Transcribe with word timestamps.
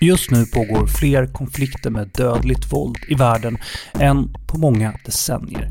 Just 0.00 0.30
nu 0.30 0.46
pågår 0.46 0.86
fler 0.86 1.26
konflikter 1.26 1.90
med 1.90 2.10
dödligt 2.14 2.72
våld 2.72 2.96
i 3.08 3.14
världen 3.14 3.58
än 3.94 4.34
på 4.46 4.58
många 4.58 4.94
decennier. 5.04 5.70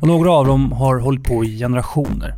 Och 0.00 0.08
några 0.08 0.32
av 0.32 0.46
dem 0.46 0.72
har 0.72 0.98
hållit 0.98 1.24
på 1.24 1.44
i 1.44 1.58
generationer. 1.58 2.34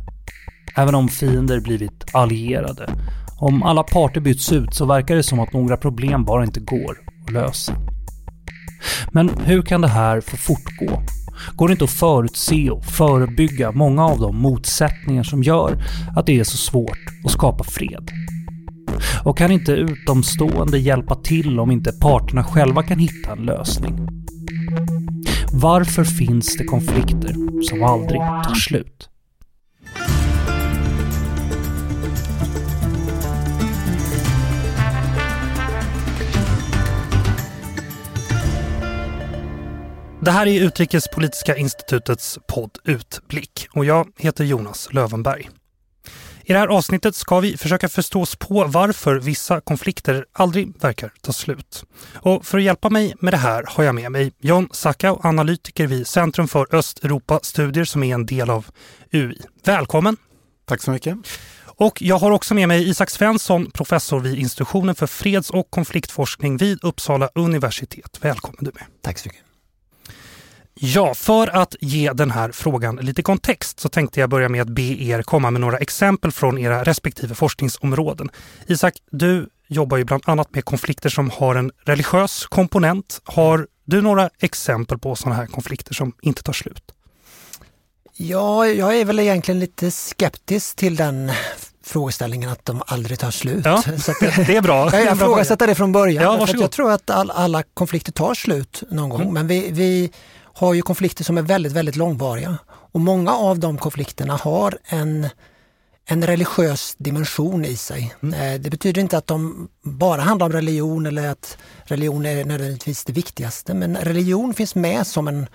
Även 0.75 0.95
om 0.95 1.09
fiender 1.09 1.59
blivit 1.59 2.05
allierade. 2.13 2.89
Om 3.37 3.63
alla 3.63 3.83
parter 3.83 4.21
byts 4.21 4.51
ut 4.51 4.73
så 4.73 4.85
verkar 4.85 5.15
det 5.15 5.23
som 5.23 5.39
att 5.39 5.53
några 5.53 5.77
problem 5.77 6.25
bara 6.25 6.43
inte 6.43 6.59
går 6.59 6.97
att 7.25 7.31
lösa. 7.31 7.73
Men 9.11 9.29
hur 9.29 9.61
kan 9.61 9.81
det 9.81 9.87
här 9.87 10.21
få 10.21 10.37
fortgå? 10.37 11.01
Går 11.55 11.67
det 11.67 11.71
inte 11.71 11.83
att 11.83 11.91
förutse 11.91 12.69
och 12.69 12.85
förebygga 12.85 13.71
många 13.71 14.05
av 14.05 14.19
de 14.19 14.37
motsättningar 14.37 15.23
som 15.23 15.43
gör 15.43 15.83
att 16.15 16.25
det 16.25 16.39
är 16.39 16.43
så 16.43 16.57
svårt 16.57 16.99
att 17.25 17.31
skapa 17.31 17.63
fred? 17.63 18.11
Och 19.23 19.37
kan 19.37 19.51
inte 19.51 19.71
utomstående 19.71 20.79
hjälpa 20.79 21.15
till 21.15 21.59
om 21.59 21.71
inte 21.71 21.91
parterna 21.91 22.43
själva 22.43 22.83
kan 22.83 22.99
hitta 22.99 23.31
en 23.31 23.45
lösning? 23.45 24.07
Varför 25.53 26.03
finns 26.03 26.57
det 26.57 26.63
konflikter 26.63 27.63
som 27.63 27.83
aldrig 27.83 28.19
tar 28.19 28.55
slut? 28.55 29.07
Det 40.23 40.31
här 40.31 40.47
är 40.47 40.61
Utrikespolitiska 40.61 41.55
institutets 41.55 42.39
podd 42.47 42.71
Utblick 42.85 43.67
och 43.73 43.85
jag 43.85 44.07
heter 44.17 44.43
Jonas 44.43 44.93
Lövenberg. 44.93 45.49
I 46.43 46.53
det 46.53 46.59
här 46.59 46.67
avsnittet 46.67 47.15
ska 47.15 47.39
vi 47.39 47.57
försöka 47.57 47.89
förstå 47.89 48.21
oss 48.21 48.35
på 48.35 48.65
varför 48.65 49.15
vissa 49.15 49.61
konflikter 49.61 50.25
aldrig 50.33 50.81
verkar 50.81 51.13
ta 51.21 51.33
slut. 51.33 51.85
Och 52.13 52.45
för 52.45 52.57
att 52.57 52.63
hjälpa 52.63 52.89
mig 52.89 53.15
med 53.19 53.33
det 53.33 53.37
här 53.37 53.63
har 53.67 53.83
jag 53.83 53.95
med 53.95 54.11
mig 54.11 54.31
John 54.39 54.69
Sackau, 54.71 55.19
analytiker 55.23 55.87
vid 55.87 56.07
Centrum 56.07 56.47
för 56.47 56.75
Östeuropa-studier 56.75 57.85
som 57.85 58.03
är 58.03 58.13
en 58.13 58.25
del 58.25 58.49
av 58.49 58.65
UI. 59.11 59.41
Välkommen! 59.63 60.17
Tack 60.65 60.81
så 60.81 60.91
mycket! 60.91 61.17
Och 61.65 62.01
jag 62.01 62.17
har 62.17 62.31
också 62.31 62.53
med 62.53 62.67
mig 62.67 62.89
Isak 62.89 63.09
Svensson, 63.09 63.71
professor 63.71 64.19
vid 64.19 64.39
institutionen 64.39 64.95
för 64.95 65.07
freds- 65.07 65.51
och 65.51 65.69
konfliktforskning 65.69 66.57
vid 66.57 66.83
Uppsala 66.83 67.29
universitet. 67.35 68.17
Välkommen 68.21 68.57
du 68.59 68.71
med! 68.75 68.83
Tack 69.01 69.19
så 69.19 69.29
mycket! 69.29 69.50
Ja, 70.73 71.13
för 71.13 71.47
att 71.55 71.75
ge 71.81 72.13
den 72.13 72.31
här 72.31 72.51
frågan 72.51 72.95
lite 72.95 73.21
kontext 73.21 73.79
så 73.79 73.89
tänkte 73.89 74.19
jag 74.19 74.29
börja 74.29 74.49
med 74.49 74.61
att 74.61 74.69
be 74.69 74.81
er 74.81 75.21
komma 75.21 75.51
med 75.51 75.61
några 75.61 75.77
exempel 75.77 76.31
från 76.31 76.57
era 76.57 76.83
respektive 76.83 77.35
forskningsområden. 77.35 78.29
Isak, 78.67 78.93
du 79.11 79.49
jobbar 79.67 79.97
ju 79.97 80.03
bland 80.03 80.23
annat 80.25 80.55
med 80.55 80.65
konflikter 80.65 81.09
som 81.09 81.29
har 81.29 81.55
en 81.55 81.71
religiös 81.85 82.45
komponent. 82.45 83.21
Har 83.23 83.67
du 83.85 84.01
några 84.01 84.29
exempel 84.39 84.97
på 84.97 85.15
sådana 85.15 85.35
här 85.35 85.45
konflikter 85.45 85.93
som 85.93 86.13
inte 86.21 86.43
tar 86.43 86.53
slut? 86.53 86.83
Ja, 88.13 88.67
jag 88.67 88.97
är 88.97 89.05
väl 89.05 89.19
egentligen 89.19 89.59
lite 89.59 89.91
skeptisk 89.91 90.75
till 90.75 90.95
den 90.95 91.31
frågeställningen 91.83 92.49
att 92.49 92.65
de 92.65 92.81
aldrig 92.87 93.19
tar 93.19 93.31
slut. 93.31 93.65
Ja, 93.65 93.81
så 93.81 94.13
det 94.21 94.55
är 94.55 94.61
bra. 94.61 94.89
Jag 94.93 95.15
ifrågasätter 95.15 95.67
det 95.67 95.75
från 95.75 95.91
början. 95.91 96.23
Ja, 96.23 96.47
jag 96.53 96.71
tror 96.71 96.91
att 96.91 97.09
all, 97.09 97.31
alla 97.31 97.63
konflikter 97.63 98.11
tar 98.11 98.33
slut 98.33 98.83
någon 98.89 99.09
gång, 99.09 99.21
mm. 99.21 99.33
men 99.33 99.47
vi, 99.47 99.71
vi 99.71 100.11
har 100.53 100.73
ju 100.73 100.81
konflikter 100.81 101.23
som 101.23 101.37
är 101.37 101.41
väldigt, 101.41 101.71
väldigt 101.71 101.95
långvariga. 101.95 102.57
Och 102.67 102.99
många 102.99 103.31
av 103.31 103.59
de 103.59 103.77
konflikterna 103.77 104.35
har 104.35 104.77
en, 104.83 105.27
en 106.05 106.27
religiös 106.27 106.95
dimension 106.97 107.65
i 107.65 107.75
sig. 107.75 108.15
Mm. 108.23 108.33
Eh, 108.33 108.61
det 108.61 108.69
betyder 108.69 109.01
inte 109.01 109.17
att 109.17 109.27
de 109.27 109.69
bara 109.81 110.21
handlar 110.21 110.45
om 110.45 110.53
religion 110.53 111.05
eller 111.05 111.27
att 111.27 111.57
religion 111.83 112.25
är 112.25 112.45
nödvändigtvis 112.45 113.05
det 113.05 113.13
viktigaste, 113.13 113.73
men 113.73 113.95
religion 113.97 114.53
finns 114.53 114.75
med 114.75 115.07
som 115.07 115.27
en 115.27 115.47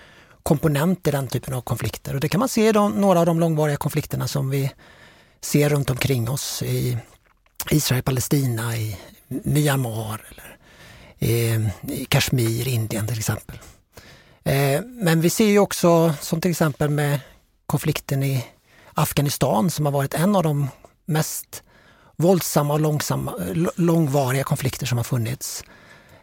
komponent 0.43 1.07
i 1.07 1.11
den 1.11 1.29
typen 1.29 1.55
av 1.55 1.61
konflikter. 1.61 2.15
Och 2.15 2.21
det 2.21 2.29
kan 2.29 2.39
man 2.39 2.49
se 2.49 2.69
i 2.69 2.73
de, 2.73 2.93
några 2.93 3.21
av 3.21 3.27
de 3.27 3.41
långvariga 3.41 3.77
konflikterna 3.77 4.29
som 4.29 4.51
vi 4.51 4.71
ser 5.41 5.69
runt 5.69 5.91
omkring 5.91 6.31
oss 6.31 6.63
i 6.63 6.99
Israel-Palestina, 7.71 8.77
i 8.77 8.97
Myanmar 9.29 10.25
eller 10.31 10.57
i, 11.19 11.69
i 11.93 12.05
Kashmir, 12.05 12.69
Indien 12.69 13.07
till 13.07 13.19
exempel. 13.19 13.59
Eh, 14.47 14.81
men 14.85 15.21
vi 15.21 15.31
ser 15.31 15.47
ju 15.47 15.59
också, 15.59 16.15
som 16.21 16.41
till 16.41 16.51
exempel 16.51 16.91
med 16.91 17.21
konflikten 17.67 18.23
i 18.23 18.45
Afghanistan 18.95 19.71
som 19.71 19.87
har 19.87 19.93
varit 19.93 20.15
en 20.15 20.37
av 20.37 20.43
de 20.43 20.69
mest 21.07 21.63
våldsamma 22.17 22.75
och 22.75 22.81
långsamma, 22.81 23.35
långvariga 23.77 24.45
konflikter 24.45 24.87
som 24.87 24.99
har 24.99 25.05
funnits. 25.05 25.65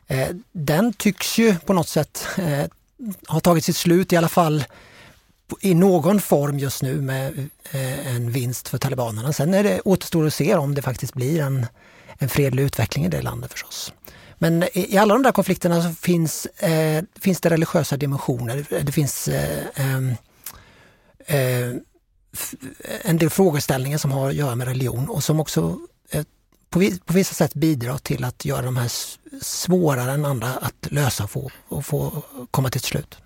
Eh, 0.08 0.28
den 0.52 0.94
tycks 0.94 1.38
ju 1.38 1.56
på 1.56 1.74
något 1.74 1.88
sätt 1.88 2.28
eh, 2.38 2.66
ha 3.28 3.40
tagit 3.40 3.66
sitt 3.66 3.78
slut 3.78 4.14
i 4.14 4.18
alla 4.18 4.30
fall 4.30 4.64
i 5.62 5.74
någon 5.74 6.22
form 6.22 6.60
just 6.60 6.82
nu 6.82 7.02
med 7.02 7.50
en 8.06 8.32
vinst 8.32 8.68
för 8.68 8.78
talibanerna. 8.78 9.34
Sen 9.34 9.54
är 9.54 9.64
det 9.64 9.82
återstår 9.82 10.28
att 10.28 10.34
se 10.34 10.56
om 10.56 10.76
det 10.76 10.82
faktiskt 10.82 11.14
blir 11.14 11.42
en, 11.42 11.66
en 12.18 12.30
fredlig 12.30 12.64
utveckling 12.64 13.06
i 13.06 13.10
det 13.10 13.22
landet 13.22 13.52
förstås. 13.52 13.94
Men 14.38 14.64
i 14.74 14.98
alla 14.98 15.14
de 15.14 15.24
där 15.24 15.32
konflikterna 15.32 15.82
så 15.82 15.90
finns, 15.90 16.46
eh, 16.46 17.04
finns 17.20 17.42
det 17.42 17.50
religiösa 17.50 17.98
dimensioner. 17.98 18.66
Det 18.84 18.92
finns 18.92 19.28
eh, 19.28 19.66
ehm, 19.76 20.16
eh, 21.26 21.70
en 23.02 23.18
del 23.18 23.30
frågeställningar 23.30 23.98
som 23.98 24.12
har 24.12 24.30
att 24.30 24.36
göra 24.36 24.56
med 24.56 24.68
religion 24.68 25.10
och 25.10 25.24
som 25.24 25.40
också 25.40 25.80
eh, 26.12 26.24
på, 26.70 26.90
på, 27.06 27.14
vissa 27.14 27.34
sätt 27.34 27.54
bidrar 27.54 27.98
till 27.98 28.24
att 28.24 28.46
göra 28.46 28.62
de 28.62 28.78
här 28.78 28.92
svårare 29.42 30.12
än 30.12 30.26
andra 30.26 30.48
att 30.48 30.92
lösa 30.92 31.24
och 31.24 31.32
få, 31.32 31.52
och 31.68 31.86
få 31.86 32.24
komma 32.52 32.70
till 32.70 32.80
ett 32.80 32.86
slut. 32.86 33.18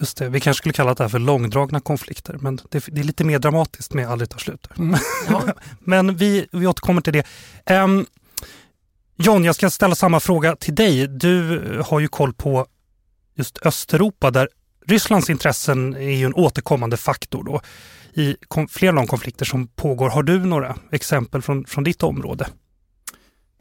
Just 0.00 0.16
det, 0.16 0.28
vi 0.28 0.40
kanske 0.40 0.58
skulle 0.58 0.72
kalla 0.72 0.94
det 0.94 1.04
här 1.04 1.08
för 1.08 1.18
långdragna 1.18 1.80
konflikter, 1.80 2.36
men 2.40 2.56
det, 2.70 2.84
det 2.86 3.00
är 3.00 3.04
lite 3.04 3.24
mer 3.24 3.38
dramatiskt 3.38 3.94
med 3.94 4.08
aldrig 4.08 4.30
tar 4.30 4.38
slut. 4.38 4.68
Mm, 4.78 5.00
ja. 5.28 5.42
men 5.78 6.16
vi, 6.16 6.46
vi 6.52 6.66
återkommer 6.66 7.00
till 7.00 7.12
det. 7.12 7.26
Um, 7.74 8.06
John, 9.16 9.44
jag 9.44 9.54
ska 9.54 9.70
ställa 9.70 9.94
samma 9.94 10.20
fråga 10.20 10.56
till 10.56 10.74
dig. 10.74 11.06
Du 11.06 11.60
har 11.86 12.00
ju 12.00 12.08
koll 12.08 12.32
på 12.32 12.66
just 13.34 13.66
Östeuropa 13.66 14.30
där 14.30 14.48
Rysslands 14.86 15.30
intressen 15.30 15.94
är 15.96 16.16
ju 16.16 16.26
en 16.26 16.34
återkommande 16.34 16.96
faktor 16.96 17.44
då. 17.44 17.60
i 18.14 18.36
flera 18.70 18.90
av 18.90 18.96
de 18.96 19.06
konflikter 19.06 19.44
som 19.44 19.66
pågår. 19.66 20.10
Har 20.10 20.22
du 20.22 20.38
några 20.38 20.76
exempel 20.90 21.42
från, 21.42 21.64
från 21.64 21.84
ditt 21.84 22.02
område? 22.02 22.48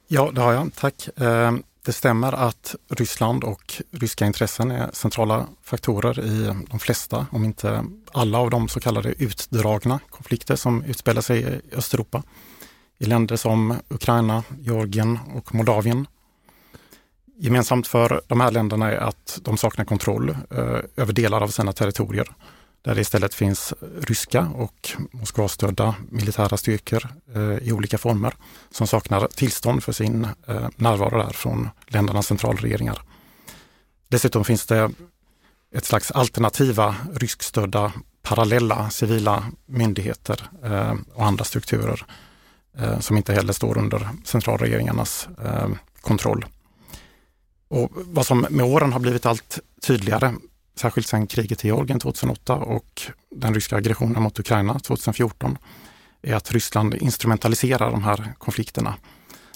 Ja, 0.07 0.31
det 0.34 0.41
har 0.41 0.53
jag. 0.53 0.72
Tack. 0.75 1.09
Ehm, 1.17 1.63
det 1.85 1.94
stämmer 1.94 2.34
att 2.34 2.75
Ryssland 2.90 3.44
och 3.44 3.73
ryska 3.91 4.25
intressen 4.25 4.72
är 4.72 4.90
centrala 4.94 5.47
faktorer 5.63 6.19
i 6.19 6.56
de 6.69 6.79
flesta, 6.79 7.25
om 7.31 7.45
inte 7.45 7.85
alla 8.11 8.38
av 8.38 8.50
de 8.50 8.69
så 8.69 8.79
kallade 8.79 9.13
utdragna 9.17 10.00
konflikter 10.09 10.56
som 10.56 10.84
utspelar 10.84 11.22
sig 11.22 11.41
i 11.41 11.75
Östeuropa 11.75 12.23
i 13.01 13.06
länder 13.06 13.35
som 13.35 13.79
Ukraina, 13.89 14.44
Georgien 14.59 15.19
och 15.35 15.56
Moldavien. 15.56 16.07
Gemensamt 17.38 17.88
för 17.88 18.22
de 18.28 18.41
här 18.41 18.51
länderna 18.51 18.91
är 18.91 18.97
att 18.97 19.39
de 19.41 19.57
saknar 19.57 19.85
kontroll 19.85 20.29
eh, 20.29 20.79
över 20.95 21.13
delar 21.13 21.41
av 21.41 21.47
sina 21.47 21.73
territorier. 21.73 22.28
Där 22.81 22.95
det 22.95 23.01
istället 23.01 23.34
finns 23.34 23.73
ryska 24.01 24.51
och 24.56 24.90
Moskvastödda 25.11 25.95
militära 26.09 26.57
styrkor 26.57 27.07
eh, 27.35 27.57
i 27.67 27.72
olika 27.72 27.97
former 27.97 28.34
som 28.72 28.88
saknar 28.88 29.28
tillstånd 29.28 29.84
för 29.84 29.91
sin 29.91 30.28
eh, 30.47 30.67
närvaro 30.75 31.17
där 31.17 31.34
från 31.34 31.69
ländernas 31.88 32.28
centralregeringar. 32.28 33.01
Dessutom 34.07 34.45
finns 34.45 34.66
det 34.66 34.91
ett 35.75 35.85
slags 35.85 36.11
alternativa 36.11 36.95
ryskstödda 37.13 37.91
parallella 38.22 38.90
civila 38.90 39.45
myndigheter 39.66 40.50
eh, 40.63 40.94
och 41.13 41.25
andra 41.25 41.44
strukturer 41.44 42.06
Eh, 42.77 42.99
som 42.99 43.17
inte 43.17 43.33
heller 43.33 43.53
står 43.53 43.77
under 43.77 44.09
centralregeringarnas 44.23 45.28
eh, 45.46 45.69
kontroll. 46.01 46.46
Och 47.67 47.90
vad 47.93 48.25
som 48.25 48.47
med 48.49 48.66
åren 48.66 48.93
har 48.93 48.99
blivit 48.99 49.25
allt 49.25 49.59
tydligare, 49.81 50.34
särskilt 50.75 51.07
sedan 51.07 51.28
kriget 51.28 51.66
i 51.66 51.67
Georgien 51.67 51.99
2008 51.99 52.55
och 52.55 53.01
den 53.35 53.53
ryska 53.53 53.75
aggressionen 53.75 54.23
mot 54.23 54.40
Ukraina 54.40 54.79
2014, 54.79 55.57
är 56.22 56.35
att 56.35 56.51
Ryssland 56.51 56.93
instrumentaliserar 56.93 57.91
de 57.91 58.03
här 58.03 58.34
konflikterna. 58.37 58.96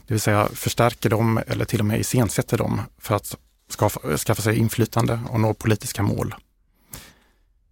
Det 0.07 0.13
vill 0.13 0.21
säga 0.21 0.49
förstärker 0.53 1.09
dem 1.09 1.39
eller 1.47 1.65
till 1.65 1.79
och 1.79 1.85
med 1.85 1.99
iscensätter 1.99 2.57
dem 2.57 2.81
för 2.97 3.15
att 3.15 3.37
skaffa, 3.77 4.17
skaffa 4.17 4.41
sig 4.41 4.57
inflytande 4.57 5.19
och 5.29 5.39
nå 5.39 5.53
politiska 5.53 6.03
mål. 6.03 6.35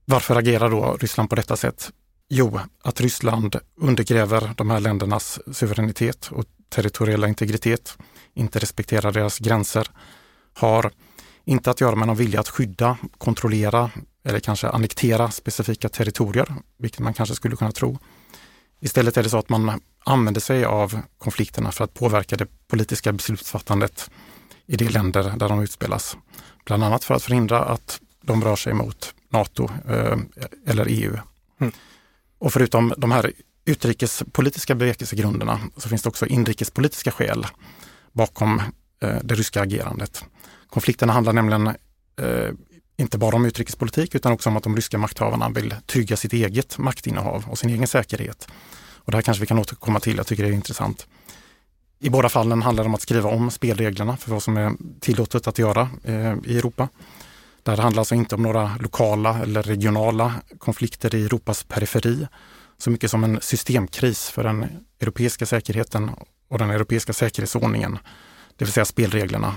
Varför 0.06 0.36
agerar 0.36 0.70
då 0.70 0.98
Ryssland 1.00 1.30
på 1.30 1.36
detta 1.36 1.58
sätt? 1.58 1.92
Jo, 2.30 2.60
att 2.84 3.02
Ryssland 3.02 3.56
undergräver 3.76 4.54
de 4.58 4.70
här 4.70 4.80
ländernas 4.80 5.40
suveränitet 5.52 6.30
och 6.32 6.46
territoriella 6.70 7.28
integritet, 7.28 7.98
inte 8.34 8.60
respekterar 8.60 9.12
deras 9.12 9.40
gränser, 9.40 9.88
har 10.54 10.92
inte 11.46 11.72
att 11.72 11.82
göra 11.82 11.96
med 11.96 12.08
någon 12.08 12.18
vilja 12.18 12.40
att 12.40 12.50
skydda, 12.50 12.98
kontrollera 13.18 13.92
eller 14.24 14.40
kanske 14.40 14.68
annektera 14.68 15.32
specifika 15.32 15.90
territorier, 15.90 16.56
vilket 16.78 17.00
man 17.00 17.14
kanske 17.14 17.36
skulle 17.36 17.56
kunna 17.56 17.72
tro. 17.72 18.00
Istället 18.80 19.18
är 19.18 19.24
det 19.24 19.30
så 19.30 19.38
att 19.38 19.50
man 19.50 19.82
använder 20.06 20.42
sig 20.42 20.66
av 20.66 21.02
konflikterna 21.18 21.72
för 21.72 21.84
att 21.84 21.94
påverka 21.94 22.38
det 22.38 22.48
politiska 22.68 23.12
beslutsfattandet 23.12 24.10
i 24.66 24.76
de 24.76 24.90
länder 24.90 25.34
där 25.38 25.50
de 25.50 25.64
utspelas. 25.64 26.18
Bland 26.66 26.84
annat 26.84 27.04
för 27.04 27.16
att 27.16 27.24
förhindra 27.24 27.60
att 27.60 28.02
de 28.22 28.44
rör 28.44 28.56
sig 28.56 28.74
mot 28.74 29.14
NATO 29.30 29.70
eh, 29.90 30.18
eller 30.66 30.86
EU. 30.90 31.18
Mm. 31.60 31.74
Och 32.44 32.54
förutom 32.54 32.94
de 32.98 33.12
här 33.12 33.32
utrikespolitiska 33.66 34.76
bevekelsegrunderna 34.76 35.60
så 35.78 35.90
finns 35.90 36.02
det 36.02 36.10
också 36.10 36.26
inrikespolitiska 36.26 37.12
skäl 37.12 37.48
bakom 38.12 38.62
eh, 39.00 39.18
det 39.24 39.36
ryska 39.36 39.62
agerandet. 39.62 40.26
Konflikterna 40.70 41.14
handlar 41.14 41.34
nämligen 41.34 41.68
eh, 41.68 42.50
inte 42.98 43.18
bara 43.18 43.36
om 43.36 43.46
utrikespolitik 43.46 44.16
utan 44.16 44.32
också 44.32 44.50
om 44.50 44.58
att 44.58 44.64
de 44.64 44.76
ryska 44.76 44.98
makthavarna 44.98 45.50
vill 45.50 45.76
trygga 45.86 46.18
sitt 46.18 46.34
eget 46.34 46.78
maktinnehav 46.78 47.46
och 47.48 47.58
sin 47.58 47.70
egen 47.70 47.88
säkerhet. 47.88 48.48
Och 48.96 49.12
det 49.12 49.18
här 49.18 49.22
kanske 49.22 49.42
vi 49.42 49.48
kan 49.48 49.60
återkomma 49.60 50.00
till, 50.00 50.18
jag 50.18 50.28
tycker 50.28 50.44
det 50.44 50.50
är 50.50 50.54
intressant. 50.54 51.08
I 52.00 52.10
båda 52.10 52.30
fallen 52.30 52.62
handlar 52.62 52.84
det 52.84 52.88
om 52.88 52.96
att 52.96 53.02
skriva 53.02 53.30
om 53.30 53.52
spelreglerna 53.52 54.18
för 54.18 54.32
vad 54.32 54.44
som 54.44 54.58
är 54.58 54.74
tillåtet 55.00 55.48
att 55.48 55.60
göra 55.60 55.90
eh, 56.04 56.36
i 56.44 56.58
Europa. 56.58 56.90
Det 57.64 57.72
här 57.72 57.78
handlar 57.78 58.02
alltså 58.02 58.16
inte 58.16 58.36
om 58.36 58.42
några 58.42 58.72
lokala 58.80 59.40
eller 59.40 59.64
regionala 59.64 60.34
konflikter 60.58 61.16
i 61.16 61.26
Europas 61.26 61.64
periferi, 61.64 62.28
så 62.78 62.90
mycket 62.90 63.12
som 63.12 63.24
en 63.24 63.42
systemkris 63.42 64.30
för 64.30 64.44
den 64.44 64.66
europeiska 65.00 65.46
säkerheten 65.46 66.12
och 66.48 66.58
den 66.58 66.70
europeiska 66.70 67.14
säkerhetsordningen. 67.14 68.00
Det 68.58 68.66
vill 68.66 68.74
säga 68.74 68.86
spelreglerna, 68.86 69.56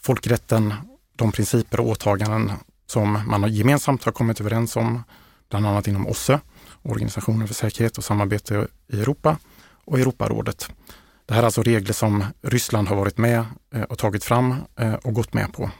folkrätten, 0.00 0.74
de 1.16 1.32
principer 1.32 1.80
och 1.80 1.88
åtaganden 1.88 2.52
som 2.86 3.22
man 3.26 3.52
gemensamt 3.52 4.04
har 4.04 4.12
kommit 4.12 4.40
överens 4.40 4.76
om, 4.76 5.02
bland 5.50 5.66
annat 5.66 5.88
inom 5.88 6.06
OSSE, 6.06 6.40
Organisationen 6.82 7.46
för 7.46 7.54
säkerhet 7.54 7.98
och 7.98 8.04
samarbete 8.04 8.66
i 8.92 9.00
Europa 9.00 9.36
och 9.84 9.98
Europarådet. 9.98 10.70
Det 11.26 11.34
här 11.34 11.42
är 11.42 11.44
alltså 11.44 11.62
regler 11.62 11.92
som 11.92 12.24
Ryssland 12.42 12.88
har 12.88 12.96
varit 12.96 13.18
med 13.18 13.44
eh, 13.74 13.82
och 13.82 13.98
tagit 13.98 14.24
fram 14.24 14.54
eh, 14.76 14.94
och 14.94 15.14
gått 15.14 15.34
med 15.34 15.52
på. 15.52 15.70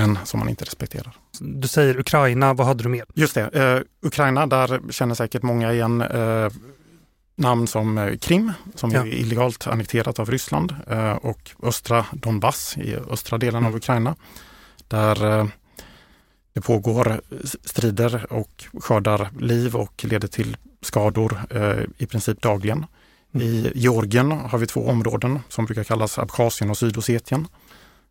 Men 0.00 0.18
som 0.24 0.40
man 0.40 0.48
inte 0.48 0.64
respekterar. 0.64 1.12
Du 1.38 1.68
säger 1.68 1.98
Ukraina, 2.00 2.54
vad 2.54 2.66
hade 2.66 2.82
du 2.82 2.88
med? 2.88 3.04
Just 3.14 3.34
det, 3.34 3.48
eh, 3.48 4.06
Ukraina, 4.08 4.46
där 4.46 4.80
känner 4.90 5.14
säkert 5.14 5.42
många 5.42 5.72
igen 5.72 6.00
eh, 6.00 6.48
namn 7.36 7.66
som 7.66 7.98
eh, 7.98 8.16
Krim, 8.16 8.52
som 8.74 8.90
ja. 8.90 9.00
är 9.00 9.06
illegalt 9.06 9.66
annekterat 9.66 10.18
av 10.18 10.30
Ryssland 10.30 10.74
eh, 10.86 11.12
och 11.12 11.50
östra 11.62 12.06
Donbass 12.12 12.78
i 12.78 12.96
östra 12.96 13.38
delen 13.38 13.58
mm. 13.58 13.68
av 13.68 13.76
Ukraina. 13.76 14.16
Där 14.88 15.50
det 16.52 16.60
pågår 16.60 17.20
strider 17.64 18.32
och 18.32 18.64
skördar 18.80 19.30
liv 19.40 19.76
och 19.76 20.04
leder 20.04 20.28
till 20.28 20.56
skador 20.82 21.40
i 21.98 22.06
princip 22.06 22.42
dagligen. 22.42 22.86
I 23.32 23.70
Georgien 23.74 24.30
har 24.30 24.58
vi 24.58 24.66
två 24.66 24.86
områden 24.86 25.38
som 25.48 25.64
brukar 25.64 25.84
kallas 25.84 26.18
Abchazien 26.18 26.70
och 26.70 26.78
Sydossetien, 26.78 27.40
eh, 27.40 27.46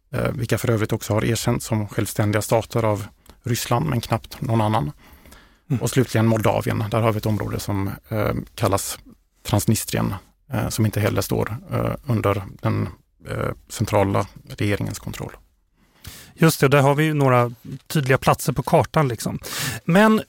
vilka 0.10 0.58
för 0.58 0.70
övrigt 0.70 0.94
också 0.94 1.14
har 1.14 1.26
erkänts 1.26 1.66
som 1.66 1.88
självständiga 1.88 2.42
stater 2.42 2.86
av 2.86 3.06
Ryssland, 3.44 3.86
men 3.86 4.02
knappt 4.02 4.42
någon 4.42 4.62
annan. 4.62 4.92
Mm. 5.70 5.82
Och 5.82 5.90
slutligen 5.90 6.28
Moldavien, 6.28 6.84
där 6.92 7.02
har 7.02 7.12
vi 7.12 7.18
ett 7.18 7.26
område 7.26 7.60
som 7.60 7.92
eh, 8.10 8.34
kallas 8.56 9.00
Transnistrien, 9.44 10.14
eh, 10.54 10.70
som 10.70 10.86
inte 10.86 11.00
heller 11.00 11.22
står 11.22 11.58
under 12.06 12.44
den 12.62 12.90
centrala 13.70 14.28
regeringens 14.58 15.00
kontroll. 15.00 15.32
Just 16.34 16.60
det, 16.60 16.68
där 16.68 16.82
har 16.82 16.96
vi 16.96 17.14
några 17.14 17.52
tydliga 17.88 18.18
platser 18.18 18.54
på 18.54 18.64
kartan. 18.64 19.08
Liksom. 19.08 19.40
Men 19.86 20.22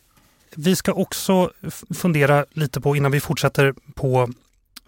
vi 0.56 0.76
ska 0.76 0.92
också 0.92 1.50
fundera 1.94 2.44
lite 2.50 2.80
på, 2.80 2.96
innan 2.96 3.12
vi 3.12 3.20
fortsätter 3.20 3.74
på 3.94 4.22
Eh, 4.22 4.28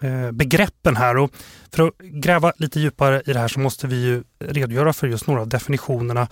Eh, 0.03 0.31
begreppen 0.33 0.97
här. 0.97 1.17
Och 1.17 1.31
för 1.73 1.87
att 1.87 1.99
gräva 1.99 2.53
lite 2.57 2.81
djupare 2.81 3.23
i 3.27 3.33
det 3.33 3.39
här 3.39 3.49
så 3.49 3.61
måste 3.61 3.87
vi 3.87 4.05
ju 4.05 4.23
redogöra 4.41 4.93
för 4.93 5.07
just 5.07 5.27
några 5.27 5.41
av 5.41 5.49
definitionerna 5.49 6.29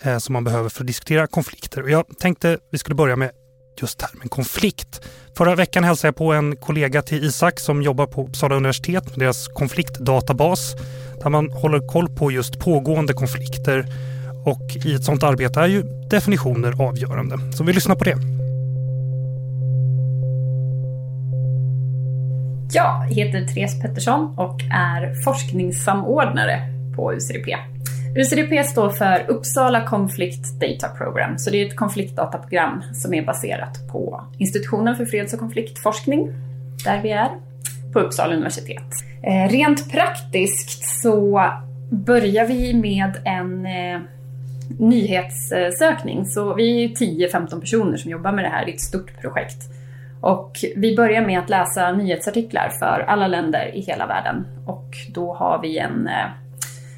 eh, 0.00 0.18
som 0.18 0.32
man 0.32 0.44
behöver 0.44 0.68
för 0.68 0.82
att 0.82 0.86
diskutera 0.86 1.26
konflikter. 1.26 1.82
Och 1.82 1.90
jag 1.90 2.04
tänkte 2.18 2.58
vi 2.72 2.78
skulle 2.78 2.94
börja 2.94 3.16
med 3.16 3.30
just 3.80 3.98
termen 3.98 4.28
konflikt. 4.28 5.00
Förra 5.36 5.54
veckan 5.54 5.84
hälsade 5.84 6.08
jag 6.08 6.16
på 6.16 6.32
en 6.32 6.56
kollega 6.56 7.02
till 7.02 7.24
Isak 7.24 7.60
som 7.60 7.82
jobbar 7.82 8.06
på 8.06 8.26
Uppsala 8.26 8.54
universitet 8.54 9.10
med 9.10 9.18
deras 9.18 9.48
konfliktdatabas 9.48 10.74
där 11.22 11.30
man 11.30 11.50
håller 11.50 11.88
koll 11.88 12.08
på 12.08 12.30
just 12.30 12.58
pågående 12.58 13.12
konflikter 13.12 13.86
och 14.44 14.86
i 14.86 14.94
ett 14.94 15.04
sådant 15.04 15.22
arbete 15.22 15.60
är 15.60 15.66
ju 15.66 15.82
definitioner 16.10 16.82
avgörande. 16.88 17.38
Så 17.56 17.64
vi 17.64 17.72
lyssnar 17.72 17.96
på 17.96 18.04
det. 18.04 18.39
Jag 22.72 23.06
heter 23.08 23.46
Therese 23.46 23.80
Pettersson 23.80 24.38
och 24.38 24.60
är 24.72 25.22
forskningssamordnare 25.24 26.60
på 26.96 27.12
UCDP. 27.12 27.56
UCDP 28.16 28.64
står 28.64 28.90
för 28.90 29.30
Uppsala 29.30 29.86
Conflict 29.86 30.60
Data 30.60 30.88
Program, 30.88 31.38
så 31.38 31.50
det 31.50 31.62
är 31.62 31.66
ett 31.66 31.76
konfliktdataprogram 31.76 32.82
som 32.92 33.14
är 33.14 33.26
baserat 33.26 33.88
på 33.92 34.24
Institutionen 34.38 34.96
för 34.96 35.04
freds 35.04 35.32
och 35.32 35.38
konfliktforskning, 35.38 36.32
där 36.84 37.02
vi 37.02 37.10
är, 37.10 37.28
på 37.92 38.00
Uppsala 38.00 38.34
universitet. 38.34 38.92
Eh, 39.22 39.48
rent 39.48 39.92
praktiskt 39.92 41.00
så 41.02 41.44
börjar 41.90 42.46
vi 42.46 42.74
med 42.74 43.16
en 43.24 43.66
eh, 43.66 44.00
nyhetssökning, 44.78 46.26
så 46.26 46.54
vi 46.54 46.84
är 46.84 46.88
10-15 46.88 47.60
personer 47.60 47.96
som 47.96 48.10
jobbar 48.10 48.32
med 48.32 48.44
det 48.44 48.48
här, 48.48 48.64
det 48.64 48.70
är 48.70 48.74
ett 48.74 48.80
stort 48.80 49.20
projekt. 49.20 49.79
Och 50.20 50.58
vi 50.76 50.96
börjar 50.96 51.26
med 51.26 51.38
att 51.38 51.50
läsa 51.50 51.92
nyhetsartiklar 51.92 52.68
för 52.78 53.04
alla 53.08 53.26
länder 53.26 53.74
i 53.74 53.80
hela 53.80 54.06
världen. 54.06 54.46
Och 54.66 54.96
då 55.14 55.34
har 55.34 55.58
vi 55.62 55.78
en 55.78 56.06
eh, 56.06 56.26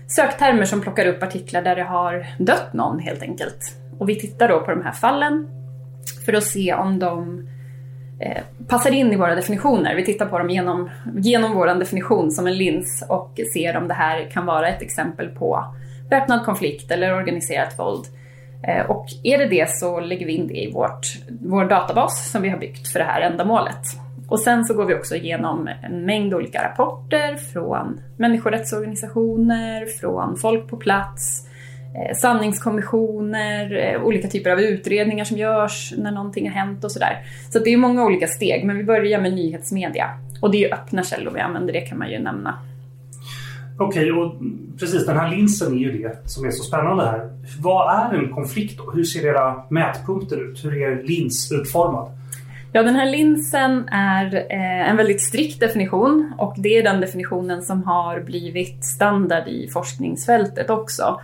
söktermer 0.08 0.64
som 0.64 0.80
plockar 0.80 1.06
upp 1.06 1.22
artiklar 1.22 1.62
där 1.62 1.76
det 1.76 1.84
har 1.84 2.26
dött 2.38 2.72
någon 2.72 2.98
helt 2.98 3.22
enkelt. 3.22 3.76
Och 3.98 4.08
vi 4.08 4.20
tittar 4.20 4.48
då 4.48 4.60
på 4.60 4.70
de 4.70 4.82
här 4.82 4.92
fallen 4.92 5.48
för 6.26 6.32
att 6.32 6.44
se 6.44 6.74
om 6.74 6.98
de 6.98 7.46
eh, 8.20 8.42
passar 8.68 8.90
in 8.90 9.12
i 9.12 9.16
våra 9.16 9.34
definitioner. 9.34 9.94
Vi 9.94 10.04
tittar 10.04 10.26
på 10.26 10.38
dem 10.38 10.50
genom, 10.50 10.90
genom 11.14 11.54
vår 11.54 11.66
definition 11.66 12.30
som 12.30 12.46
en 12.46 12.56
lins 12.56 13.04
och 13.08 13.40
ser 13.54 13.76
om 13.76 13.88
det 13.88 13.94
här 13.94 14.30
kan 14.30 14.46
vara 14.46 14.68
ett 14.68 14.82
exempel 14.82 15.28
på 15.28 15.64
väpnad 16.10 16.44
konflikt 16.44 16.90
eller 16.90 17.14
organiserat 17.14 17.78
våld. 17.78 18.06
Eh, 18.68 18.90
och 18.90 19.06
är 19.22 19.38
det 19.38 19.46
det 19.46 19.70
så 19.70 20.00
lägger 20.00 20.26
vi 20.26 20.32
in 20.32 20.46
det 20.46 20.62
i 20.62 20.72
vårt, 20.72 21.06
vår 21.40 21.64
databas 21.64 22.30
som 22.30 22.42
vi 22.42 22.48
har 22.48 22.58
byggt 22.58 22.88
för 22.88 22.98
det 22.98 23.04
här 23.04 23.20
ändamålet. 23.20 23.82
Och 24.28 24.40
sen 24.40 24.64
så 24.64 24.74
går 24.74 24.84
vi 24.84 24.94
också 24.94 25.14
igenom 25.14 25.68
en 25.82 26.04
mängd 26.04 26.34
olika 26.34 26.64
rapporter 26.64 27.36
från 27.36 28.00
människorättsorganisationer, 28.16 29.86
från 29.86 30.36
folk 30.36 30.68
på 30.68 30.76
plats, 30.76 31.48
eh, 31.96 32.16
sanningskommissioner, 32.16 33.76
eh, 33.76 34.02
olika 34.02 34.28
typer 34.28 34.50
av 34.50 34.60
utredningar 34.60 35.24
som 35.24 35.38
görs 35.38 35.94
när 35.98 36.12
någonting 36.12 36.50
har 36.50 36.54
hänt 36.54 36.84
och 36.84 36.92
sådär. 36.92 37.18
Så 37.50 37.58
det 37.58 37.72
är 37.72 37.76
många 37.76 38.04
olika 38.04 38.26
steg, 38.26 38.64
men 38.64 38.76
vi 38.76 38.84
börjar 38.84 39.20
med 39.20 39.32
nyhetsmedia. 39.32 40.06
Och 40.40 40.50
det 40.50 40.56
är 40.56 40.68
ju 40.68 40.74
öppna 40.74 41.02
källor 41.02 41.32
vi 41.32 41.40
använder, 41.40 41.72
det 41.72 41.80
kan 41.80 41.98
man 41.98 42.10
ju 42.10 42.18
nämna. 42.18 42.58
Okej, 43.78 44.12
okay, 44.12 44.24
och 44.24 44.34
precis 44.78 45.06
den 45.06 45.16
här 45.16 45.30
linsen 45.30 45.72
är 45.72 45.78
ju 45.78 46.02
det 46.02 46.30
som 46.30 46.44
är 46.44 46.50
så 46.50 46.62
spännande 46.62 47.04
här. 47.04 47.30
Vad 47.60 47.94
är 47.94 48.18
en 48.18 48.32
konflikt 48.32 48.78
då? 48.78 48.90
Hur 48.90 49.04
ser 49.04 49.26
era 49.26 49.64
mätpunkter 49.70 50.50
ut? 50.50 50.64
Hur 50.64 50.82
är 50.82 51.02
lins 51.02 51.52
utformad? 51.52 52.10
Ja, 52.74 52.82
den 52.82 52.94
här 52.94 53.10
linsen 53.10 53.88
är 53.88 54.34
eh, 54.34 54.90
en 54.90 54.96
väldigt 54.96 55.22
strikt 55.22 55.60
definition 55.60 56.32
och 56.38 56.54
det 56.56 56.78
är 56.78 56.82
den 56.82 57.00
definitionen 57.00 57.62
som 57.62 57.82
har 57.82 58.20
blivit 58.20 58.84
standard 58.84 59.48
i 59.48 59.68
forskningsfältet 59.68 60.70
också. 60.70 61.20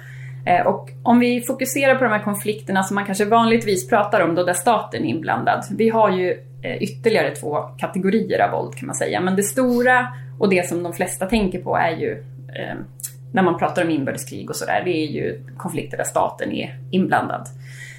Eh, 0.46 0.66
och 0.66 0.90
om 1.02 1.20
vi 1.20 1.40
fokuserar 1.40 1.94
på 1.94 2.04
de 2.04 2.10
här 2.10 2.22
konflikterna 2.22 2.82
som 2.82 2.94
man 2.94 3.04
kanske 3.04 3.24
vanligtvis 3.24 3.88
pratar 3.88 4.20
om 4.20 4.34
då 4.34 4.44
där 4.44 4.52
staten 4.52 5.04
är 5.04 5.08
inblandad. 5.08 5.64
Vi 5.70 5.88
har 5.88 6.10
ju 6.10 6.30
eh, 6.62 6.82
ytterligare 6.82 7.36
två 7.36 7.56
kategorier 7.78 8.40
av 8.40 8.50
våld 8.50 8.74
kan 8.74 8.86
man 8.86 8.96
säga, 8.96 9.20
men 9.20 9.36
det 9.36 9.42
stora 9.42 10.08
och 10.38 10.48
det 10.48 10.68
som 10.68 10.82
de 10.82 10.92
flesta 10.92 11.26
tänker 11.26 11.58
på 11.58 11.76
är 11.76 11.90
ju 11.90 12.24
Eh, 12.54 12.74
när 13.32 13.42
man 13.42 13.58
pratar 13.58 13.84
om 13.84 13.90
inbördeskrig 13.90 14.50
och 14.50 14.56
sådär, 14.56 14.82
det 14.84 14.90
är 14.90 15.06
ju 15.06 15.42
konflikter 15.56 15.96
där 15.96 16.04
staten 16.04 16.52
är 16.52 16.78
inblandad. 16.90 17.48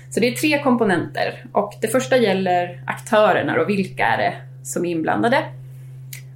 Så 0.10 0.20
det 0.20 0.28
är 0.28 0.36
tre 0.36 0.64
komponenter 0.64 1.46
och 1.52 1.74
det 1.82 1.88
första 1.88 2.18
gäller 2.18 2.84
aktörerna 2.88 3.62
och 3.62 3.70
vilka 3.70 4.06
är 4.06 4.18
det 4.18 4.34
som 4.64 4.86
är 4.86 4.90
inblandade? 4.90 5.44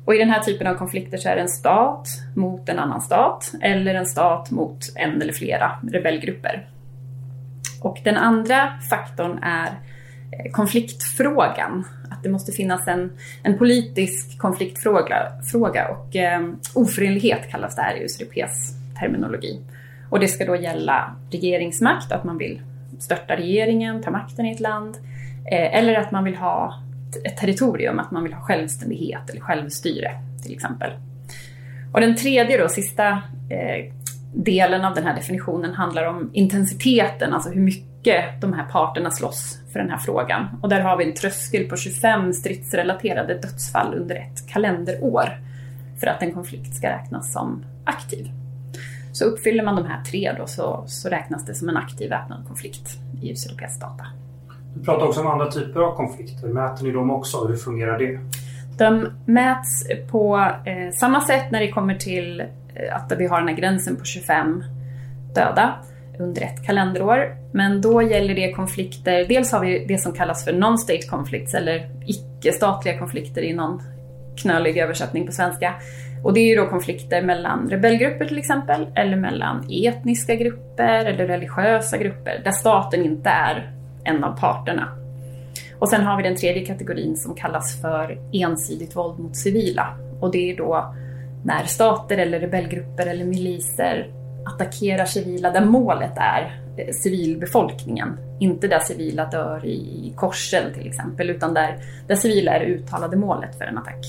Och 0.06 0.16
i 0.16 0.18
den 0.18 0.30
här 0.30 0.40
typen 0.40 0.68
av 0.68 0.76
konflikter 0.76 1.18
så 1.18 1.30
är 1.30 1.36
det 1.36 1.42
en 1.42 1.50
stat 1.50 2.08
mot 2.36 2.70
en 2.70 2.80
annan 2.80 3.02
stat 3.02 3.52
eller 3.62 3.96
en 3.96 4.06
stat 4.06 4.52
mot 4.52 4.80
en 4.96 5.22
eller 5.22 5.34
flera 5.34 5.72
rebellgrupper. 5.92 6.68
Och 7.82 8.00
den 8.04 8.18
andra 8.18 8.80
faktorn 8.90 9.40
är 9.44 9.70
konfliktfrågan, 10.52 11.86
att 12.12 12.24
det 12.24 12.30
måste 12.30 12.52
finnas 12.52 12.88
en, 12.88 13.12
en 13.44 13.58
politisk 13.58 14.38
konfliktfråga 14.38 15.32
fråga 15.52 15.88
och 15.88 16.16
eh, 16.16 16.42
oförenlighet 16.74 17.50
kallas 17.50 17.76
det 17.76 17.82
här 17.82 17.96
i 17.96 18.04
USDPs 18.04 18.74
terminologi. 19.00 19.62
Och 20.10 20.20
det 20.20 20.28
ska 20.28 20.46
då 20.46 20.56
gälla 20.56 21.16
regeringsmakt, 21.32 22.12
att 22.12 22.24
man 22.24 22.38
vill 22.38 22.62
störta 23.00 23.36
regeringen, 23.36 24.04
ta 24.04 24.12
makten 24.12 24.46
i 24.46 24.52
ett 24.52 24.60
land, 24.60 24.98
eh, 25.52 25.78
eller 25.78 25.96
att 25.96 26.12
man 26.12 26.24
vill 26.24 26.36
ha 26.36 26.84
ett, 27.26 27.38
territorium, 27.38 28.00
att 28.00 28.12
man 28.12 28.24
vill 28.24 28.34
ha 28.34 28.42
självständighet 28.42 29.30
eller 29.30 29.42
självstyre 29.42 30.12
till 30.44 30.54
exempel. 30.54 30.92
Och 31.94 32.02
den 32.02 32.16
tredje 32.16 32.64
och 32.64 32.72
sista 32.72 33.08
eh, 33.50 33.94
delen 34.34 34.86
av 34.86 34.96
den 34.96 35.04
här 35.04 35.16
definitionen 35.16 35.74
handlar 35.74 36.06
om 36.06 36.30
intensiteten, 36.34 37.34
alltså 37.34 37.50
hur 37.50 37.62
mycket 37.62 37.93
de 38.42 38.54
här 38.54 38.66
parterna 38.72 39.12
slåss 39.12 39.60
för 39.72 39.80
den 39.80 39.90
här 39.90 39.98
frågan. 39.98 40.60
Och 40.62 40.70
där 40.70 40.82
har 40.82 40.98
vi 40.98 41.06
en 41.06 41.14
tröskel 41.14 41.70
på 41.70 41.78
25 41.78 42.34
stridsrelaterade 42.34 43.34
dödsfall 43.34 43.94
under 43.94 44.16
ett 44.16 44.48
kalenderår 44.48 45.30
för 46.00 46.08
att 46.08 46.22
en 46.22 46.34
konflikt 46.34 46.76
ska 46.76 46.90
räknas 46.90 47.34
som 47.34 47.66
aktiv. 47.86 48.32
Så 49.12 49.26
uppfyller 49.26 49.64
man 49.64 49.76
de 49.76 49.86
här 49.86 50.04
tre 50.04 50.36
då 50.38 50.48
så, 50.48 50.84
så 50.88 51.10
räknas 51.10 51.46
det 51.46 51.54
som 51.54 51.70
en 51.70 51.78
aktiv 51.78 52.10
väpnad 52.10 52.48
konflikt 52.48 52.98
i 53.22 53.32
US 53.32 53.80
data. 53.80 54.06
Du 54.76 54.84
pratar 54.84 55.06
också 55.06 55.22
om 55.22 55.28
andra 55.28 55.52
typer 55.52 55.80
av 55.80 55.96
konflikter. 55.96 56.48
Mäter 56.48 56.84
ni 56.84 56.92
dem 56.92 57.12
också? 57.12 57.48
Hur 57.48 57.56
fungerar 57.56 58.00
det? 58.00 58.20
De 58.78 59.08
mäts 59.26 59.88
på 60.12 60.38
eh, 60.66 60.94
samma 60.94 61.22
sätt 61.22 61.52
när 61.52 61.60
det 61.60 61.72
kommer 61.72 61.96
till 61.96 62.40
eh, 62.40 62.96
att 62.96 63.12
vi 63.18 63.28
har 63.28 63.40
den 63.40 63.48
här 63.48 63.56
gränsen 63.56 63.96
på 63.96 64.06
25 64.06 64.64
döda 65.36 65.74
under 66.20 66.42
ett 66.42 66.66
kalenderår. 66.66 67.36
Men 67.52 67.82
då 67.82 68.02
gäller 68.02 68.36
det 68.36 68.54
konflikter, 68.54 69.26
dels 69.26 69.52
har 69.52 69.60
vi 69.60 69.86
det 69.86 69.98
som 69.98 70.14
kallas 70.14 70.46
för 70.46 70.54
non-state 70.54 71.10
conflicts 71.10 71.54
eller 71.54 71.90
icke-statliga 72.08 73.00
konflikter 73.00 73.42
i 73.42 73.54
någon 73.54 73.82
knölig 74.38 74.78
översättning 74.78 75.26
på 75.26 75.32
svenska. 75.32 75.74
Och 76.24 76.34
det 76.34 76.40
är 76.40 76.50
ju 76.50 76.56
då 76.56 76.68
konflikter 76.68 77.22
mellan 77.22 77.70
rebellgrupper 77.70 78.26
till 78.26 78.38
exempel, 78.38 78.88
eller 78.96 79.18
mellan 79.18 79.66
etniska 79.70 80.36
grupper 80.36 81.06
eller 81.06 81.28
religiösa 81.28 81.98
grupper 81.98 82.42
där 82.44 82.52
staten 82.52 83.06
inte 83.06 83.30
är 83.30 83.72
en 84.04 84.24
av 84.24 84.40
parterna. 84.40 84.98
Och 85.80 85.90
sen 85.90 86.04
har 86.04 86.18
vi 86.18 86.24
den 86.24 86.36
tredje 86.36 86.66
kategorin 86.66 87.18
som 87.18 87.36
kallas 87.36 87.82
för 87.82 88.18
ensidigt 88.34 88.96
våld 88.96 89.20
mot 89.20 89.36
civila. 89.36 89.98
Och 90.20 90.32
det 90.32 90.52
är 90.52 90.58
då 90.58 90.94
när 91.46 91.64
stater 91.64 92.18
eller 92.18 92.40
rebellgrupper 92.40 93.08
eller 93.08 93.26
miliser 93.26 94.23
attackerar 94.46 95.06
civila 95.06 95.52
där 95.52 95.66
målet 95.66 96.14
är 96.16 96.62
eh, 96.78 96.94
civilbefolkningen. 96.94 98.18
Inte 98.40 98.68
där 98.68 98.80
civila 98.80 99.26
dör 99.26 99.66
i 99.66 100.14
korsel 100.16 100.74
till 100.74 100.88
exempel, 100.88 101.30
utan 101.30 101.54
där, 101.54 101.78
där 102.08 102.16
civila 102.16 102.52
är 102.52 102.60
det 102.60 102.66
uttalade 102.66 103.18
målet 103.18 103.58
för 103.58 103.66
en 103.66 103.78
attack. 103.78 104.06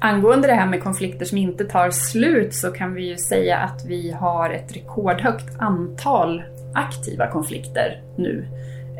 Angående 0.00 0.48
det 0.48 0.54
här 0.54 0.66
med 0.66 0.82
konflikter 0.82 1.26
som 1.26 1.38
inte 1.38 1.64
tar 1.64 1.90
slut 1.90 2.54
så 2.54 2.70
kan 2.70 2.94
vi 2.94 3.08
ju 3.08 3.16
säga 3.16 3.58
att 3.58 3.84
vi 3.86 4.10
har 4.10 4.50
ett 4.50 4.76
rekordhögt 4.76 5.56
antal 5.58 6.42
aktiva 6.74 7.30
konflikter 7.30 8.02
nu. 8.16 8.46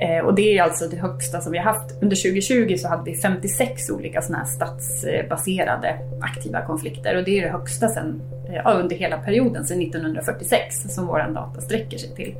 Eh, 0.00 0.25
och 0.25 0.35
det 0.35 0.59
är 0.59 0.62
alltså 0.62 0.88
det 0.88 0.97
högsta 0.97 1.40
som 1.40 1.52
vi 1.52 1.59
har 1.59 1.64
haft. 1.64 2.02
Under 2.02 2.17
2020 2.17 2.76
så 2.78 2.88
hade 2.88 3.11
vi 3.11 3.17
56 3.17 3.90
olika 3.90 4.23
sådana 4.23 4.45
här 4.45 4.50
statsbaserade 4.50 5.99
aktiva 6.21 6.67
konflikter 6.67 7.17
och 7.17 7.25
det 7.25 7.38
är 7.38 7.43
det 7.43 7.50
högsta 7.50 7.88
sedan, 7.88 8.23
eh, 8.49 8.55
ja, 8.55 8.73
under 8.73 8.97
hela 8.97 9.19
perioden 9.19 9.64
sedan 9.64 9.81
1946 9.83 10.95
som 10.95 11.07
vår 11.07 11.35
data 11.35 11.61
sträcker 11.61 11.99
sig 11.99 12.14
till. 12.14 12.35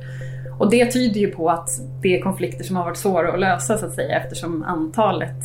Och 0.59 0.71
det 0.71 0.85
tyder 0.85 1.19
ju 1.19 1.31
på 1.31 1.49
att 1.49 1.69
det 2.01 2.17
är 2.17 2.21
konflikter 2.21 2.63
som 2.63 2.75
har 2.75 2.83
varit 2.83 2.97
svåra 2.97 3.33
att 3.33 3.39
lösa 3.39 3.77
så 3.77 3.85
att 3.85 3.93
säga 3.93 4.19
eftersom 4.19 4.63
antalet 4.63 5.37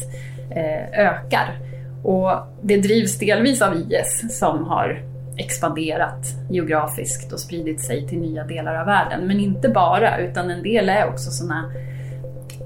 eh, 0.50 1.00
ökar. 1.06 1.59
Och 2.04 2.30
det 2.62 2.76
drivs 2.76 3.18
delvis 3.18 3.62
av 3.62 3.76
IS 3.76 4.38
som 4.38 4.64
har 4.64 5.02
expanderat 5.37 6.26
geografiskt 6.50 7.33
och 7.33 7.40
spridit 7.40 7.80
sig 7.80 8.09
till 8.09 8.18
nya 8.18 8.44
delar 8.44 8.75
av 8.75 8.87
världen. 8.87 9.26
Men 9.26 9.40
inte 9.40 9.68
bara, 9.68 10.18
utan 10.18 10.50
en 10.50 10.62
del 10.62 10.88
är 10.88 11.09
också 11.09 11.30
sådana 11.30 11.73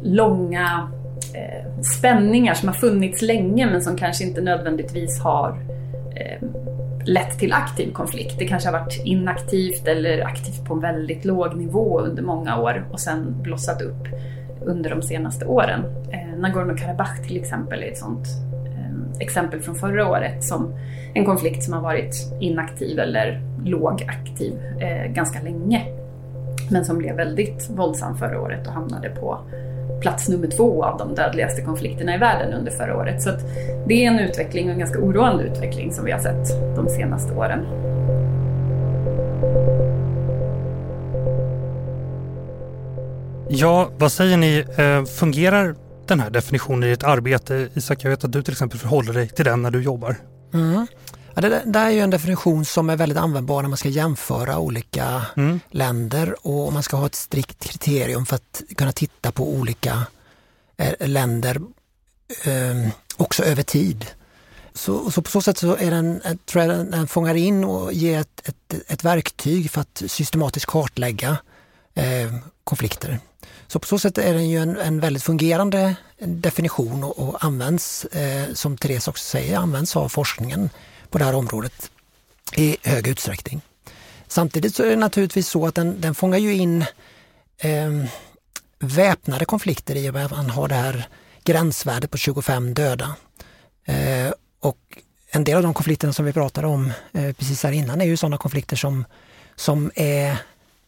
långa 0.02 0.90
eh, 1.34 1.82
spänningar 1.82 2.54
som 2.54 2.68
har 2.68 2.74
funnits 2.74 3.22
länge 3.22 3.66
men 3.66 3.82
som 3.82 3.96
kanske 3.96 4.24
inte 4.24 4.40
nödvändigtvis 4.40 5.20
har 5.20 5.60
eh, 6.16 6.48
lett 7.04 7.38
till 7.38 7.52
aktiv 7.52 7.92
konflikt. 7.92 8.38
Det 8.38 8.46
kanske 8.46 8.68
har 8.68 8.80
varit 8.80 9.02
inaktivt 9.04 9.88
eller 9.88 10.26
aktivt 10.26 10.64
på 10.64 10.74
en 10.74 10.80
väldigt 10.80 11.24
låg 11.24 11.56
nivå 11.56 12.00
under 12.00 12.22
många 12.22 12.60
år 12.60 12.88
och 12.92 13.00
sen 13.00 13.42
blossat 13.42 13.82
upp 13.82 14.08
under 14.64 14.90
de 14.90 15.02
senaste 15.02 15.46
åren. 15.46 15.84
Eh, 16.12 16.38
Nagorno-Karabach 16.38 17.26
till 17.26 17.36
exempel 17.36 17.82
är 17.82 17.86
ett 17.86 17.98
sånt 17.98 18.26
eh, 18.66 19.20
exempel 19.20 19.60
från 19.60 19.74
förra 19.74 20.08
året 20.08 20.44
som 20.44 20.74
en 21.14 21.24
konflikt 21.24 21.62
som 21.62 21.74
har 21.74 21.80
varit 21.80 22.14
inaktiv 22.40 22.98
eller 22.98 23.42
lågaktiv 23.64 24.52
eh, 24.80 25.12
ganska 25.12 25.42
länge. 25.42 25.86
Men 26.70 26.84
som 26.84 26.98
blev 26.98 27.16
väldigt 27.16 27.70
våldsam 27.70 28.16
förra 28.16 28.40
året 28.40 28.66
och 28.66 28.72
hamnade 28.72 29.08
på 29.08 29.38
plats 30.00 30.28
nummer 30.28 30.48
två 30.48 30.84
av 30.84 30.98
de 30.98 31.14
dödligaste 31.14 31.62
konflikterna 31.62 32.14
i 32.14 32.18
världen 32.18 32.52
under 32.52 32.72
förra 32.72 32.96
året. 32.96 33.22
Så 33.22 33.30
det 33.86 34.04
är 34.04 34.08
en 34.08 34.18
utveckling, 34.18 34.68
en 34.68 34.78
ganska 34.78 34.98
oroande 34.98 35.44
utveckling 35.44 35.92
som 35.92 36.04
vi 36.04 36.12
har 36.12 36.18
sett 36.18 36.76
de 36.76 36.88
senaste 36.88 37.34
åren. 37.34 37.66
Ja, 43.50 43.90
vad 43.98 44.12
säger 44.12 44.36
ni? 44.36 44.64
Eh, 44.76 45.04
fungerar 45.04 45.74
den 46.06 46.20
här 46.20 46.30
definitionen 46.30 46.84
i 46.84 46.90
ditt 46.90 47.04
arbete? 47.04 47.68
Isak, 47.74 48.04
jag 48.04 48.10
vet 48.10 48.24
att 48.24 48.32
du 48.32 48.42
till 48.42 48.52
exempel 48.52 48.78
förhåller 48.78 49.12
dig 49.12 49.28
till 49.28 49.44
den 49.44 49.62
när 49.62 49.70
du 49.70 49.82
jobbar. 49.82 50.16
Mm. 50.54 50.86
Ja, 51.40 51.48
det, 51.48 51.62
det 51.66 51.78
är 51.78 51.90
ju 51.90 52.00
en 52.00 52.10
definition 52.10 52.64
som 52.64 52.90
är 52.90 52.96
väldigt 52.96 53.18
användbar 53.18 53.62
när 53.62 53.68
man 53.68 53.78
ska 53.78 53.88
jämföra 53.88 54.58
olika 54.58 55.22
mm. 55.36 55.60
länder 55.70 56.46
och 56.46 56.72
man 56.72 56.82
ska 56.82 56.96
ha 56.96 57.06
ett 57.06 57.14
strikt 57.14 57.64
kriterium 57.64 58.26
för 58.26 58.36
att 58.36 58.62
kunna 58.76 58.92
titta 58.92 59.32
på 59.32 59.48
olika 59.48 60.06
eh, 60.76 61.08
länder 61.08 61.60
eh, 62.44 62.92
också 63.16 63.44
över 63.44 63.62
tid. 63.62 64.06
Så, 64.72 65.10
så, 65.10 65.22
på 65.22 65.30
så 65.30 65.42
sätt 65.42 65.58
så 65.58 65.76
är 65.76 65.90
den, 65.90 66.20
eh, 66.20 66.36
tror 66.46 66.64
jag 66.64 66.76
den, 66.76 66.90
den 66.90 67.08
fångar 67.08 67.34
in 67.34 67.64
och 67.64 67.92
ger 67.92 68.20
ett, 68.20 68.48
ett, 68.48 68.90
ett 68.90 69.04
verktyg 69.04 69.70
för 69.70 69.80
att 69.80 70.02
systematiskt 70.06 70.66
kartlägga 70.66 71.36
eh, 71.94 72.34
konflikter. 72.64 73.18
Så 73.66 73.78
på 73.78 73.86
så 73.86 73.98
sätt 73.98 74.18
är 74.18 74.34
den 74.34 74.48
ju 74.48 74.58
en, 74.58 74.76
en 74.76 75.00
väldigt 75.00 75.22
fungerande 75.22 75.96
definition 76.20 77.04
och, 77.04 77.18
och 77.18 77.44
används, 77.44 78.04
eh, 78.04 78.54
som 78.54 78.76
Therese 78.76 79.08
också 79.08 79.24
säger, 79.24 79.58
används 79.58 79.96
av 79.96 80.08
forskningen 80.08 80.70
på 81.10 81.18
det 81.18 81.24
här 81.24 81.34
området 81.34 81.90
i 82.56 82.76
hög 82.82 83.06
utsträckning. 83.06 83.60
Samtidigt 84.26 84.74
så 84.74 84.82
är 84.82 84.90
det 84.90 84.96
naturligtvis 84.96 85.48
så 85.48 85.66
att 85.66 85.74
den, 85.74 86.00
den 86.00 86.14
fångar 86.14 86.38
ju 86.38 86.54
in 86.54 86.84
eh, 87.58 88.04
väpnade 88.78 89.44
konflikter 89.44 89.94
i 89.96 90.10
och 90.10 90.14
med 90.14 90.24
att 90.24 90.30
man 90.30 90.50
har 90.50 90.68
det 90.68 90.74
här 90.74 91.08
gränsvärdet 91.44 92.10
på 92.10 92.18
25 92.18 92.74
döda. 92.74 93.16
Eh, 93.84 94.32
och 94.60 94.78
en 95.30 95.44
del 95.44 95.56
av 95.56 95.62
de 95.62 95.74
konflikterna 95.74 96.12
som 96.12 96.24
vi 96.24 96.32
pratade 96.32 96.66
om 96.66 96.92
eh, 97.12 97.32
precis 97.32 97.62
här 97.62 97.72
innan 97.72 98.00
är 98.00 98.04
ju 98.04 98.16
sådana 98.16 98.36
konflikter 98.36 98.76
som, 98.76 99.04
som 99.56 99.90
är 99.94 100.36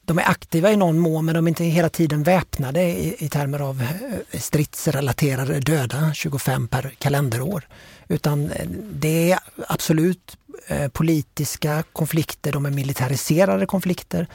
de 0.03 0.19
är 0.19 0.31
aktiva 0.31 0.73
i 0.73 0.77
någon 0.77 0.99
mån 0.99 1.25
men 1.25 1.35
de 1.35 1.47
är 1.47 1.49
inte 1.49 1.65
hela 1.65 1.89
tiden 1.89 2.23
väpnade 2.23 2.83
i, 2.83 3.25
i 3.25 3.29
termer 3.29 3.61
av 3.61 3.83
eh, 3.83 4.41
stridsrelaterade 4.41 5.61
döda, 5.61 6.15
25 6.15 6.69
per 6.69 6.95
kalenderår. 6.99 7.69
Utan 8.11 8.51
eh, 8.51 8.67
det 8.93 9.33
är 9.33 9.39
absolut 9.69 10.37
eh, 10.67 10.89
politiska 10.89 11.85
konflikter, 11.93 12.53
de 12.53 12.67
är 12.67 12.71
militariserade 12.71 13.67
konflikter. 13.67 14.27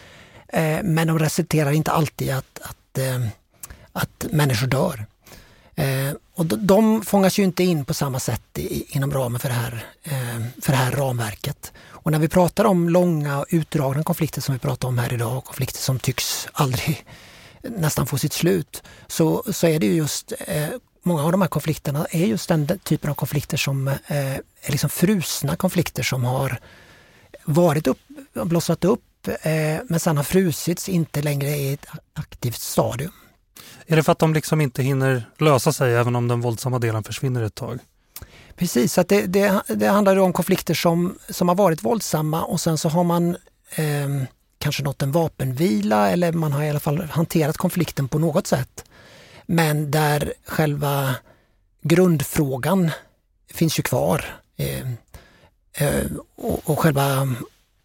Eh, 0.47 0.83
men 0.83 1.07
de 1.07 1.19
resulterar 1.19 1.71
inte 1.71 1.91
alltid 1.91 2.27
i 2.27 2.31
att, 2.31 2.59
att, 2.61 2.99
att 3.91 4.25
människor 4.31 4.67
dör. 4.67 5.05
Och 6.35 6.45
de 6.45 7.01
fångas 7.01 7.39
ju 7.39 7.43
inte 7.43 7.63
in 7.63 7.85
på 7.85 7.93
samma 7.93 8.19
sätt 8.19 8.57
inom 8.87 9.11
ramen 9.11 9.39
för 9.39 9.49
det, 9.49 9.55
här, 9.55 9.85
för 10.61 10.71
det 10.71 10.77
här 10.77 10.91
ramverket. 10.91 11.73
Och 11.87 12.11
när 12.11 12.19
vi 12.19 12.27
pratar 12.27 12.65
om 12.65 12.89
långa 12.89 13.39
och 13.39 13.45
utdragna 13.49 14.03
konflikter 14.03 14.41
som 14.41 14.53
vi 14.53 14.59
pratar 14.59 14.87
om 14.87 14.97
här 14.97 15.13
idag, 15.13 15.43
konflikter 15.43 15.79
som 15.79 15.99
tycks 15.99 16.47
aldrig 16.53 17.05
nästan 17.61 18.07
få 18.07 18.17
sitt 18.17 18.33
slut, 18.33 18.83
så, 19.07 19.43
så 19.51 19.67
är 19.67 19.79
det 19.79 19.87
just 19.87 20.33
många 21.05 21.23
av 21.23 21.31
de 21.31 21.41
här 21.41 21.47
konflikterna 21.47 22.05
är 22.11 22.25
just 22.25 22.49
den 22.49 22.79
typen 22.83 23.09
av 23.09 23.15
konflikter 23.15 23.57
som 23.57 23.87
eh, 23.87 23.95
är 24.07 24.71
liksom 24.71 24.89
frusna 24.89 25.55
konflikter 25.55 26.03
som 26.03 26.23
har 26.23 26.59
varit 27.45 27.87
upp, 27.87 27.99
blossat 28.33 28.83
upp 28.83 29.27
eh, 29.27 29.79
men 29.89 29.99
sen 29.99 30.17
har 30.17 30.23
frusits, 30.23 30.89
inte 30.89 31.21
längre 31.21 31.49
i 31.49 31.73
ett 31.73 31.85
aktivt 32.13 32.59
stadium. 32.59 33.11
Är 33.87 33.95
det 33.95 34.03
för 34.03 34.11
att 34.11 34.19
de 34.19 34.33
liksom 34.33 34.61
inte 34.61 34.83
hinner 34.83 35.29
lösa 35.37 35.73
sig 35.73 35.95
även 35.95 36.15
om 36.15 36.27
den 36.27 36.41
våldsamma 36.41 36.79
delen 36.79 37.03
försvinner 37.03 37.43
ett 37.43 37.55
tag? 37.55 37.79
Precis, 38.55 38.97
att 38.97 39.09
det, 39.09 39.25
det, 39.25 39.61
det 39.67 39.87
handlar 39.87 40.17
om 40.17 40.33
konflikter 40.33 40.73
som, 40.73 41.17
som 41.29 41.47
har 41.47 41.55
varit 41.55 41.83
våldsamma 41.83 42.43
och 42.43 42.61
sen 42.61 42.77
så 42.77 42.89
har 42.89 43.03
man 43.03 43.37
eh, 43.75 44.09
kanske 44.59 44.83
nått 44.83 45.01
en 45.01 45.11
vapenvila 45.11 46.09
eller 46.09 46.31
man 46.31 46.51
har 46.51 46.63
i 46.63 46.69
alla 46.69 46.79
fall 46.79 47.01
hanterat 47.01 47.57
konflikten 47.57 48.07
på 48.07 48.19
något 48.19 48.47
sätt. 48.47 48.85
Men 49.45 49.91
där 49.91 50.33
själva 50.45 51.15
grundfrågan 51.81 52.91
finns 53.53 53.79
ju 53.79 53.83
kvar. 53.83 54.25
Eh, 54.57 54.87
eh, 55.73 56.05
och, 56.35 56.69
och 56.69 56.79
själva 56.79 57.35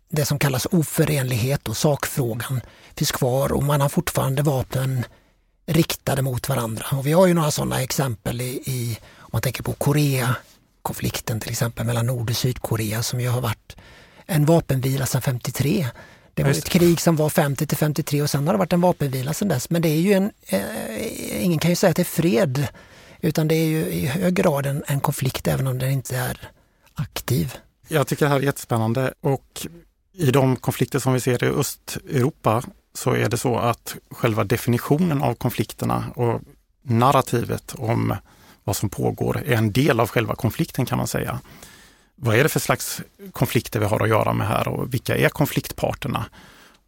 det 0.09 0.25
som 0.25 0.39
kallas 0.39 0.67
oförenlighet 0.71 1.69
och 1.69 1.77
sakfrågan 1.77 2.61
finns 2.95 3.13
kvar 3.13 3.53
och 3.53 3.63
man 3.63 3.81
har 3.81 3.89
fortfarande 3.89 4.43
vapen 4.43 5.05
riktade 5.67 6.23
mot 6.23 6.49
varandra. 6.49 6.87
Och 6.93 7.07
vi 7.07 7.13
har 7.13 7.27
ju 7.27 7.35
några 7.35 7.51
sådana 7.51 7.83
exempel 7.83 8.41
i, 8.41 8.63
i 8.67 8.99
om 9.19 9.29
man 9.33 9.43
tänker 9.43 9.63
på 9.63 9.73
Korea-konflikten 9.73 11.41
till 11.41 11.51
exempel 11.51 11.87
mellan 11.87 12.07
Nord 12.07 12.31
och 12.31 12.37
Sydkorea 12.37 13.03
som 13.03 13.21
ju 13.21 13.29
har 13.29 13.41
varit 13.41 13.77
en 14.27 14.45
vapenvila 14.45 15.07
sedan 15.07 15.23
53. 15.23 15.87
Det 16.45 16.53
var 16.53 16.59
ett 16.59 16.69
krig 16.69 17.01
som 17.01 17.17
var 17.17 17.31
50 17.31 17.67
till 17.67 17.79
53 17.79 18.23
och 18.23 18.31
sen 18.31 18.47
har 18.47 18.55
det 18.55 18.59
varit 18.59 18.73
en 18.73 18.81
vapenvila 18.81 19.35
sedan 19.35 19.49
dess. 19.49 19.71
Men 19.71 19.83
det 19.83 19.89
är 19.89 20.01
ju 20.01 20.13
en, 20.13 20.31
eh, 20.47 21.45
ingen 21.45 21.59
kan 21.59 21.71
ju 21.71 21.77
säga 21.77 21.91
att 21.91 21.97
det 21.97 22.03
är 22.03 22.05
fred 22.05 22.69
utan 23.21 23.49
det 23.49 23.55
är 23.55 23.67
ju 23.67 23.87
i 23.87 24.07
hög 24.07 24.35
grad 24.35 24.67
en, 24.67 24.83
en 24.87 25.01
konflikt 25.01 25.49
även 25.49 25.67
om 25.67 25.79
den 25.79 25.91
inte 25.91 26.17
är 26.17 26.51
aktiv. 26.95 27.55
Jag 27.89 28.07
tycker 28.07 28.25
det 28.25 28.31
här 28.31 28.39
är 28.39 28.45
jättespännande 28.45 29.13
och 29.21 29.67
i 30.13 30.31
de 30.31 30.57
konflikter 30.57 30.99
som 30.99 31.13
vi 31.13 31.21
ser 31.21 31.45
i 31.45 31.47
Östeuropa 31.47 32.63
så 32.95 33.15
är 33.15 33.29
det 33.29 33.39
så 33.39 33.57
att 33.59 33.97
själva 34.11 34.45
definitionen 34.45 35.23
av 35.23 35.35
konflikterna 35.35 36.05
och 36.15 36.41
narrativet 36.83 37.75
om 37.79 38.17
vad 38.65 38.77
som 38.77 38.89
pågår 38.89 39.43
är 39.47 39.57
en 39.57 39.73
del 39.73 40.01
av 40.01 40.09
själva 40.09 40.35
konflikten 40.35 40.87
kan 40.87 40.99
man 40.99 41.07
säga. 41.07 41.41
Vad 42.23 42.37
är 42.37 42.43
det 42.43 42.49
för 42.49 42.61
slags 42.61 43.03
konflikter 43.33 43.81
vi 43.81 43.87
har 43.87 44.03
att 44.03 44.09
göra 44.09 44.33
med 44.33 44.49
här 44.49 44.69
och 44.69 44.95
vilka 44.95 45.17
är 45.17 45.29
konfliktparterna? 45.29 46.27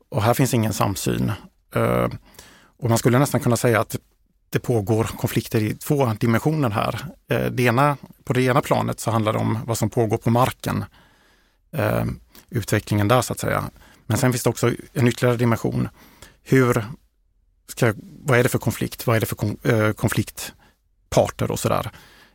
Och 0.09 0.23
här 0.23 0.35
finns 0.35 0.55
ingen 0.55 0.73
samsyn. 0.73 1.33
Eh, 1.75 2.09
och 2.79 2.89
man 2.89 2.99
skulle 2.99 3.19
nästan 3.19 3.41
kunna 3.41 3.57
säga 3.57 3.81
att 3.81 3.97
det 4.51 4.59
pågår 4.59 5.05
konflikter 5.05 5.63
i 5.63 5.75
två 5.75 6.13
dimensioner 6.21 6.71
här. 6.71 7.05
Eh, 7.29 7.47
det 7.47 7.63
ena, 7.63 7.97
på 8.25 8.33
det 8.33 8.43
ena 8.43 8.61
planet 8.61 9.01
så 9.01 9.11
handlar 9.11 9.33
det 9.33 9.39
om 9.39 9.59
vad 9.67 9.79
som 9.79 9.91
pågår 9.91 10.17
på 10.17 10.31
marken. 10.31 10.85
Eh, 11.73 12.05
utvecklingen 12.51 13.09
där 13.09 13.23
så 13.23 13.33
att 13.33 13.41
säga. 13.41 13.65
Men 14.07 14.19
sen 14.19 14.33
finns 14.33 14.43
det 14.43 14.51
också 14.51 14.71
en 14.93 15.09
ytterligare 15.09 15.37
dimension. 15.37 15.89
Hur 16.43 16.85
ska, 17.69 17.95
vad 18.23 18.39
är 18.39 18.43
det 18.43 18.49
för 18.49 18.59
konflikt? 18.59 19.07
Vad 19.07 19.17
är 19.17 19.21
det 19.21 19.27
för 19.27 19.93
konfliktparter 19.93 21.51
och 21.51 21.59
sådär? 21.59 21.91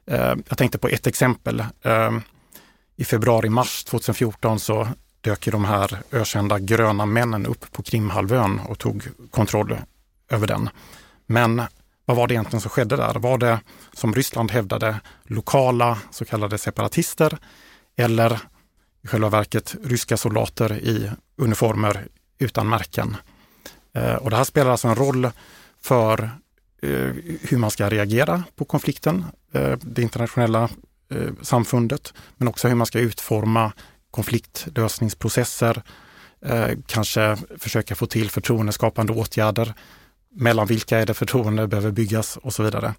där? 0.05 0.37
jag 0.47 0.57
tänkte 0.57 0.77
på 0.77 0.87
ett 0.87 1.07
exempel. 1.07 1.63
I 2.99 3.05
februari-mars 3.05 3.83
2014 3.83 4.59
så 4.59 4.87
dök 5.21 5.47
de 5.51 5.65
här 5.65 5.99
ökända 6.11 6.59
gröna 6.59 7.05
männen 7.05 7.45
upp 7.45 7.71
på 7.71 7.83
Krimhalvön 7.83 8.59
och 8.59 8.79
tog 8.79 9.03
kontroll 9.31 9.77
över 10.29 10.47
den. 10.47 10.69
Men 11.25 11.61
vad 12.05 12.17
var 12.17 12.27
det 12.27 12.33
egentligen 12.33 12.61
som 12.61 12.69
skedde 12.69 12.95
där? 12.95 13.13
Var 13.13 13.37
det, 13.37 13.59
som 13.93 14.15
Ryssland 14.15 14.51
hävdade, 14.51 14.99
lokala 15.23 15.97
så 16.11 16.25
kallade 16.25 16.57
separatister 16.57 17.37
eller 17.95 18.39
i 19.03 19.07
själva 19.07 19.29
verket 19.29 19.75
ryska 19.83 20.17
soldater 20.17 20.73
i 20.73 21.11
uniformer 21.35 22.07
utan 22.39 22.69
märken. 22.69 23.17
Eh, 23.93 24.15
och 24.15 24.29
det 24.29 24.35
här 24.35 24.43
spelar 24.43 24.71
alltså 24.71 24.87
en 24.87 24.95
roll 24.95 25.29
för 25.81 26.23
eh, 26.81 27.13
hur 27.41 27.57
man 27.57 27.71
ska 27.71 27.89
reagera 27.89 28.43
på 28.55 28.65
konflikten, 28.65 29.25
eh, 29.53 29.77
det 29.81 30.01
internationella 30.01 30.69
Eh, 31.09 31.31
samfundet, 31.41 32.13
men 32.37 32.47
också 32.47 32.67
hur 32.67 32.75
man 32.75 32.87
ska 32.87 32.99
utforma 32.99 33.73
konfliktlösningsprocesser, 34.11 35.83
eh, 36.45 36.69
kanske 36.87 37.37
försöka 37.57 37.95
få 37.95 38.05
till 38.05 38.29
förtroendeskapande 38.29 39.13
åtgärder. 39.13 39.73
Mellan 40.31 40.67
vilka 40.67 40.97
är 40.97 41.05
det 41.05 41.13
förtroende 41.13 41.67
behöver 41.67 41.91
byggas 41.91 42.37
och 42.37 42.53
så 42.53 42.63
vidare. 42.63 42.93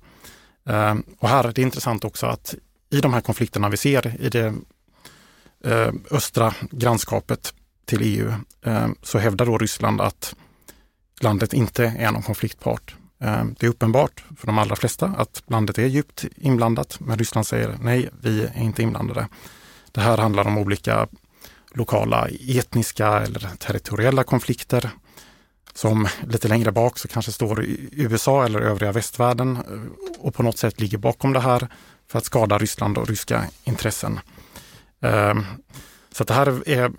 Eh, 0.68 0.94
och 1.18 1.28
här 1.28 1.44
är 1.44 1.52
det 1.52 1.62
intressant 1.62 2.04
också 2.04 2.26
att 2.26 2.54
i 2.90 3.00
de 3.00 3.12
här 3.12 3.20
konflikterna 3.20 3.68
vi 3.68 3.76
ser 3.76 4.20
i 4.20 4.28
det 4.28 4.54
östra 6.10 6.54
grannskapet 6.70 7.54
till 7.84 8.00
EU 8.02 8.32
så 9.02 9.18
hävdar 9.18 9.46
då 9.46 9.58
Ryssland 9.58 10.00
att 10.00 10.34
landet 11.20 11.52
inte 11.52 11.84
är 11.84 12.12
någon 12.12 12.22
konfliktpart. 12.22 12.96
Eh, 13.20 13.44
det 13.58 13.66
är 13.66 13.70
uppenbart 13.70 14.24
för 14.36 14.46
de 14.46 14.58
allra 14.58 14.76
flesta 14.76 15.06
att 15.06 15.42
landet 15.46 15.78
är 15.78 15.86
djupt 15.86 16.24
inblandat, 16.36 17.00
men 17.00 17.18
Ryssland 17.18 17.46
säger 17.46 17.76
nej, 17.80 18.08
vi 18.22 18.42
är 18.42 18.62
inte 18.62 18.82
inblandade. 18.82 19.28
Det 19.92 20.00
här 20.00 20.18
handlar 20.18 20.46
om 20.46 20.58
olika 20.58 21.08
lokala 21.74 22.28
etniska 22.48 23.20
eller 23.20 23.40
territoriella 23.58 24.24
konflikter 24.24 24.90
som 25.74 26.08
lite 26.26 26.48
längre 26.48 26.72
bak 26.72 26.98
så 26.98 27.08
kanske 27.08 27.32
står 27.32 27.64
USA 27.92 28.44
eller 28.44 28.60
övriga 28.60 28.92
västvärlden 28.92 29.56
eh, 29.56 30.18
och 30.18 30.34
på 30.34 30.42
något 30.42 30.58
sätt 30.58 30.80
ligger 30.80 30.98
bakom 30.98 31.32
det 31.32 31.40
här 31.40 31.68
för 32.08 32.18
att 32.18 32.24
skada 32.24 32.58
Ryssland 32.58 32.98
och 32.98 33.08
ryska 33.08 33.44
intressen. 33.64 34.20
Eh, 35.00 35.34
så 36.12 36.24
det 36.24 36.34
här 36.34 36.68
är 36.68 36.92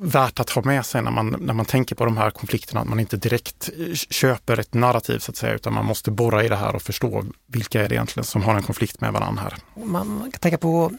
värt 0.00 0.40
att 0.40 0.50
ha 0.50 0.62
med 0.62 0.86
sig 0.86 1.02
när 1.02 1.10
man, 1.10 1.36
när 1.40 1.54
man 1.54 1.66
tänker 1.66 1.94
på 1.94 2.04
de 2.04 2.16
här 2.16 2.30
konflikterna, 2.30 2.80
att 2.80 2.88
man 2.88 3.00
inte 3.00 3.16
direkt 3.16 3.70
eh, 3.78 3.94
köper 3.94 4.58
ett 4.58 4.74
narrativ 4.74 5.18
så 5.18 5.30
att 5.30 5.36
säga, 5.36 5.54
utan 5.54 5.72
man 5.72 5.84
måste 5.84 6.10
borra 6.10 6.44
i 6.44 6.48
det 6.48 6.56
här 6.56 6.74
och 6.74 6.82
förstå 6.82 7.24
vilka 7.46 7.84
är 7.84 7.88
det 7.88 7.94
egentligen 7.94 8.24
som 8.24 8.42
har 8.42 8.54
en 8.54 8.62
konflikt 8.62 9.00
med 9.00 9.12
varandra 9.12 9.42
här. 9.42 9.84
Man 9.84 10.30
kan 10.32 10.40
tänka 10.40 10.58
på 10.58 10.92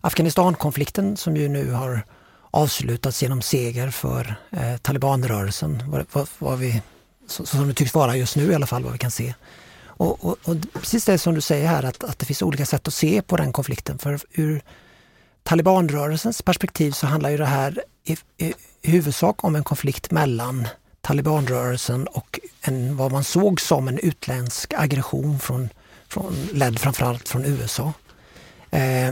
Afghanistan-konflikten 0.00 1.16
som 1.16 1.36
ju 1.36 1.48
nu 1.48 1.72
har 1.72 2.04
avslutats 2.50 3.22
genom 3.22 3.42
seger 3.42 3.90
för 3.90 4.34
eh, 4.50 4.76
talibanrörelsen, 4.76 5.82
vad, 5.86 6.06
vad, 6.12 6.28
vad 6.38 6.58
vi, 6.58 6.82
så, 7.28 7.46
som 7.46 7.68
det 7.68 7.74
tycks 7.74 7.94
vara 7.94 8.16
just 8.16 8.36
nu 8.36 8.52
i 8.52 8.54
alla 8.54 8.66
fall, 8.66 8.82
vad 8.82 8.92
vi 8.92 8.98
kan 8.98 9.10
se. 9.10 9.34
Och, 9.84 10.24
och, 10.24 10.36
och 10.44 10.56
precis 10.72 11.04
det 11.04 11.18
som 11.18 11.34
du 11.34 11.40
säger 11.40 11.68
här, 11.68 11.82
att, 11.82 12.04
att 12.04 12.18
det 12.18 12.26
finns 12.26 12.42
olika 12.42 12.66
sätt 12.66 12.88
att 12.88 12.94
se 12.94 13.22
på 13.22 13.36
den 13.36 13.52
konflikten. 13.52 13.98
För 13.98 14.18
ur 14.30 14.62
talibanrörelsens 15.42 16.42
perspektiv 16.42 16.90
så 16.90 17.06
handlar 17.06 17.30
ju 17.30 17.36
det 17.36 17.46
här 17.46 17.82
i, 18.04 18.16
i, 18.36 18.54
i 18.82 18.90
huvudsak 18.90 19.44
om 19.44 19.56
en 19.56 19.64
konflikt 19.64 20.10
mellan 20.10 20.68
talibanrörelsen 21.00 22.06
och 22.06 22.40
en, 22.60 22.96
vad 22.96 23.12
man 23.12 23.24
såg 23.24 23.60
som 23.60 23.88
en 23.88 23.98
utländsk 23.98 24.74
aggression 24.76 25.38
från, 25.38 25.68
från, 26.08 26.48
ledd 26.52 26.78
framförallt 26.78 27.28
från 27.28 27.44
USA. 27.44 27.92
Eh, 28.70 29.10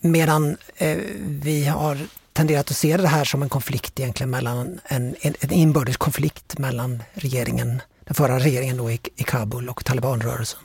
medan 0.00 0.56
eh, 0.76 0.98
vi 1.22 1.64
har 1.64 1.98
tenderat 2.32 2.70
att 2.70 2.76
se 2.76 2.96
det 2.96 3.08
här 3.08 3.24
som 3.24 3.42
en 3.42 3.48
konflikt 3.48 4.00
egentligen 4.00 4.30
mellan 4.30 4.80
en, 4.84 5.14
en, 5.20 5.34
en 5.40 5.52
inbördes 5.52 5.96
konflikt 5.96 6.58
mellan 6.58 7.02
regeringen, 7.12 7.82
den 8.04 8.14
förra 8.14 8.38
regeringen 8.38 8.76
då 8.76 8.90
i, 8.90 9.00
i 9.16 9.22
Kabul 9.22 9.68
och 9.68 9.84
talibanrörelsen. 9.84 10.60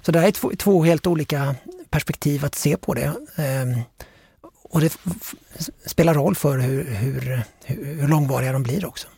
Så 0.00 0.12
det 0.12 0.20
här 0.20 0.26
är 0.26 0.32
två, 0.32 0.52
två 0.58 0.84
helt 0.84 1.06
olika 1.06 1.54
perspektiv 1.90 2.44
att 2.44 2.54
se 2.54 2.76
på 2.76 2.94
det. 2.94 3.12
Eh, 3.36 3.78
och 4.70 4.80
det 4.80 4.98
spelar 5.86 6.14
roll 6.14 6.34
för 6.34 6.58
hur, 6.58 6.84
hur, 6.84 7.42
hur 7.64 8.08
långvariga 8.08 8.52
de 8.52 8.62
blir 8.62 8.86
också. 8.86 9.08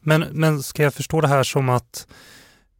Men, 0.00 0.20
men 0.20 0.62
ska 0.62 0.82
jag 0.82 0.94
förstå 0.94 1.20
det 1.20 1.28
här 1.28 1.42
som 1.42 1.68
att 1.68 2.06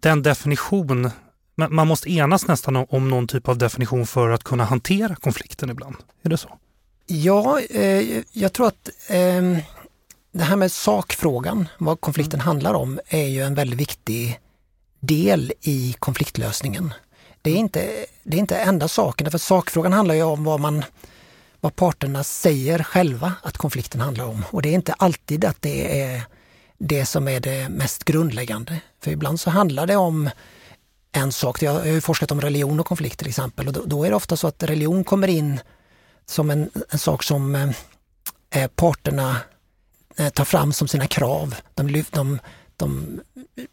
den 0.00 0.22
definition, 0.22 1.10
man 1.54 1.86
måste 1.86 2.10
enas 2.12 2.46
nästan 2.46 2.76
om 2.76 3.08
någon 3.08 3.28
typ 3.28 3.48
av 3.48 3.58
definition 3.58 4.06
för 4.06 4.30
att 4.30 4.44
kunna 4.44 4.64
hantera 4.64 5.16
konflikten 5.16 5.70
ibland? 5.70 5.96
Är 6.22 6.30
det 6.30 6.36
så? 6.36 6.58
Ja, 7.06 7.60
eh, 7.60 8.22
jag 8.32 8.52
tror 8.52 8.66
att 8.66 8.88
eh, 9.08 9.58
det 10.32 10.44
här 10.44 10.56
med 10.56 10.72
sakfrågan, 10.72 11.68
vad 11.78 12.00
konflikten 12.00 12.40
mm. 12.40 12.46
handlar 12.46 12.74
om, 12.74 13.00
är 13.08 13.26
ju 13.26 13.42
en 13.42 13.54
väldigt 13.54 13.80
viktig 13.80 14.40
del 15.00 15.52
i 15.60 15.94
konfliktlösningen. 15.98 16.94
Det 17.42 17.50
är 17.50 17.56
inte, 17.56 18.06
det 18.22 18.36
är 18.36 18.40
inte 18.40 18.56
enda 18.56 18.88
saken, 18.88 19.30
för 19.30 19.38
sakfrågan 19.38 19.92
handlar 19.92 20.14
ju 20.14 20.22
om 20.22 20.44
vad 20.44 20.60
man 20.60 20.84
vad 21.60 21.76
parterna 21.76 22.24
säger 22.24 22.82
själva 22.82 23.32
att 23.42 23.56
konflikten 23.56 24.00
handlar 24.00 24.24
om. 24.24 24.44
Och 24.50 24.62
det 24.62 24.68
är 24.68 24.74
inte 24.74 24.92
alltid 24.92 25.44
att 25.44 25.62
det 25.62 26.02
är 26.02 26.22
det 26.78 27.06
som 27.06 27.28
är 27.28 27.40
det 27.40 27.68
mest 27.68 28.04
grundläggande. 28.04 28.80
För 29.02 29.10
ibland 29.10 29.40
så 29.40 29.50
handlar 29.50 29.86
det 29.86 29.96
om 29.96 30.30
en 31.12 31.32
sak. 31.32 31.62
Jag 31.62 31.72
har 31.72 31.84
ju 31.84 32.00
forskat 32.00 32.30
om 32.30 32.40
religion 32.40 32.80
och 32.80 32.86
konflikt 32.86 33.18
till 33.18 33.28
exempel 33.28 33.68
och 33.68 33.88
då, 33.88 34.04
är 34.04 34.10
det 34.10 34.16
ofta 34.16 34.36
så 34.36 34.46
att 34.46 34.62
religion 34.62 35.04
kommer 35.04 35.28
in 35.28 35.60
som 36.26 36.50
en, 36.50 36.70
en 36.90 36.98
sak 36.98 37.22
som 37.22 37.54
eh, 37.54 37.70
eh 38.50 38.70
parterna 38.74 39.36
eh, 40.16 40.28
tar 40.28 40.44
fram 40.44 40.72
som 40.72 40.88
sina 40.88 41.06
krav. 41.06 41.54
De, 41.74 42.04
de, 42.10 42.38
de 42.80 43.20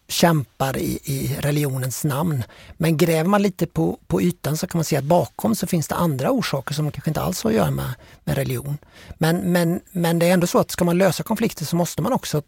kämpar 0.08 0.78
i, 0.78 1.00
i 1.04 1.38
religionens 1.40 2.04
namn. 2.04 2.44
Men 2.78 2.98
gräver 2.98 3.30
man 3.30 3.42
lite 3.42 3.68
på, 3.68 4.00
på 4.08 4.22
ytan 4.22 4.58
så 4.58 4.68
kan 4.68 4.78
man 4.78 4.86
se 4.86 4.98
att 4.98 5.04
bakom 5.04 5.56
så 5.56 5.68
finns 5.68 5.88
det 5.88 5.96
andra 5.96 6.32
orsaker 6.32 6.74
som 6.74 6.92
kanske 6.92 7.10
inte 7.10 7.22
alls 7.22 7.44
har 7.44 7.52
att 7.52 7.56
göra 7.56 7.72
med, 7.72 7.94
med 8.24 8.36
religion. 8.36 8.78
Men, 9.18 9.38
men, 9.38 9.80
men 9.92 10.20
det 10.20 10.26
är 10.26 10.34
ändå 10.34 10.48
så 10.48 10.60
att 10.60 10.72
ska 10.72 10.86
man 10.86 10.98
lösa 10.98 11.24
konflikter 11.24 11.66
så 11.66 11.76
måste 11.76 12.02
man 12.02 12.14
också 12.14 12.42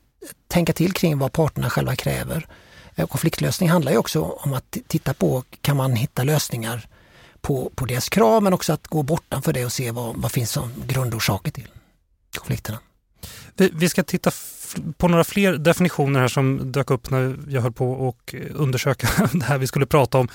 tänka 0.47 0.73
till 0.73 0.93
kring 0.93 1.19
vad 1.19 1.33
parterna 1.33 1.69
själva 1.69 1.95
kräver. 1.95 2.47
Eh, 2.95 3.07
konfliktlösning 3.07 3.69
handlar 3.69 3.91
ju 3.91 3.97
också 3.97 4.21
om 4.21 4.53
att 4.53 4.77
titta 4.87 5.13
på, 5.13 5.43
kan 5.61 5.77
man 5.77 5.95
hitta 5.95 6.23
lösningar 6.23 6.87
på, 7.41 7.71
på 7.75 7.85
deras 7.85 8.09
krav 8.09 8.43
men 8.43 8.53
också 8.53 8.73
att 8.73 8.87
gå 8.87 9.03
bortanför 9.03 9.53
det 9.53 9.65
och 9.65 9.73
se 9.73 9.91
vad, 9.91 10.15
vad 10.15 10.31
finns 10.31 10.51
som 10.51 10.73
grundorsaker 10.87 11.51
till 11.51 11.67
konflikterna. 12.37 12.79
Vi, 13.55 13.71
vi 13.73 13.89
ska 13.89 14.03
titta 14.03 14.31
på 14.97 15.07
några 15.07 15.23
fler 15.23 15.53
definitioner 15.53 16.19
här 16.19 16.27
som 16.27 16.71
dök 16.71 16.91
upp 16.91 17.09
när 17.09 17.37
jag 17.47 17.61
höll 17.61 17.73
på 17.73 17.91
och 17.91 18.35
undersöka 18.53 19.07
det 19.33 19.43
här 19.43 19.57
vi 19.57 19.67
skulle 19.67 19.85
prata 19.85 20.17
om. 20.17 20.27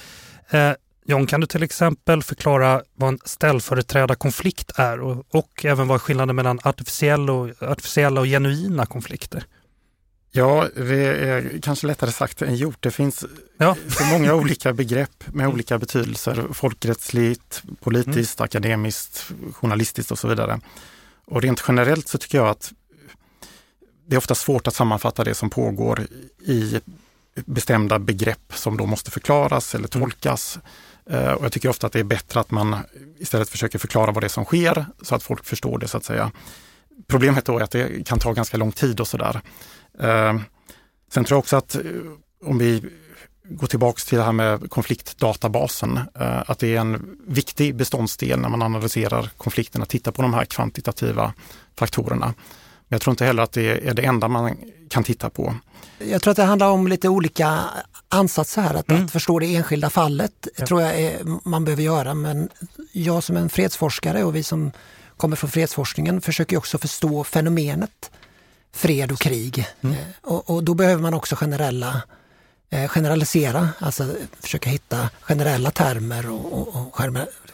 Eh, 0.50 0.72
John, 1.06 1.26
kan 1.26 1.40
du 1.40 1.46
till 1.46 1.62
exempel 1.62 2.22
förklara 2.22 2.82
vad 2.94 3.08
en 3.08 3.18
ställföreträdarkonflikt 3.24 4.72
är 4.76 5.00
och, 5.00 5.24
och 5.30 5.64
även 5.64 5.88
vad 5.88 6.02
skillnaden 6.02 6.36
mellan 6.36 6.60
artificiell 6.62 7.30
och, 7.30 7.62
artificiella 7.62 8.20
och 8.20 8.26
genuina 8.26 8.86
konflikter? 8.86 9.46
Ja, 10.36 10.68
det 10.76 11.06
är 11.06 11.60
kanske 11.62 11.86
lättare 11.86 12.12
sagt 12.12 12.42
än 12.42 12.56
gjort. 12.56 12.76
Det 12.80 12.90
finns 12.90 13.24
ja. 13.56 13.76
så 13.88 14.04
många 14.04 14.34
olika 14.34 14.72
begrepp 14.72 15.24
med 15.26 15.48
olika 15.48 15.78
betydelser. 15.78 16.46
Folkrättsligt, 16.52 17.62
politiskt, 17.80 18.40
mm. 18.40 18.44
akademiskt, 18.44 19.30
journalistiskt 19.52 20.10
och 20.10 20.18
så 20.18 20.28
vidare. 20.28 20.60
Och 21.26 21.42
rent 21.42 21.64
generellt 21.68 22.08
så 22.08 22.18
tycker 22.18 22.38
jag 22.38 22.48
att 22.48 22.72
det 24.06 24.16
är 24.16 24.18
ofta 24.18 24.34
svårt 24.34 24.66
att 24.66 24.74
sammanfatta 24.74 25.24
det 25.24 25.34
som 25.34 25.50
pågår 25.50 26.06
i 26.46 26.80
bestämda 27.34 27.98
begrepp 27.98 28.52
som 28.54 28.76
då 28.76 28.86
måste 28.86 29.10
förklaras 29.10 29.74
eller 29.74 29.96
mm. 29.96 30.00
tolkas. 30.00 30.58
Mm. 31.10 31.36
Och 31.36 31.44
jag 31.44 31.52
tycker 31.52 31.68
ofta 31.68 31.86
att 31.86 31.92
det 31.92 32.00
är 32.00 32.04
bättre 32.04 32.40
att 32.40 32.50
man 32.50 32.76
istället 33.18 33.48
försöker 33.48 33.78
förklara 33.78 34.12
vad 34.12 34.22
det 34.22 34.26
är 34.26 34.28
som 34.28 34.44
sker 34.44 34.86
så 35.02 35.14
att 35.14 35.22
folk 35.22 35.44
förstår 35.44 35.78
det 35.78 35.88
så 35.88 35.96
att 35.96 36.04
säga. 36.04 36.30
Problemet 37.06 37.44
då 37.44 37.58
är 37.58 37.62
att 37.62 37.70
det 37.70 38.06
kan 38.06 38.18
ta 38.18 38.32
ganska 38.32 38.56
lång 38.56 38.72
tid 38.72 39.00
och 39.00 39.08
sådär. 39.08 39.40
Eh, 40.00 40.38
sen 41.12 41.24
tror 41.24 41.36
jag 41.36 41.38
också 41.38 41.56
att 41.56 41.76
om 42.44 42.58
vi 42.58 42.82
går 43.48 43.66
tillbaks 43.66 44.04
till 44.04 44.18
det 44.18 44.24
här 44.24 44.32
med 44.32 44.70
konfliktdatabasen, 44.70 46.00
att 46.14 46.58
det 46.58 46.76
är 46.76 46.80
en 46.80 47.16
viktig 47.26 47.74
beståndsdel 47.74 48.40
när 48.40 48.48
man 48.48 48.62
analyserar 48.62 49.30
konflikten, 49.36 49.82
att 49.82 49.88
titta 49.88 50.12
på 50.12 50.22
de 50.22 50.34
här 50.34 50.44
kvantitativa 50.44 51.32
faktorerna. 51.76 52.34
Men 52.88 52.96
jag 52.96 53.00
tror 53.00 53.12
inte 53.12 53.24
heller 53.24 53.42
att 53.42 53.52
det 53.52 53.88
är 53.88 53.94
det 53.94 54.04
enda 54.04 54.28
man 54.28 54.56
kan 54.88 55.04
titta 55.04 55.30
på. 55.30 55.54
Jag 55.98 56.22
tror 56.22 56.30
att 56.30 56.36
det 56.36 56.44
handlar 56.44 56.70
om 56.70 56.88
lite 56.88 57.08
olika 57.08 57.60
ansatser 58.08 58.62
här. 58.62 58.74
Att, 58.74 58.90
mm. 58.90 59.04
att 59.04 59.10
förstå 59.10 59.38
det 59.38 59.56
enskilda 59.56 59.90
fallet 59.90 60.48
ja. 60.56 60.66
tror 60.66 60.82
jag 60.82 61.00
är, 61.00 61.20
man 61.48 61.64
behöver 61.64 61.82
göra. 61.82 62.14
Men 62.14 62.48
jag 62.92 63.22
som 63.22 63.36
en 63.36 63.48
fredsforskare 63.48 64.24
och 64.24 64.36
vi 64.36 64.42
som 64.42 64.72
kommer 65.16 65.36
från 65.36 65.50
fredsforskningen 65.50 66.20
försöker 66.20 66.56
också 66.56 66.78
förstå 66.78 67.24
fenomenet 67.24 68.10
fred 68.74 69.12
och 69.12 69.18
krig. 69.18 69.66
Mm. 69.80 69.96
Eh, 69.96 70.02
och, 70.22 70.50
och, 70.50 70.64
då 70.64 70.74
behöver 70.74 71.02
man 71.02 71.14
också 71.14 71.36
generella 71.36 72.02
eh, 72.70 72.88
generalisera, 72.88 73.68
alltså 73.78 74.14
försöka 74.40 74.70
hitta 74.70 75.10
generella 75.20 75.70
termer 75.70 76.30
och, 76.30 76.52
och, 76.52 76.76
och 76.76 77.00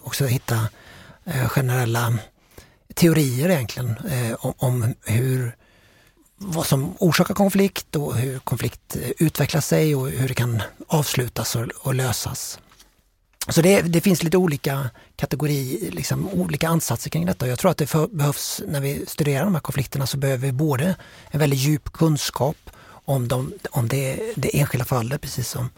också 0.01 0.27
hitta 0.27 0.69
eh, 1.25 1.49
generella 1.49 2.19
teorier 3.01 3.49
egentligen 3.49 3.97
eh, 4.11 4.35
om, 4.39 4.55
om, 4.59 4.95
hur 5.05 5.57
vad 6.37 6.67
som 6.67 6.95
orsakar 6.99 7.35
konflikt 7.35 7.97
och 7.97 8.17
hur 8.17 8.39
konflikt 8.39 8.97
eh, 8.97 9.11
utvecklar 9.19 9.61
sig 9.61 9.95
och 9.95 10.09
hur 10.09 10.29
det 10.29 10.35
kan 10.35 10.63
avslutas 10.87 11.57
och, 11.57 11.69
och 11.77 11.95
lösas. 11.95 12.59
Så 13.49 13.63
det, 13.63 13.83
det, 13.83 14.01
finns 14.01 14.23
lite 14.23 14.37
olika 14.37 14.91
kategorier, 15.17 15.91
liksom, 15.91 16.29
olika 16.29 16.69
ansatser 16.69 17.11
kring 17.11 17.27
detta. 17.27 17.49
Jag 17.49 17.59
tror 17.59 17.71
att 17.71 17.77
det 17.77 17.87
för, 17.87 18.07
behövs, 18.07 18.63
när 18.67 18.81
vi 18.81 19.07
studerar 19.07 19.45
de 19.45 19.55
här 19.55 19.61
konflikterna, 19.61 20.07
så 20.07 20.17
behöver 20.17 20.47
vi 20.47 20.53
både 20.53 20.95
en 21.31 21.41
väldigt 21.41 21.59
djup 21.59 21.93
kunskap 21.93 22.57
om, 23.05 23.29
de, 23.29 23.53
om 23.71 23.89
det, 23.89 24.33
det 24.37 24.61
enskilda 24.61 24.85
fallet, 24.85 25.21
precis 25.21 25.49
som 25.49 25.71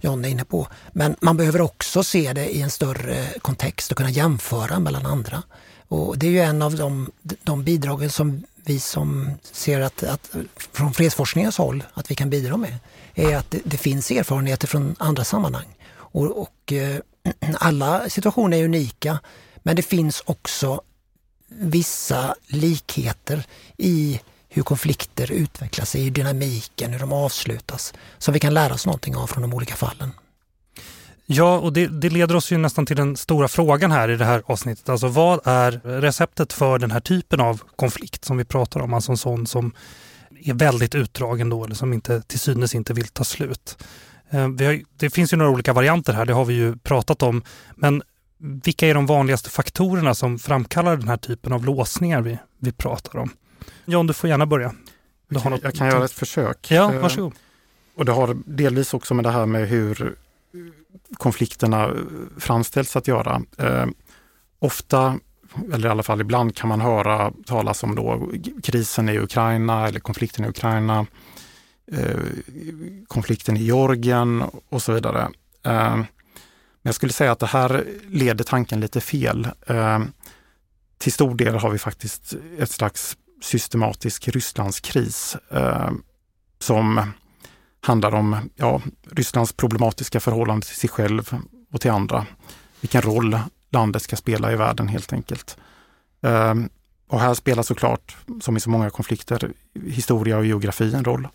John 0.00 0.24
är 0.24 0.28
inne 0.28 0.44
på. 0.44 0.68
Men 0.92 1.16
man 1.20 1.36
behöver 1.36 1.60
också 1.60 2.02
se 2.02 2.32
det 2.32 2.56
i 2.56 2.62
en 2.62 2.70
större 2.70 3.26
kontext 3.40 3.90
och 3.90 3.96
kunna 3.96 4.10
jämföra 4.10 4.78
mellan 4.78 5.06
andra. 5.06 5.42
Och 5.90 6.18
det 6.18 6.26
är 6.26 6.30
ju 6.30 6.40
en 6.40 6.62
av 6.62 6.76
de, 6.76 7.10
de 7.22 7.64
bidragen 7.64 8.10
som 8.10 8.42
vi 8.64 8.80
som 8.80 9.30
ser 9.42 9.80
att, 9.80 10.02
att 10.02 10.30
från 10.56 10.94
fredsforskningens 10.94 11.58
håll 11.58 11.84
att 11.94 12.10
vi 12.10 12.14
kan 12.14 12.30
bidra 12.30 12.56
med, 12.56 12.78
är 13.14 13.36
att 13.36 13.50
det, 13.50 13.60
det 13.64 13.76
finns 13.76 14.10
erfarenheter 14.10 14.66
från 14.66 14.96
andra 14.98 15.24
sammanhang. 15.24 15.76
Och, 15.92 16.42
och 16.42 16.72
eh, 16.72 17.00
alla 17.58 18.08
situationer 18.08 18.56
är 18.56 18.64
unika, 18.64 19.18
men 19.62 19.76
det 19.76 19.82
finns 19.82 20.22
också 20.26 20.80
vissa 21.48 22.34
likheter 22.46 23.46
i 23.76 24.20
hur 24.48 24.62
konflikter 24.62 25.32
utvecklas, 25.32 25.94
i 25.94 26.10
dynamiken, 26.10 26.92
hur 26.92 27.00
de 27.00 27.12
avslutas, 27.12 27.94
som 28.18 28.34
vi 28.34 28.40
kan 28.40 28.54
lära 28.54 28.74
oss 28.74 28.86
någonting 28.86 29.16
av 29.16 29.26
från 29.26 29.42
de 29.42 29.54
olika 29.54 29.76
fallen. 29.76 30.12
Ja, 31.32 31.58
och 31.58 31.72
det, 31.72 31.86
det, 31.86 32.10
leder 32.10 32.36
oss 32.36 32.52
ju 32.52 32.58
nästan 32.58 32.86
till 32.86 32.96
den 32.96 33.16
stora 33.16 33.48
frågan 33.48 33.90
här 33.90 34.08
i 34.08 34.16
det 34.16 34.24
här 34.24 34.42
avsnittet. 34.46 34.88
Alltså 34.88 35.08
vad 35.08 35.40
är 35.44 35.80
receptet 35.84 36.52
för 36.52 36.78
den 36.78 36.90
här 36.90 37.00
typen 37.00 37.40
av 37.40 37.62
konflikt 37.76 38.24
som 38.24 38.36
vi 38.36 38.44
pratar 38.44 38.80
om? 38.80 38.94
Alltså 38.94 39.12
en 39.12 39.16
sån 39.16 39.46
som 39.46 39.72
är 40.44 40.54
väldigt 40.54 40.94
utdragen 40.94 41.48
då, 41.48 41.64
eller 41.64 41.74
som 41.74 41.92
inte 41.92 42.22
till 42.22 42.38
synes 42.38 42.74
inte 42.74 42.92
vill 42.92 43.08
ta 43.08 43.24
slut. 43.24 43.84
Eh, 44.30 44.40
har, 44.40 44.98
det 44.98 45.10
finns 45.10 45.32
ju 45.32 45.36
några 45.36 45.50
olika 45.50 45.72
varianter 45.72 46.12
här, 46.12 46.24
det 46.24 46.32
har 46.32 46.44
vi 46.44 46.54
ju 46.54 46.76
pratat 46.76 47.22
om. 47.22 47.42
Men 47.74 48.02
vilka 48.38 48.86
är 48.86 48.94
de 48.94 49.06
vanligaste 49.06 49.50
faktorerna 49.50 50.14
som 50.14 50.38
framkallar 50.38 50.96
den 50.96 51.08
här 51.08 51.16
typen 51.16 51.52
av 51.52 51.64
låsningar 51.64 52.20
vi, 52.20 52.38
vi 52.58 52.72
pratar 52.72 53.18
om? 53.18 53.30
John, 53.84 54.06
du 54.06 54.12
får 54.12 54.30
gärna 54.30 54.46
börja. 54.46 54.74
Jag 55.28 55.42
kan, 55.42 55.58
jag 55.62 55.74
kan 55.74 55.86
göra 55.86 56.04
ett 56.04 56.12
försök. 56.12 56.70
Ja, 56.70 56.94
eh, 56.94 57.00
varsågod. 57.00 57.32
Och 57.96 58.04
det 58.04 58.12
har 58.12 58.36
delvis 58.46 58.94
också 58.94 59.14
med 59.14 59.24
det 59.24 59.30
här 59.30 59.46
med 59.46 59.68
hur 59.68 60.16
konflikterna 61.18 61.92
framställs 62.38 62.96
att 62.96 63.08
göra. 63.08 63.42
Eh, 63.58 63.86
ofta, 64.58 65.18
eller 65.72 65.88
i 65.88 65.90
alla 65.90 66.02
fall 66.02 66.20
ibland, 66.20 66.56
kan 66.56 66.68
man 66.68 66.80
höra 66.80 67.32
talas 67.46 67.82
om 67.82 67.94
då 67.94 68.30
krisen 68.62 69.08
i 69.08 69.18
Ukraina 69.18 69.88
eller 69.88 70.00
konflikten 70.00 70.44
i 70.44 70.48
Ukraina, 70.48 71.06
eh, 71.92 72.18
konflikten 73.08 73.56
i 73.56 73.62
Georgien 73.62 74.44
och 74.68 74.82
så 74.82 74.92
vidare. 74.92 75.22
Eh, 75.64 75.96
men 76.82 76.88
jag 76.88 76.94
skulle 76.94 77.12
säga 77.12 77.32
att 77.32 77.38
det 77.38 77.46
här 77.46 77.84
leder 78.08 78.44
tanken 78.44 78.80
lite 78.80 79.00
fel. 79.00 79.48
Eh, 79.66 79.98
till 80.98 81.12
stor 81.12 81.34
del 81.34 81.54
har 81.54 81.70
vi 81.70 81.78
faktiskt 81.78 82.34
ett 82.58 82.70
slags 82.70 83.16
systematisk 83.42 84.28
Rysslandskris 84.28 85.36
eh, 85.50 85.90
som 86.58 87.12
handlar 87.80 88.14
om 88.14 88.36
ja, 88.54 88.80
Rysslands 89.10 89.52
problematiska 89.52 90.20
förhållande 90.20 90.66
till 90.66 90.76
sig 90.76 90.90
själv 90.90 91.36
och 91.72 91.80
till 91.80 91.90
andra. 91.90 92.26
Vilken 92.80 93.02
roll 93.02 93.38
landet 93.70 94.02
ska 94.02 94.16
spela 94.16 94.52
i 94.52 94.56
världen 94.56 94.88
helt 94.88 95.12
enkelt. 95.12 95.56
Ehm, 96.22 96.68
och 97.08 97.20
här 97.20 97.34
spelar 97.34 97.62
såklart, 97.62 98.16
som 98.40 98.56
i 98.56 98.60
så 98.60 98.70
många 98.70 98.90
konflikter, 98.90 99.52
historia 99.86 100.38
och 100.38 100.46
geografi 100.46 100.94
en 100.94 101.04
roll. 101.04 101.28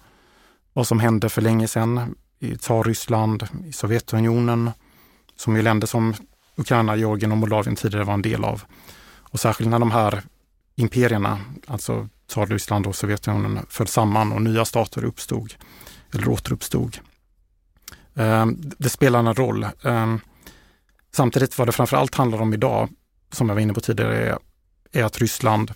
Vad 0.73 0.87
som 0.87 0.99
hände 0.99 1.29
för 1.29 1.41
länge 1.41 1.67
sedan 1.67 2.15
i 2.39 2.57
Tsarryssland, 2.57 3.47
i 3.65 3.73
Sovjetunionen, 3.73 4.71
som 5.35 5.55
ju 5.55 5.61
länder 5.61 5.87
som 5.87 6.13
Ukraina, 6.55 6.95
Georgien 6.95 7.31
och 7.31 7.37
Moldavien 7.37 7.75
tidigare 7.75 8.03
var 8.03 8.13
en 8.13 8.21
del 8.21 8.43
av. 8.43 8.63
Och 9.05 9.39
särskilt 9.39 9.69
när 9.69 9.79
de 9.79 9.91
här 9.91 10.21
imperierna, 10.75 11.39
alltså 11.67 12.09
Tsarryssland 12.27 12.87
och 12.87 12.95
Sovjetunionen, 12.95 13.65
föll 13.69 13.87
samman 13.87 14.31
och 14.31 14.41
nya 14.41 14.65
stater 14.65 15.03
uppstod 15.05 15.53
eller 16.15 16.29
återuppstod. 16.29 16.97
Ehm, 18.15 18.61
det 18.77 18.89
spelar 18.89 19.19
en 19.19 19.33
roll. 19.33 19.67
Ehm, 19.83 20.19
samtidigt 21.11 21.57
vad 21.57 21.67
det 21.67 21.71
framförallt 21.71 22.15
handlar 22.15 22.41
om 22.41 22.53
idag, 22.53 22.89
som 23.31 23.49
jag 23.49 23.55
var 23.55 23.61
inne 23.61 23.73
på 23.73 23.81
tidigare, 23.81 24.37
är 24.91 25.03
att 25.03 25.17
Ryssland 25.17 25.73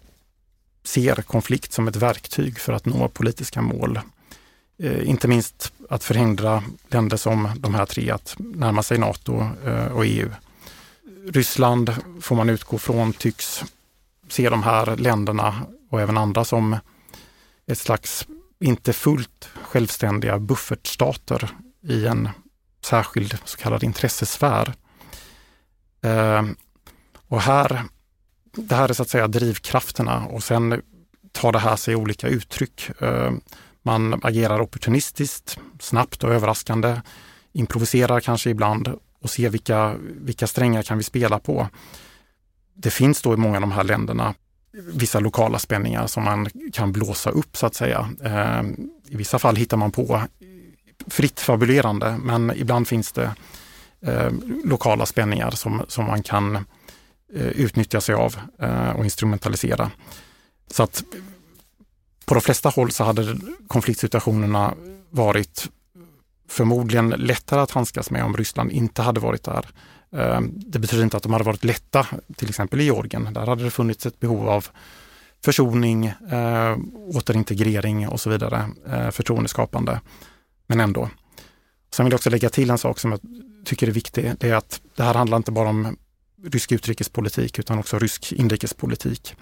ser 0.83 1.15
konflikt 1.15 1.73
som 1.73 1.87
ett 1.87 1.95
verktyg 1.95 2.59
för 2.59 2.73
att 2.73 2.85
nå 2.85 3.07
politiska 3.07 3.61
mål. 3.61 3.99
Ehm, 4.79 5.01
inte 5.01 5.27
minst 5.27 5.73
att 5.89 6.03
förhindra 6.03 6.63
länder 6.87 7.17
som 7.17 7.49
de 7.57 7.75
här 7.75 7.85
tre 7.85 8.11
att 8.11 8.35
närma 8.37 8.83
sig 8.83 8.97
NATO 8.97 9.47
eh, 9.65 9.85
och 9.85 10.05
EU. 10.05 10.29
Ryssland, 11.27 11.95
får 12.21 12.35
man 12.35 12.49
utgå 12.49 12.77
från, 12.77 13.13
tycks 13.13 13.63
se 14.29 14.49
de 14.49 14.63
här 14.63 14.95
länderna 14.97 15.55
och 15.89 16.01
även 16.01 16.17
andra 16.17 16.45
som 16.45 16.77
ett 17.67 17.77
slags 17.77 18.27
inte 18.59 18.93
fullt 18.93 19.49
självständiga 19.63 20.39
buffertstater 20.39 21.49
i 21.81 22.05
en 22.05 22.29
särskild 22.85 23.37
så 23.45 23.57
kallad 23.57 23.83
intressesfär. 23.83 24.73
Eh, 26.01 26.43
och 27.27 27.41
här, 27.41 27.83
det 28.55 28.75
här 28.75 28.89
är 28.89 28.93
så 28.93 29.03
att 29.03 29.09
säga 29.09 29.27
drivkrafterna 29.27 30.25
och 30.25 30.43
sen 30.43 30.81
tar 31.31 31.51
det 31.51 31.59
här 31.59 31.75
sig 31.75 31.95
olika 31.95 32.27
uttryck. 32.27 33.01
Eh, 33.01 33.31
man 33.81 34.19
agerar 34.23 34.61
opportunistiskt, 34.61 35.59
snabbt 35.79 36.23
och 36.23 36.33
överraskande, 36.33 37.01
improviserar 37.53 38.19
kanske 38.19 38.49
ibland 38.49 38.95
och 39.21 39.29
ser 39.29 39.49
vilka, 39.49 39.95
vilka 40.01 40.47
strängar 40.47 40.83
kan 40.83 40.97
vi 40.97 41.03
spela 41.03 41.39
på. 41.39 41.67
Det 42.73 42.91
finns 42.91 43.21
då 43.21 43.33
i 43.33 43.37
många 43.37 43.57
av 43.57 43.61
de 43.61 43.71
här 43.71 43.83
länderna 43.83 44.33
vissa 44.71 45.19
lokala 45.19 45.59
spänningar 45.59 46.07
som 46.07 46.23
man 46.23 46.49
kan 46.73 46.91
blåsa 46.91 47.29
upp 47.29 47.57
så 47.57 47.65
att 47.65 47.75
säga. 47.75 48.09
Eh, 48.23 48.61
I 49.07 49.15
vissa 49.15 49.39
fall 49.39 49.55
hittar 49.55 49.77
man 49.77 49.91
på 49.91 50.21
fritt 51.07 51.39
fabulerande 51.39 52.17
men 52.23 52.51
ibland 52.55 52.87
finns 52.87 53.11
det 53.11 53.35
eh, 54.01 54.31
lokala 54.63 55.05
spänningar 55.05 55.51
som, 55.51 55.85
som 55.87 56.05
man 56.05 56.23
kan 56.23 56.55
eh, 56.55 57.47
utnyttja 57.47 58.01
sig 58.01 58.15
av 58.15 58.35
och 58.95 59.03
instrumentalisera. 59.03 59.91
Så 60.71 60.83
att 60.83 61.03
på 62.25 62.33
de 62.33 62.41
flesta 62.41 62.69
håll 62.69 62.91
så 62.91 63.03
hade 63.03 63.37
konfliktsituationerna 63.67 64.73
varit 65.09 65.69
förmodligen 66.49 67.09
lättare 67.09 67.59
att 67.59 67.71
handskas 67.71 68.11
med 68.11 68.23
om 68.23 68.37
Ryssland 68.37 68.71
inte 68.71 69.01
hade 69.01 69.19
varit 69.19 69.43
där. 69.43 69.65
Ehm, 70.11 70.51
det 70.55 70.79
betyder 70.79 71.03
inte 71.03 71.17
att 71.17 71.23
de 71.23 71.33
hade 71.33 71.45
varit 71.45 71.63
lätta, 71.63 72.07
till 72.35 72.49
exempel 72.49 72.81
i 72.81 72.83
Georgien. 72.83 73.33
Där 73.33 73.45
hade 73.45 73.63
det 73.63 73.71
funnits 73.71 74.05
ett 74.05 74.19
behov 74.19 74.49
av 74.49 74.67
försoning, 75.45 76.05
eh, 76.05 76.77
återintegrering 77.07 78.07
och 78.07 78.21
så 78.21 78.29
vidare, 78.29 78.69
eh, 78.87 79.09
förtroendeskapande. 79.09 80.01
Men 80.67 80.79
ändå. 80.79 81.09
Sen 81.93 82.05
vill 82.05 82.11
jag 82.11 82.17
också 82.17 82.29
lägga 82.29 82.49
till 82.49 82.69
en 82.69 82.77
sak 82.77 82.99
som 82.99 83.11
jag 83.11 83.19
tycker 83.65 83.87
är 83.87 83.91
viktig. 83.91 84.33
Det 84.39 84.49
är 84.49 84.55
att 84.55 84.81
det 84.95 85.03
här 85.03 85.13
handlar 85.13 85.37
inte 85.37 85.51
bara 85.51 85.69
om 85.69 85.97
rysk 86.43 86.71
utrikespolitik 86.71 87.59
utan 87.59 87.79
också 87.79 87.99
rysk 87.99 88.31
inrikespolitik. 88.31 89.35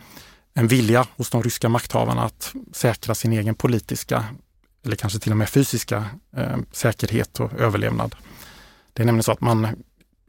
En 0.53 0.67
vilja 0.67 1.07
hos 1.15 1.29
de 1.29 1.43
ryska 1.43 1.69
makthavarna 1.69 2.23
att 2.23 2.53
säkra 2.73 3.15
sin 3.15 3.33
egen 3.33 3.55
politiska 3.55 4.25
eller 4.85 4.95
kanske 4.95 5.19
till 5.19 5.31
och 5.31 5.37
med 5.37 5.49
fysiska 5.49 6.05
eh, 6.37 6.57
säkerhet 6.71 7.39
och 7.39 7.53
överlevnad. 7.53 8.15
Det 8.93 9.03
är 9.03 9.05
nämligen 9.05 9.23
så 9.23 9.31
att 9.31 9.41
man 9.41 9.67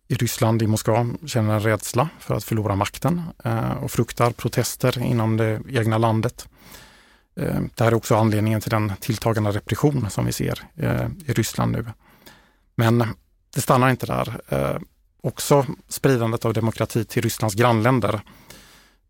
i 0.08 0.14
Ryssland, 0.14 0.62
i 0.62 0.66
Moskva, 0.66 1.06
känner 1.26 1.54
en 1.54 1.60
rädsla 1.60 2.08
för 2.18 2.34
att 2.34 2.44
förlora 2.44 2.76
makten 2.76 3.22
eh, 3.44 3.72
och 3.72 3.90
fruktar 3.90 4.30
protester 4.30 5.02
inom 5.02 5.36
det 5.36 5.60
egna 5.68 5.98
landet. 5.98 6.48
Eh, 7.36 7.60
det 7.74 7.84
här 7.84 7.92
är 7.92 7.94
också 7.94 8.16
anledningen 8.16 8.60
till 8.60 8.70
den 8.70 8.92
tilltagande 9.00 9.50
repression 9.50 10.10
som 10.10 10.26
vi 10.26 10.32
ser 10.32 10.62
eh, 10.76 11.06
i 11.26 11.32
Ryssland 11.32 11.72
nu. 11.72 11.86
Men 12.74 13.04
det 13.54 13.60
stannar 13.60 13.90
inte 13.90 14.06
där. 14.06 14.40
Eh, 14.48 14.80
också 15.22 15.66
spridandet 15.88 16.44
av 16.44 16.52
demokrati 16.52 17.04
till 17.04 17.22
Rysslands 17.22 17.54
grannländer, 17.54 18.20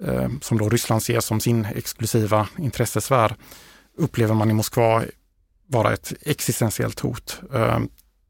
eh, 0.05 0.29
som 0.41 0.59
då 0.59 0.69
Ryssland 0.69 1.03
ser 1.03 1.21
som 1.21 1.41
sin 1.41 1.65
exklusiva 1.65 2.49
intressesfär, 2.59 3.37
upplever 3.97 4.35
man 4.35 4.51
i 4.51 4.55
Moskva 4.55 5.05
vara 5.67 5.93
ett 5.93 6.13
existentiellt 6.23 7.01
hot. 7.01 7.41
Eh, 7.55 7.79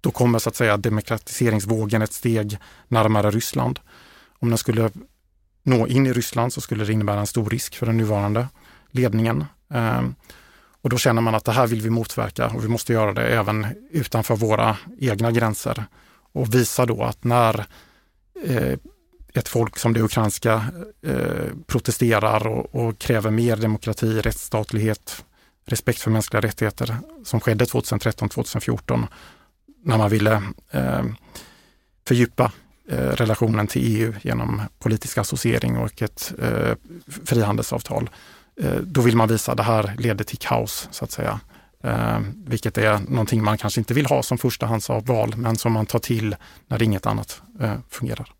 då 0.01 0.11
kommer 0.11 0.39
så 0.39 0.49
att 0.49 0.57
säga 0.57 0.77
demokratiseringsvågen 0.77 2.03
ett 2.03 2.13
steg 2.13 2.59
närmare 2.89 3.31
Ryssland. 3.31 3.81
Om 4.39 4.49
den 4.49 4.59
skulle 4.59 4.91
nå 5.63 5.87
in 5.87 6.07
i 6.07 6.13
Ryssland 6.13 6.53
så 6.53 6.61
skulle 6.61 6.85
det 6.85 6.93
innebära 6.93 7.21
en 7.21 7.27
stor 7.27 7.51
risk 7.51 7.77
för 7.77 7.87
den 7.87 7.97
nuvarande 7.97 8.49
ledningen. 8.91 9.45
Ehm, 9.71 10.15
och 10.83 10.91
då 10.91 10.99
känner 10.99 11.23
man 11.23 11.35
att 11.35 11.45
det 11.45 11.53
här 11.53 11.67
vill 11.67 11.81
vi 11.81 11.91
motverka 11.91 12.47
och 12.47 12.65
vi 12.65 12.69
måste 12.69 12.93
göra 12.93 13.13
det 13.13 13.27
även 13.27 13.67
utanför 13.91 14.37
våra 14.37 14.77
egna 14.99 15.33
gränser. 15.33 15.85
Och 16.33 16.55
visa 16.55 16.87
då 16.87 17.03
att 17.03 17.25
när 17.25 17.67
eh, 18.45 18.79
ett 19.35 19.49
folk 19.49 19.79
som 19.79 19.93
det 19.93 20.03
ukrainska 20.03 20.65
eh, 21.03 21.53
protesterar 21.67 22.47
och, 22.47 22.75
och 22.75 22.99
kräver 22.99 23.31
mer 23.31 23.57
demokrati, 23.57 24.21
rättsstatlighet, 24.21 25.25
respekt 25.67 26.01
för 26.01 26.11
mänskliga 26.11 26.41
rättigheter 26.41 26.97
som 27.25 27.41
skedde 27.41 27.65
2013-2014 27.65 29.07
när 29.83 29.99
man 29.99 30.11
ville 30.11 30.43
eh, 30.71 31.05
fördjupa 32.09 32.53
eh, 32.88 32.97
relationen 32.99 33.67
till 33.67 33.83
EU 33.85 34.14
genom 34.23 34.62
politisk 34.79 35.19
associering 35.19 35.79
och 35.79 36.03
ett 36.03 36.33
eh, 36.43 36.75
frihandelsavtal. 37.25 38.11
Eh, 38.61 38.77
då 38.77 39.01
vill 39.01 39.17
man 39.17 39.29
visa 39.29 39.53
att 39.53 39.57
det 39.57 39.62
här 39.62 39.95
leder 39.99 40.25
till 40.25 40.38
kaos 40.38 40.88
så 40.91 41.05
att 41.05 41.11
säga. 41.11 41.41
Eh, 41.85 42.19
vilket 42.47 42.79
är 42.79 42.99
någonting 42.99 43.45
man 43.45 43.59
kanske 43.59 43.81
inte 43.81 43.95
vill 43.95 44.07
ha 44.07 44.23
som 44.23 44.38
förstahandsval 44.38 45.35
men 45.37 45.57
som 45.57 45.73
man 45.73 45.87
tar 45.87 45.99
till 45.99 46.37
när 46.67 46.83
inget 46.83 47.07
annat 47.07 47.43
eh, 47.61 47.75
fungerar. 47.88 48.33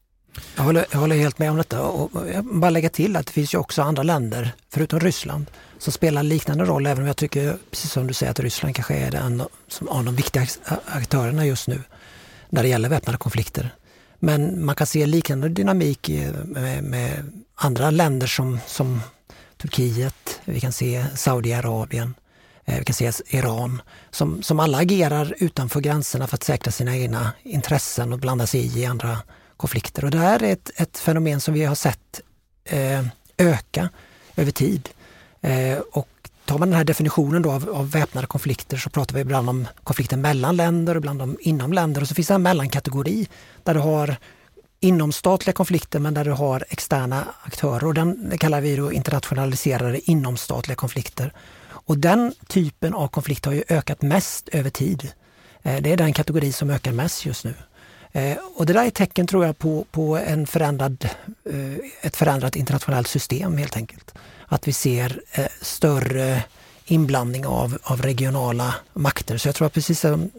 Jag 0.57 0.63
håller, 0.63 0.87
jag 0.91 0.99
håller, 0.99 1.17
helt 1.17 1.39
med 1.39 1.51
om 1.51 1.57
detta 1.57 1.83
och 1.83 2.11
jag 2.35 2.45
bara 2.45 2.71
lägga 2.71 2.89
till 2.89 3.17
att 3.17 3.27
det 3.27 3.33
finns 3.33 3.55
ju 3.55 3.59
också 3.59 3.83
andra 3.83 4.03
länder, 4.03 4.53
förutom 4.71 5.01
Ryssland, 5.01 5.47
som 5.79 5.93
spelar 5.93 6.23
liknande 6.23 6.65
roll, 6.65 6.87
även 6.87 7.03
om 7.03 7.07
jag 7.07 7.17
tycker, 7.17 7.57
precis 7.71 7.93
som 7.93 8.07
du 8.07 8.15
säger, 8.15 8.31
att 8.31 8.41
Ryssland 8.41 8.75
kanske 8.75 8.95
är 8.95 9.15
en 9.15 9.41
av 9.89 10.05
de 10.05 10.17
viktiga 10.17 10.47
aktörerna 10.87 11.47
just 11.47 11.69
nu 11.69 11.83
när 12.49 12.63
det 12.63 12.69
gäller 12.69 12.89
väpnade 12.89 13.19
konflikter. 13.19 13.75
Men 14.19 14.65
man 14.65 14.75
kan 14.75 14.87
se 14.87 15.07
liknande 15.07 15.49
dynamik 15.49 16.11
med, 16.45 16.85
med 16.85 17.33
andra 17.55 17.91
länder 17.91 18.27
som, 18.27 18.61
som 18.67 19.01
Turkiet, 19.57 20.41
vi 20.45 20.61
kan 20.61 20.73
se 20.73 21.05
Saudiarabien, 21.15 22.15
eh, 22.65 22.79
vi 22.79 22.85
kan 22.85 22.95
se 22.95 23.13
Iran, 23.27 23.83
som, 24.11 24.43
som 24.43 24.61
alla 24.61 24.79
agerar 24.79 25.35
utanför 25.39 25.81
gränserna 25.81 26.27
för 26.27 26.37
att 26.37 26.45
säkra 26.45 26.73
sina 26.73 26.97
egna 26.97 27.33
intressen 27.43 28.13
och 28.13 28.19
blanda 28.19 28.47
sig 28.47 28.61
i, 28.61 28.81
i 28.81 28.87
andra 28.87 29.19
konflikter. 29.59 30.05
Och 30.05 30.11
det 30.11 30.19
här 30.19 30.43
är 30.43 30.53
ett, 30.53 30.71
ett 30.77 30.99
fenomen 30.99 31.41
som 31.41 31.55
vi 31.55 31.65
har 31.65 31.75
sett 31.75 32.21
eh, 32.65 33.05
öka 33.37 33.89
över 34.37 34.51
tid. 34.51 34.89
Eh, 35.41 35.79
och 35.79 36.09
tar 36.45 36.59
man 36.59 36.69
den 36.69 36.77
här 36.77 36.85
definitionen 36.85 37.43
då 37.43 37.51
av, 37.53 37.71
av 37.71 37.91
väpnade 37.91 38.27
konflikter 38.27 38.77
så 38.77 38.91
pratar 38.91 39.15
vi 39.15 39.21
ibland 39.21 39.49
om 39.49 39.69
konflikter 39.85 40.17
mellan 40.17 40.57
länder 40.57 40.95
och 40.95 40.99
ibland 40.99 41.23
om 41.23 41.37
inom 41.41 41.73
länder. 41.73 42.01
Och 42.01 42.09
så 42.09 42.15
finns 42.15 42.29
det 42.29 42.35
en 42.35 42.43
mellankategori 42.43 43.29
där 43.63 43.75
du 43.75 43.81
har 43.81 44.17
inomstatliga 44.81 45.53
konflikter 45.53 45.99
men 45.99 46.15
där 46.15 46.25
du 46.25 46.31
har 46.31 46.65
externa 46.69 47.25
aktörer 47.43 47.85
och 47.85 47.95
den 47.95 48.39
kallar 48.39 48.61
vi 48.61 48.77
då 48.77 48.93
internationaliserade 48.93 50.11
inomstatliga 50.11 50.77
konflikter. 50.77 51.33
Och 51.89 51.99
den 51.99 52.35
typen 52.47 52.95
av 52.95 53.09
konflikt 53.09 53.45
har 53.45 53.53
ju 53.53 53.63
ökat 53.69 54.03
mest 54.03 54.49
över 54.49 54.71
tid. 54.71 55.13
Eh, 55.63 55.83
det 55.83 55.93
är 55.93 55.97
den 55.97 56.13
kategori 56.13 56.53
som 56.53 56.71
ökar 56.71 56.93
mest 56.93 57.27
just 57.27 57.45
nu. 57.45 57.55
Eh, 58.19 58.37
och 58.55 58.67
det 58.67 58.73
där 58.73 58.85
är 58.85 58.91
tecken 58.91 59.27
tror 59.27 59.47
jag 59.47 59.59
på, 59.59 59.85
på 59.91 60.17
en 60.17 60.47
förändrad, 60.47 61.09
eh, 61.45 62.07
ett 62.07 62.17
förändrat 62.17 62.57
internationellt 62.57 63.09
system 63.09 63.59
helt 63.59 63.77
enkelt. 63.77 64.15
Att 64.47 64.69
vi 64.69 64.73
ser 64.73 65.21
eh, 65.33 65.47
större 65.61 66.43
inblandning 66.85 67.47
av, 67.47 67.79
av 67.83 68.03
regionala 68.03 68.75
makter. 68.93 69.39
Så 69.39 69.49
jag 69.49 69.55
tror 69.55 69.67
att 69.67 69.73
precis 69.73 70.01
som 70.01 70.31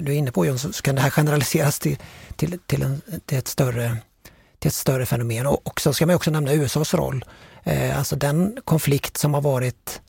du 0.00 0.12
är 0.12 0.16
inne 0.16 0.32
på 0.32 0.46
John, 0.46 0.58
så 0.58 0.82
kan 0.82 0.94
det 0.94 1.00
här 1.00 1.10
generaliseras 1.10 1.78
till, 1.78 1.96
till, 2.36 2.58
till, 2.66 2.82
en, 2.82 3.00
till, 3.26 3.38
ett, 3.38 3.48
större, 3.48 3.96
till 4.58 4.68
ett 4.68 4.74
större 4.74 5.06
fenomen. 5.06 5.46
Och 5.46 5.80
så 5.80 5.92
ska 5.92 6.06
man 6.06 6.16
också 6.16 6.30
nämna 6.30 6.52
USAs 6.52 6.94
roll. 6.94 7.24
Alltså 7.96 8.16
den 8.16 8.56
konflikt 8.64 9.16
som 9.16 9.34
har 9.34 9.40
varit 9.40 10.00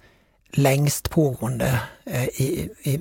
längst 0.54 1.10
pågående 1.10 1.80
eh, 2.06 2.24
i, 2.24 2.70
i, 2.84 3.00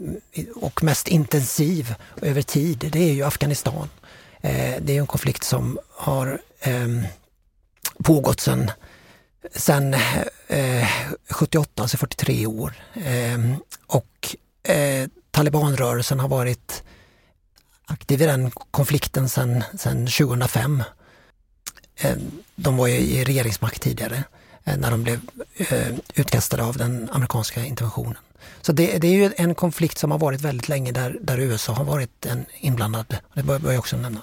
och 0.54 0.82
mest 0.82 1.08
intensiv 1.08 1.94
över 2.22 2.42
tid, 2.42 2.88
det 2.92 3.10
är 3.10 3.12
ju 3.12 3.22
Afghanistan. 3.22 3.88
Eh, 4.40 4.74
det 4.80 4.96
är 4.96 5.00
en 5.00 5.06
konflikt 5.06 5.44
som 5.44 5.78
har 5.90 6.40
eh, 6.60 6.88
pågått 8.02 8.40
sedan 8.40 8.70
sen, 9.54 9.94
eh, 10.48 10.88
78, 11.30 11.82
alltså 11.82 11.96
43 11.96 12.46
år. 12.46 12.72
Eh, 12.94 13.56
och 13.86 14.36
eh, 14.62 15.08
talibanrörelsen 15.30 16.20
har 16.20 16.28
varit 16.28 16.82
aktiv 17.84 18.22
i 18.22 18.26
den 18.26 18.50
konflikten 18.50 19.28
sedan 19.28 19.64
2005. 19.78 20.82
Ehm, 21.96 22.30
de 22.56 22.76
var 22.76 22.86
ju 22.86 22.94
i 22.94 23.24
regeringsmakt 23.24 23.82
tidigare. 23.82 24.24
Eh, 24.64 24.76
när 24.76 24.90
de 24.90 25.02
blev 25.02 25.20
eh, 25.56 25.94
utkastade 26.14 26.64
av 26.64 26.76
den 26.76 27.08
amerikanska 27.12 27.64
interventionen. 27.64 28.16
Så 28.62 28.72
det, 28.72 28.98
det, 28.98 29.08
är 29.08 29.12
ju 29.12 29.30
en 29.36 29.54
konflikt 29.54 29.98
som 29.98 30.10
har 30.10 30.18
varit 30.18 30.40
väldigt 30.40 30.68
länge 30.68 30.92
där, 30.92 31.18
där 31.20 31.38
USA 31.38 31.72
har 31.72 31.84
varit 31.84 32.26
en 32.26 32.44
inblandad. 32.60 33.16
Det 33.34 33.42
bör, 33.42 33.58
bör 33.58 33.72
jag 33.72 33.78
också 33.78 33.96
nämna. 33.96 34.22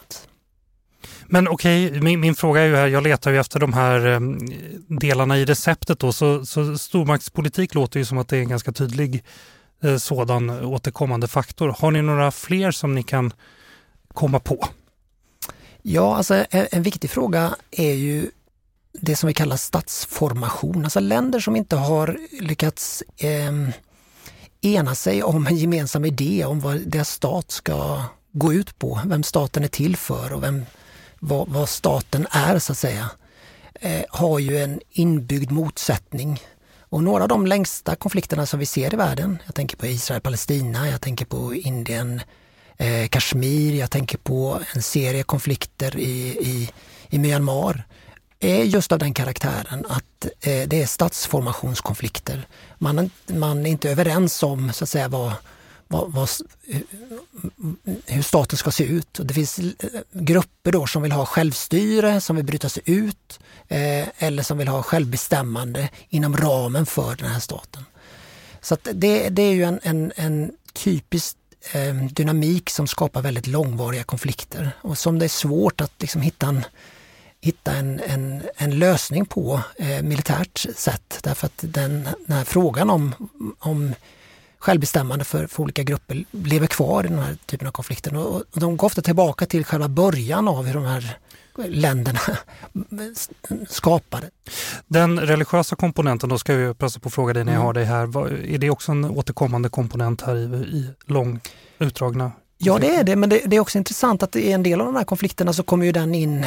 Men 1.25 1.47
okej, 1.47 1.87
okay, 1.87 2.01
min, 2.01 2.19
min, 2.19 2.35
fråga 2.35 2.61
är 2.61 2.65
ju 2.65 2.75
här, 2.75 2.87
jag 2.87 3.03
letar 3.03 3.31
ju 3.31 3.39
efter 3.39 3.59
de 3.59 3.73
här 3.73 4.05
eh, 4.05 4.19
delarna 4.87 5.37
i 5.37 5.45
receptet 5.45 5.99
då, 5.99 6.13
så, 6.13 6.45
så 6.45 6.77
stormaktspolitik 6.77 7.73
låter 7.73 7.99
ju 7.99 8.05
som 8.05 8.17
att 8.17 8.27
det 8.27 8.37
är 8.37 8.41
en 8.41 8.49
ganska 8.49 8.71
tydlig 8.71 9.23
sådan 9.99 10.49
återkommande 10.49 11.27
faktor. 11.27 11.75
Har 11.79 11.91
ni 11.91 12.01
några 12.01 12.31
fler 12.31 12.71
som 12.71 12.95
ni 12.95 13.03
kan 13.03 13.33
komma 14.13 14.39
på? 14.39 14.67
Ja, 15.81 16.15
alltså 16.15 16.45
en, 16.49 16.67
en 16.71 16.83
viktig 16.83 17.09
fråga 17.09 17.55
är 17.71 17.93
ju 17.93 18.29
det 19.01 19.15
som 19.15 19.27
vi 19.27 19.33
kallar 19.33 19.57
statsformation, 19.57 20.83
alltså 20.83 20.99
länder 20.99 21.39
som 21.39 21.55
inte 21.55 21.75
har 21.75 22.19
lyckats 22.41 23.03
eh, 23.17 23.51
ena 24.61 24.95
sig 24.95 25.23
om 25.23 25.47
en 25.47 25.57
gemensam 25.57 26.05
idé 26.05 26.45
om 26.45 26.59
vad 26.59 26.77
deras 26.77 27.09
stat 27.09 27.51
ska 27.51 28.03
gå 28.31 28.53
ut 28.53 28.79
på, 28.79 29.01
vem 29.05 29.23
staten 29.23 29.63
är 29.63 29.67
till 29.67 29.97
för 29.97 30.33
och 30.33 30.43
vem, 30.43 30.65
vad, 31.19 31.47
vad 31.47 31.69
staten 31.69 32.27
är 32.31 32.59
så 32.59 32.71
att 32.71 32.77
säga, 32.77 33.09
eh, 33.73 34.03
har 34.09 34.39
ju 34.39 34.57
en 34.57 34.79
inbyggd 34.91 35.51
motsättning. 35.51 36.39
Och 36.89 37.03
några 37.03 37.23
av 37.23 37.29
de 37.29 37.45
längsta 37.45 37.95
konflikterna 37.95 38.45
som 38.45 38.59
vi 38.59 38.65
ser 38.65 38.93
i 38.93 38.97
världen, 38.97 39.37
jag 39.45 39.55
tänker 39.55 39.77
på 39.77 39.85
Israel-Palestina, 39.85 40.89
jag 40.89 41.01
tänker 41.01 41.25
på 41.25 41.55
Indien, 41.55 42.21
eh, 42.77 43.07
Kashmir, 43.07 43.79
jag 43.79 43.91
tänker 43.91 44.17
på 44.17 44.59
en 44.73 44.81
serie 44.81 45.23
konflikter 45.23 45.97
i, 45.97 46.37
i, 46.41 46.69
i 47.09 47.19
Myanmar 47.19 47.83
är 48.39 48.63
just 48.63 48.91
av 48.91 48.99
den 48.99 49.13
karaktären 49.13 49.85
att 49.89 50.25
eh, 50.25 50.67
det 50.67 50.81
är 50.81 50.85
statsformationskonflikter. 50.85 52.47
Man, 52.77 53.09
man 53.27 53.65
är 53.65 53.69
inte 53.69 53.89
överens 53.89 54.43
om 54.43 54.73
så 54.73 54.83
att 54.83 54.89
säga 54.89 55.07
vad, 55.07 55.33
vad, 55.87 56.11
vad, 56.11 56.29
eh, 56.67 56.81
hur 58.05 58.21
staten 58.21 58.57
ska 58.57 58.71
se 58.71 58.83
ut. 58.83 59.19
Och 59.19 59.25
det 59.25 59.33
finns 59.33 59.59
eh, 59.59 59.65
grupper 60.11 60.71
då 60.71 60.87
som 60.87 61.01
vill 61.01 61.11
ha 61.11 61.25
självstyre, 61.25 62.21
som 62.21 62.35
vill 62.35 62.45
bryta 62.45 62.69
sig 62.69 62.83
ut 62.85 63.39
eh, 63.67 64.07
eller 64.17 64.43
som 64.43 64.57
vill 64.57 64.67
ha 64.67 64.83
självbestämmande 64.83 65.89
inom 66.09 66.37
ramen 66.37 66.85
för 66.85 67.15
den 67.15 67.31
här 67.31 67.39
staten. 67.39 67.85
Så 68.61 68.77
det, 68.83 69.29
det 69.29 69.41
är 69.41 69.53
ju 69.53 69.63
en, 69.63 69.79
en, 69.83 70.11
en 70.15 70.51
typisk 70.73 71.37
eh, 71.71 71.95
dynamik 71.95 72.69
som 72.69 72.87
skapar 72.87 73.21
väldigt 73.21 73.47
långvariga 73.47 74.03
konflikter 74.03 74.71
och 74.81 74.97
som 74.97 75.19
det 75.19 75.25
är 75.25 75.29
svårt 75.29 75.81
att 75.81 75.91
liksom 75.97 76.21
hitta 76.21 76.47
en 76.47 76.65
hitta 77.47 77.71
en, 77.71 77.99
en, 77.99 78.41
en 78.57 78.79
lösning 78.79 79.25
på 79.25 79.61
eh, 79.75 80.03
militärt 80.03 80.65
sätt. 80.75 81.19
Därför 81.23 81.45
att 81.45 81.57
den, 81.57 82.03
den 82.27 82.37
här 82.37 82.43
frågan 82.43 82.89
om, 82.89 83.15
om 83.59 83.93
självbestämmande 84.59 85.25
för, 85.25 85.47
för 85.47 85.63
olika 85.63 85.83
grupper 85.83 86.23
lever 86.31 86.67
kvar 86.67 87.03
i 87.03 87.07
den 87.07 87.19
här 87.19 87.37
typen 87.45 87.67
av 87.67 87.71
konflikter. 87.71 88.15
Och, 88.15 88.35
och 88.35 88.59
de 88.59 88.77
går 88.77 88.87
ofta 88.87 89.01
tillbaka 89.01 89.45
till 89.45 89.65
själva 89.65 89.87
början 89.87 90.47
av 90.47 90.65
hur 90.65 90.73
de 90.73 90.85
här 90.85 91.17
länderna 91.65 92.19
skapade. 93.69 94.29
Den 94.87 95.19
religiösa 95.19 95.75
komponenten, 95.75 96.29
då 96.29 96.37
ska 96.37 96.53
jag 96.53 96.77
passa 96.77 96.99
på 96.99 97.07
att 97.07 97.13
fråga 97.13 97.33
dig 97.33 97.43
när 97.43 97.51
jag 97.51 97.57
mm. 97.57 97.65
har 97.65 97.73
dig 97.73 97.85
här. 97.85 98.03
Är 98.53 98.57
det 98.57 98.69
också 98.69 98.91
en 98.91 99.05
återkommande 99.05 99.69
komponent 99.69 100.21
här 100.21 100.35
i, 100.35 100.55
i 100.77 100.89
lång 101.05 101.39
utdragna 101.79 102.31
Ja 102.57 102.77
det 102.79 102.95
är 102.95 103.03
det, 103.03 103.15
men 103.15 103.29
det, 103.29 103.41
det, 103.45 103.55
är 103.55 103.59
också 103.59 103.77
intressant 103.77 104.23
att 104.23 104.35
i 104.35 104.51
en 104.51 104.63
del 104.63 104.81
av 104.81 104.85
de 104.85 104.95
här 104.95 105.03
konflikterna 105.03 105.53
så 105.53 105.63
kommer 105.63 105.85
ju 105.85 105.91
den 105.91 106.15
in 106.15 106.45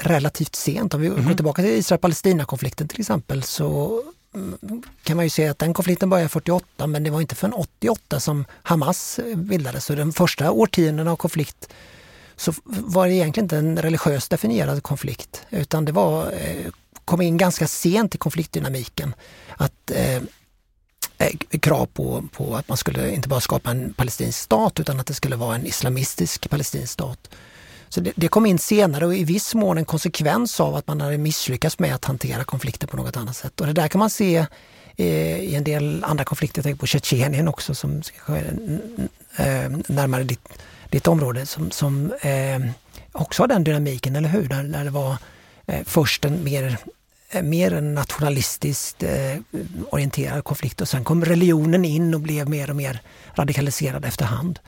relativt 0.00 0.54
sent. 0.54 0.94
Om 0.94 1.00
vi 1.00 1.06
mm. 1.06 1.26
går 1.26 1.34
tillbaka 1.34 1.62
till 1.62 1.70
Israel-Palestina-konflikten 1.70 2.88
till 2.88 3.00
exempel 3.00 3.42
så 3.42 4.00
mm, 4.34 4.82
kan 5.02 5.16
man 5.16 5.26
ju 5.26 5.30
se 5.30 5.48
att 5.48 5.58
den 5.58 5.74
konflikten 5.74 6.10
började 6.10 6.28
48 6.28 6.86
men 6.86 7.02
det 7.02 7.10
var 7.10 7.20
inte 7.20 7.34
förrän 7.34 7.54
88 7.54 8.20
som 8.20 8.44
Hamas 8.62 9.20
bildades. 9.34 9.84
Så 9.84 9.94
de 9.94 10.12
första 10.12 10.50
årtiondena 10.50 11.12
av 11.12 11.16
konflikt 11.16 11.68
så 12.36 12.52
var 12.64 13.06
det 13.06 13.14
egentligen 13.14 13.44
inte 13.44 13.56
en 13.56 13.82
religiöst 13.82 14.30
definierad 14.30 14.82
konflikt 14.82 15.42
utan 15.50 15.84
det 15.84 15.92
var, 15.92 16.32
eh, 16.32 16.66
kom 17.04 17.20
in 17.20 17.36
ganska 17.36 17.66
sent 17.66 18.14
i 18.14 18.18
konfliktdynamiken. 18.18 19.14
Att 19.56 19.90
eh, 19.90 20.22
krav 21.60 21.86
på, 21.86 22.24
på 22.32 22.56
att 22.56 22.68
man 22.68 22.76
skulle 22.76 23.14
inte 23.14 23.28
bara 23.28 23.40
skapa 23.40 23.70
en 23.70 23.92
palestinsk 23.92 24.38
stat 24.38 24.80
utan 24.80 25.00
att 25.00 25.06
det 25.06 25.14
skulle 25.14 25.36
vara 25.36 25.54
en 25.54 25.66
islamistisk 25.66 26.50
palestinsk 26.50 26.92
stat. 26.92 27.30
Så 27.92 28.00
det, 28.00 28.12
det, 28.16 28.28
kom 28.28 28.46
in 28.46 28.58
senare 28.58 29.06
och 29.06 29.14
i 29.14 29.24
viss 29.24 29.54
mån 29.54 29.78
en 29.78 29.84
konsekvens 29.84 30.60
av 30.60 30.76
att 30.76 30.86
man 30.86 31.00
hade 31.00 31.18
misslyckats 31.18 31.78
med 31.78 31.94
att 31.94 32.04
hantera 32.04 32.44
konflikter 32.44 32.86
på 32.86 32.96
något 32.96 33.16
annat 33.16 33.36
sätt. 33.36 33.60
Och 33.60 33.66
det 33.66 33.72
där 33.72 33.88
kan 33.88 33.98
man 33.98 34.10
se 34.10 34.46
eh, 34.96 35.38
i 35.40 35.54
en 35.54 35.64
del 35.64 36.04
andra 36.04 36.24
konflikter, 36.24 36.58
jag 36.58 36.64
tänker 36.64 36.80
på 36.80 36.86
Tjetjenien 36.86 37.48
också 37.48 37.74
som 37.74 38.02
är 38.26 38.54
eh, 39.36 39.70
närmare 39.86 40.24
ditt, 40.24 40.48
ditt 40.90 41.06
område, 41.06 41.46
som, 41.46 41.70
som 41.70 42.12
eh, 42.20 42.60
också 43.12 43.42
har 43.42 43.48
den 43.48 43.64
dynamiken, 43.64 44.16
eller 44.16 44.28
hur? 44.28 44.48
Där, 44.48 44.62
där 44.62 44.84
det 44.84 44.90
var 44.90 45.16
eh, 45.66 45.84
först 45.84 46.24
en 46.24 46.44
mer 46.44 46.78
eh, 47.30 47.42
mer 47.42 47.72
en 47.72 47.94
nationalistiskt 47.94 49.02
eh, 49.02 49.36
orienterad 49.90 50.44
konflikt 50.44 50.80
och 50.80 50.88
sen 50.88 51.04
kom 51.04 51.24
religionen 51.24 51.84
in 51.84 52.14
och 52.14 52.20
blev 52.20 52.48
mer 52.48 52.70
och 52.70 52.76
mer 52.76 53.00
radikaliserad 53.34 54.04
efterhand. 54.04 54.58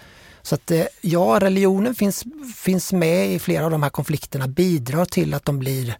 Så 0.42 0.54
att 0.54 0.70
eh, 0.70 0.84
ja, 1.00 1.38
religionen 1.40 1.94
finns, 1.94 2.24
finns 2.56 2.92
med 2.92 3.32
i 3.32 3.38
flera 3.38 3.64
av 3.64 3.70
de 3.70 3.82
här 3.82 3.90
konflikterna, 3.90 4.48
bidrar 4.48 5.04
till 5.04 5.34
att 5.34 5.44
de 5.44 5.58
blir 5.58 5.96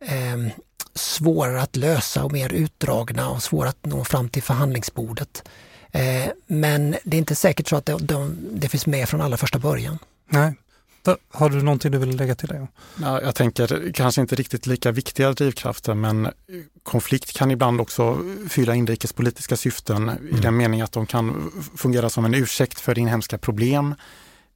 eh, 0.00 0.52
svårare 0.94 1.62
att 1.62 1.76
lösa 1.76 2.24
och 2.24 2.32
mer 2.32 2.52
utdragna 2.52 3.30
och 3.30 3.42
svåra 3.42 3.68
att 3.68 3.86
nå 3.86 4.04
fram 4.04 4.28
till 4.28 4.42
förhandlingsbordet. 4.42 5.48
Eh, 5.90 6.26
men 6.46 6.96
det 7.04 7.16
är 7.16 7.18
inte 7.18 7.34
säkert 7.34 7.68
så 7.68 7.76
att 7.76 7.86
det, 7.86 7.96
de, 8.00 8.36
det 8.52 8.68
finns 8.68 8.86
med 8.86 9.08
från 9.08 9.20
allra 9.20 9.36
första 9.36 9.58
början. 9.58 9.98
Nej. 10.28 10.54
Har 11.32 11.50
du 11.50 11.62
någonting 11.62 11.90
du 11.90 11.98
vill 11.98 12.16
lägga 12.16 12.34
till 12.34 12.48
det? 12.48 12.68
Ja, 13.02 13.20
jag 13.22 13.34
tänker 13.34 13.92
kanske 13.92 14.20
inte 14.20 14.34
riktigt 14.34 14.66
lika 14.66 14.92
viktiga 14.92 15.32
drivkrafter 15.32 15.94
men 15.94 16.28
konflikt 16.82 17.36
kan 17.36 17.50
ibland 17.50 17.80
också 17.80 18.18
fylla 18.48 18.74
inrikespolitiska 18.74 19.56
syften 19.56 20.08
mm. 20.08 20.36
i 20.36 20.40
den 20.40 20.56
meningen 20.56 20.84
att 20.84 20.92
de 20.92 21.06
kan 21.06 21.52
fungera 21.76 22.10
som 22.10 22.24
en 22.24 22.34
ursäkt 22.34 22.80
för 22.80 22.98
inhemska 22.98 23.38
problem 23.38 23.94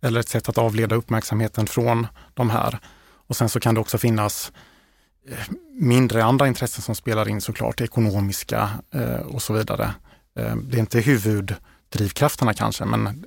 eller 0.01 0.21
ett 0.21 0.29
sätt 0.29 0.49
att 0.49 0.59
avleda 0.59 0.97
uppmärksamheten 0.97 1.67
från 1.67 2.07
de 2.35 2.51
här. 2.51 2.79
Och 3.27 3.37
sen 3.37 3.49
så 3.49 3.61
kan 3.61 3.75
det 3.75 3.81
också 3.81 3.99
finnas 3.99 4.53
eh, 5.29 5.39
mindre 5.81 6.25
andra 6.25 6.47
intressen 6.47 6.83
som 6.83 6.95
spelar 6.95 7.29
in 7.29 7.41
såklart, 7.41 7.81
ekonomiska 7.81 8.71
eh, 8.95 9.21
och 9.21 9.43
så 9.43 9.53
vidare. 9.53 9.95
Eh, 10.39 10.57
det 10.57 10.77
är 10.77 10.81
inte 10.81 11.01
huvuddrivkrafterna 11.01 12.55
kanske 12.55 12.85
men 12.85 13.25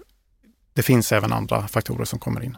det 0.74 0.84
finns 0.84 1.12
även 1.12 1.34
andra 1.34 1.68
faktorer 1.68 2.06
som 2.06 2.20
kommer 2.20 2.44
in. 2.44 2.58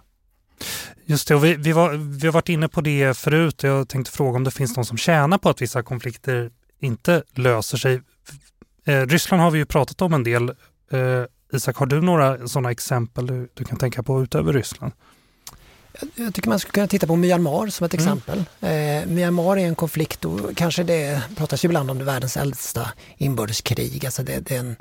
Just 1.06 1.28
det, 1.28 1.38
vi, 1.38 1.56
vi, 1.56 1.71
var, 1.71 2.19
vi 2.19 2.28
har 2.28 2.34
varit 2.34 2.49
inne 2.49 2.67
på 2.67 2.82
det 2.82 3.17
förut. 3.17 3.63
Jag 3.63 3.89
tänkte 3.89 4.12
fråga 4.12 4.38
om 4.38 4.43
det 4.43 4.52
finns 4.52 4.76
någon 4.76 4.86
som 4.86 4.97
tjänar 4.97 5.38
på 5.38 5.49
att 5.49 5.62
vissa 5.62 5.84
konflikter 5.84 6.52
inte 6.80 7.23
löser 7.34 7.78
sig. 7.78 8.02
Eh, 8.86 9.02
Ryssland 9.02 9.43
har 9.43 9.52
vi 9.52 9.60
ju 9.60 9.65
pratat 9.65 10.02
om 10.02 10.13
en 10.13 10.23
del. 10.23 10.49
Eh, 10.91 11.23
Isak, 11.54 11.76
har 11.76 11.86
du 11.86 12.02
några 12.02 12.47
sådana 12.47 12.71
exempel 12.71 13.28
du, 13.28 13.49
du, 13.54 13.63
kan 13.63 13.78
tänka 13.78 14.04
på 14.04 14.23
utöver 14.23 14.54
Ryssland? 14.54 14.93
Jag 16.15 16.34
tycker 16.34 16.49
man 16.49 16.60
skulle 16.60 16.73
kunna 16.73 16.88
titta 16.88 17.08
på 17.08 17.15
Myanmar 17.15 17.67
som 17.67 17.86
ett 17.86 17.93
mm. 17.93 18.04
exempel. 18.04 18.43
Eh, 18.62 19.06
Myanmar 19.06 19.58
är 19.58 19.65
en 19.65 19.76
konflikt 19.76 20.26
och 20.26 20.58
kanske 20.58 20.84
det 20.84 21.21
pratas 21.36 21.65
ju 21.65 21.67
ibland 21.67 21.91
om 21.91 21.97
det 21.97 22.04
världens 22.04 22.38
äldsta 22.38 22.91
inbördeskrig. 23.17 24.06
Alltså 24.06 24.23
det, 24.23 24.39
det, 24.39 24.56
är 24.56 24.60
en, 24.60 24.76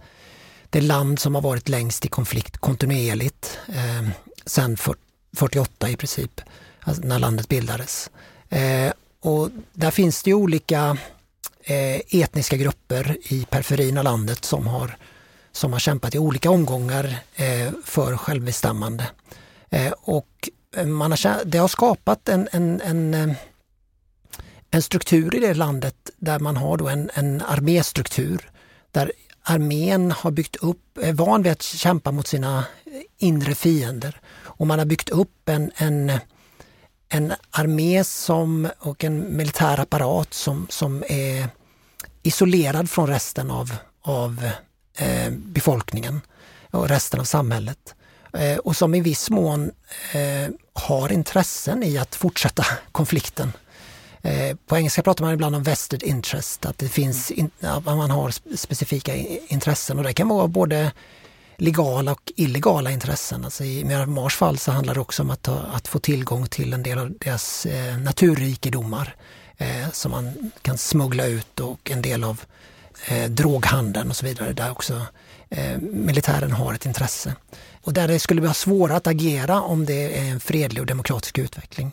det 0.70 0.80
land 0.80 1.18
som 1.18 1.34
har 1.34 1.42
varit 1.42 1.68
längst 1.68 2.04
i 2.04 2.08
konflikt 2.08 2.58
kontinuerligt 2.58 3.58
eh, 3.68 4.76
40 4.76 5.11
48 5.36 5.90
i 5.90 5.96
princip, 5.96 6.40
alltså 6.80 7.02
när 7.02 7.18
landet 7.18 7.48
bildades. 7.48 8.10
Eh, 8.48 8.92
och 9.20 9.50
där 9.72 9.90
finns 9.90 10.22
det 10.22 10.34
olika 10.34 10.96
eh, 11.64 12.20
etniska 12.20 12.56
grupper 12.56 13.16
i 13.22 13.44
periferin 13.50 13.98
av 13.98 14.04
landet 14.04 14.44
som 14.44 14.66
har, 14.66 14.96
som 15.52 15.72
har 15.72 15.80
kämpat 15.80 16.14
i 16.14 16.18
olika 16.18 16.50
omgångar 16.50 17.16
eh, 17.34 17.70
för 17.84 18.16
självbestämmande. 18.16 19.06
Eh, 19.70 19.92
och 20.02 20.48
man 20.86 21.10
har, 21.10 21.44
det 21.44 21.58
har 21.58 21.68
skapat 21.68 22.28
en, 22.28 22.48
en, 22.52 22.80
en, 22.80 23.14
eh, 23.14 23.36
en 24.70 24.82
struktur 24.82 25.34
i 25.34 25.40
det 25.40 25.54
landet 25.54 26.10
där 26.16 26.38
man 26.38 26.56
har 26.56 26.76
då 26.76 26.88
en, 26.88 27.10
en 27.14 27.40
arméstruktur 27.40 28.50
där 28.90 29.12
armén 29.42 30.12
har 30.12 30.30
byggt 30.30 30.56
upp, 30.56 30.98
är 30.98 31.12
van 31.12 31.42
vid 31.42 31.52
att 31.52 31.62
kämpa 31.62 32.12
mot 32.12 32.26
sina 32.26 32.58
eh, 32.58 33.02
inre 33.18 33.54
fiender 33.54 34.20
och 34.56 34.66
man 34.66 34.78
har 34.78 34.86
byggt 34.86 35.08
upp 35.08 35.48
en, 35.48 35.70
en, 35.76 36.12
en 37.08 37.32
armé 37.50 38.04
som, 38.04 38.68
och 38.78 39.04
en 39.04 39.36
militär 39.36 39.80
apparat 39.80 40.34
som, 40.34 40.66
som 40.70 41.04
är 41.08 41.48
isolerad 42.22 42.90
från 42.90 43.08
resten 43.08 43.50
av, 43.50 43.74
av 44.02 44.50
eh, 44.96 45.30
befolkningen 45.30 46.20
och 46.70 46.88
resten 46.88 47.20
av 47.20 47.24
samhället. 47.24 47.94
Eh, 48.32 48.58
och 48.58 48.76
som 48.76 48.94
i 48.94 49.00
viss 49.00 49.30
mån 49.30 49.70
eh, 50.12 50.54
har 50.72 51.12
intressen 51.12 51.82
i 51.82 51.98
att 51.98 52.14
fortsätta 52.14 52.64
konflikten. 52.92 53.52
Eh, 54.22 54.56
på 54.66 54.76
engelska 54.76 55.02
pratar 55.02 55.24
man 55.24 55.34
ibland 55.34 55.56
om 55.56 55.62
vested 55.62 56.02
interest, 56.02 56.66
att 56.66 56.78
det 56.78 56.88
finns 56.88 57.30
in, 57.30 57.50
att 57.60 57.84
man 57.84 58.10
har 58.10 58.56
specifika 58.56 59.14
intressen 59.46 59.98
och 59.98 60.04
det 60.04 60.12
kan 60.12 60.28
vara 60.28 60.46
både 60.46 60.92
legala 61.56 62.12
och 62.12 62.32
illegala 62.36 62.90
intressen. 62.90 63.44
Alltså 63.44 63.64
I 63.64 63.84
Myanmars 63.84 64.36
fall 64.36 64.58
så 64.58 64.72
handlar 64.72 64.94
det 64.94 65.00
också 65.00 65.22
om 65.22 65.30
att, 65.30 65.42
ta, 65.42 65.58
att 65.58 65.88
få 65.88 65.98
tillgång 65.98 66.46
till 66.46 66.72
en 66.72 66.82
del 66.82 66.98
av 66.98 67.12
deras 67.20 67.66
eh, 67.66 67.98
naturrikedomar 67.98 69.14
eh, 69.56 69.90
som 69.92 70.10
man 70.10 70.52
kan 70.62 70.78
smuggla 70.78 71.26
ut 71.26 71.60
och 71.60 71.90
en 71.90 72.02
del 72.02 72.24
av 72.24 72.40
eh, 73.06 73.30
droghandeln 73.30 74.10
och 74.10 74.16
så 74.16 74.26
vidare 74.26 74.52
där 74.52 74.70
också 74.70 75.06
eh, 75.50 75.78
militären 75.80 76.52
har 76.52 76.74
ett 76.74 76.86
intresse. 76.86 77.34
Och 77.82 77.92
där 77.92 78.08
det 78.08 78.18
skulle 78.18 78.40
vara 78.40 78.54
svårare 78.54 78.96
att 78.96 79.06
agera 79.06 79.60
om 79.60 79.86
det 79.86 80.18
är 80.18 80.24
en 80.24 80.40
fredlig 80.40 80.80
och 80.80 80.86
demokratisk 80.86 81.38
utveckling. 81.38 81.92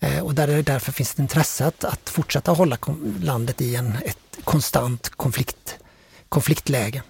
Eh, 0.00 0.20
och 0.20 0.34
där 0.34 0.46
det 0.46 0.62
därför 0.62 0.92
finns 0.92 1.12
ett 1.12 1.18
intresse 1.18 1.66
att, 1.66 1.84
att 1.84 2.10
fortsätta 2.10 2.52
hålla 2.52 2.78
landet 3.22 3.60
i 3.60 3.76
en, 3.76 3.96
ett 4.04 4.44
konstant 4.44 5.08
konflikt, 5.08 5.78
konfliktläge. 6.28 7.02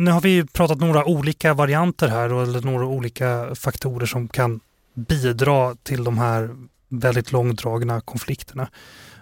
Nu 0.00 0.10
har 0.10 0.20
vi 0.20 0.46
pratat 0.46 0.78
några 0.78 1.04
olika 1.04 1.54
varianter 1.54 2.08
här 2.08 2.32
och 2.32 2.64
några 2.64 2.86
olika 2.86 3.54
faktorer 3.54 4.06
som 4.06 4.28
kan 4.28 4.60
bidra 4.94 5.74
till 5.74 6.04
de 6.04 6.18
här 6.18 6.50
väldigt 6.88 7.32
långdragna 7.32 8.00
konflikterna. 8.00 8.68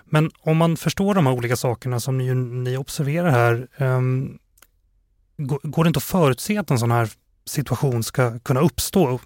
Men 0.04 0.30
om 0.40 0.56
man 0.56 0.76
förstår 0.76 1.14
de 1.14 1.26
här 1.26 1.34
olika 1.34 1.56
sakerna 1.56 2.00
som 2.00 2.18
ni, 2.18 2.34
ni 2.34 2.76
observerar 2.76 3.30
här, 3.30 3.68
um, 3.78 4.38
går 5.62 5.84
det 5.84 5.88
inte 5.88 5.98
att 5.98 6.04
förutse 6.04 6.58
att 6.58 6.70
en 6.70 6.78
sån 6.78 6.90
här 6.90 7.10
situation 7.46 8.02
ska 8.02 8.38
kunna 8.38 8.60
uppstå? 8.60 9.20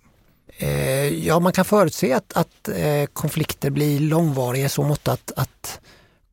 Eh, 0.59 1.27
ja, 1.27 1.41
man 1.41 1.53
kan 1.53 1.65
förutse 1.65 2.13
att, 2.13 2.33
att 2.37 2.69
eh, 2.69 3.07
konflikter 3.13 3.71
blir 3.71 4.01
långvariga 4.01 4.67
i 4.67 4.69
så 4.69 4.83
mått 4.83 5.09
att, 5.09 5.33
att 5.37 5.81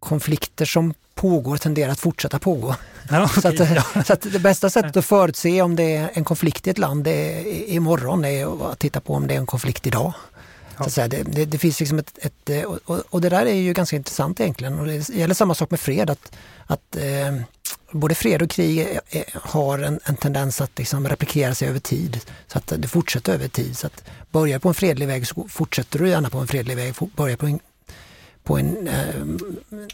konflikter 0.08 0.66
som 0.66 0.94
pågår 1.16 1.58
tenderar 1.58 1.92
att 1.92 2.00
fortsätta 2.00 2.40
pågå. 2.40 2.76
Ja, 3.10 3.24
okay, 3.24 3.42
så, 3.42 3.48
att, 3.48 4.08
så, 4.08 4.14
att, 4.14 4.22
det 4.22 4.40
bästa 4.40 4.70
sättet 4.70 4.98
att 4.98 5.06
förutse 5.06 5.62
om 5.62 5.76
det 5.76 5.96
är 5.96 6.10
en 6.14 6.24
konflikt 6.24 6.68
i 6.68 6.70
ett 6.70 6.78
land 6.78 7.08
är, 7.08 7.48
imorgon 7.70 8.26
är 8.26 8.72
att 8.72 8.80
titta 8.80 9.02
på 9.02 9.14
om 9.14 9.28
det 9.28 9.34
är 9.34 9.38
en 9.38 9.46
konflikt 9.46 9.88
idag. 9.88 10.14
Ja. 10.78 10.90
Så 10.90 11.08
det, 11.08 11.24
det, 11.24 11.46
det, 11.46 11.58
finns 11.58 11.80
liksom 11.80 12.00
ett, 12.00 12.18
ett 12.18 12.66
och, 12.86 13.00
och, 13.10 13.22
det 13.22 13.30
där 13.30 13.46
är 13.46 13.54
ju 13.54 13.74
ganska 13.74 13.96
intressant 13.96 14.40
egentligen. 14.40 14.80
Och 14.80 14.86
det 14.86 15.10
gäller 15.10 15.34
samma 15.34 15.56
sak 15.56 15.72
med 15.72 15.80
fred. 15.80 16.10
att, 16.10 16.32
att 16.66 16.96
eh, 16.96 17.42
Både 17.92 18.16
fred 18.16 18.42
och 18.42 18.50
krig 18.50 19.00
har 19.34 19.80
en, 19.80 20.00
en 20.04 20.16
tendens 20.16 20.62
att 20.62 20.78
liksom 20.78 21.10
replikera 21.10 21.56
sig 21.56 21.68
över 21.68 21.80
tid. 21.80 22.20
Så 22.48 22.58
att 22.58 22.74
det 22.78 22.88
fortsätter 22.88 23.34
över 23.34 23.48
tid. 23.48 23.78
Så 23.78 23.88
att 23.88 24.04
börjar 24.32 24.60
på 24.60 24.68
en 24.68 24.74
fredlig 24.74 25.08
väg 25.08 25.28
så 25.28 25.48
fortsätter 25.50 26.00
du 26.00 26.10
gärna 26.10 26.30
på 26.30 26.38
en 26.38 26.48
fredlig 26.48 26.76
väg. 26.76 26.94
Börjar 27.16 27.38
på 27.38 27.46
en 27.46 27.60
på 28.48 28.58
en, 28.58 28.88
eh, 28.88 29.16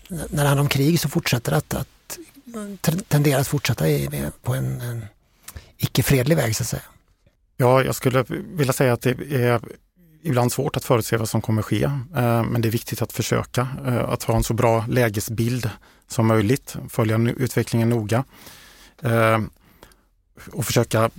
när 0.05 0.43
det 0.43 0.47
handlar 0.47 0.61
om 0.61 0.69
krig 0.69 0.99
så 0.99 1.09
fortsätter 1.09 1.51
det 1.51 1.57
att, 1.57 1.73
att 1.73 2.19
tenderar 3.07 3.39
att 3.39 3.47
fortsätta 3.47 3.89
i, 3.89 4.29
på 4.41 4.53
en, 4.53 4.81
en 4.81 5.05
icke-fredlig 5.77 6.35
väg 6.35 6.55
så 6.55 6.63
att 6.63 6.67
säga. 6.67 6.81
Ja, 7.57 7.83
jag 7.83 7.95
skulle 7.95 8.25
vilja 8.29 8.73
säga 8.73 8.93
att 8.93 9.01
det 9.01 9.09
är 9.31 9.61
ibland 10.21 10.51
svårt 10.51 10.77
att 10.77 10.85
förutse 10.85 11.17
vad 11.17 11.29
som 11.29 11.41
kommer 11.41 11.61
ske. 11.61 11.83
Eh, 11.83 12.43
men 12.43 12.61
det 12.61 12.69
är 12.69 12.71
viktigt 12.71 13.01
att 13.01 13.13
försöka 13.13 13.67
eh, 13.85 14.09
att 14.09 14.23
ha 14.23 14.35
en 14.35 14.43
så 14.43 14.53
bra 14.53 14.85
lägesbild 14.89 15.69
som 16.07 16.27
möjligt, 16.27 16.75
följa 16.89 17.17
utvecklingen 17.17 17.89
noga 17.89 18.23
eh, 19.01 19.39
och 20.51 20.65
försöka, 20.65 21.09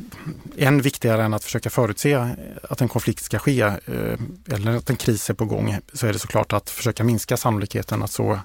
än 0.57 0.83
viktigare 0.83 1.25
än 1.25 1.35
att 1.35 1.45
försöka 1.45 1.71
förutse 1.71 2.37
att 2.63 2.81
en 2.81 2.89
konflikt 2.89 3.25
ska 3.25 3.39
ske 3.39 3.61
eh, 3.61 4.19
eller 4.51 4.77
att 4.77 4.91
en 4.91 4.97
kris 4.97 5.31
är 5.31 5.35
på 5.35 5.45
gång, 5.45 5.79
så 5.93 6.07
är 6.07 6.13
det 6.13 6.19
såklart 6.19 6.53
att 6.53 6.71
försöka 6.71 7.05
minska 7.05 7.37
sannolikheten 7.37 8.03
att 8.03 8.11
så 8.11 8.39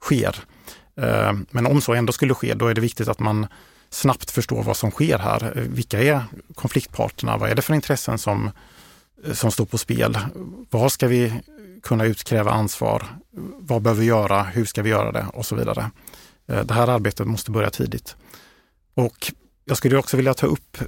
sker. 0.00 0.36
Eh, 0.96 1.32
men 1.50 1.66
om 1.66 1.80
så 1.80 1.94
ändå 1.94 2.12
skulle 2.12 2.34
ske, 2.34 2.54
då 2.54 2.66
är 2.66 2.74
det 2.74 2.80
viktigt 2.80 3.08
att 3.08 3.18
man 3.18 3.46
snabbt 3.90 4.30
förstår 4.30 4.62
vad 4.62 4.76
som 4.76 4.90
sker 4.90 5.18
här. 5.18 5.52
Vilka 5.54 6.02
är 6.02 6.24
konfliktparterna? 6.54 7.36
Vad 7.36 7.50
är 7.50 7.54
det 7.54 7.62
för 7.62 7.74
intressen 7.74 8.18
som 8.18 8.50
som 9.32 9.50
står 9.50 9.64
på 9.64 9.78
spel. 9.78 10.18
Var 10.70 10.88
ska 10.88 11.08
vi 11.08 11.32
kunna 11.82 12.04
utkräva 12.04 12.50
ansvar? 12.50 13.06
Vad 13.58 13.82
behöver 13.82 14.00
vi 14.00 14.06
göra? 14.06 14.42
Hur 14.42 14.64
ska 14.64 14.82
vi 14.82 14.90
göra 14.90 15.12
det? 15.12 15.26
Och 15.32 15.46
så 15.46 15.56
vidare. 15.56 15.90
Eh, 16.46 16.64
det 16.64 16.74
här 16.74 16.88
arbetet 16.88 17.26
måste 17.26 17.50
börja 17.50 17.70
tidigt. 17.70 18.16
Och 18.94 19.32
jag 19.68 19.76
skulle 19.76 19.96
också 19.96 20.16
vilja 20.16 20.34
ta 20.34 20.46
upp 20.46 20.78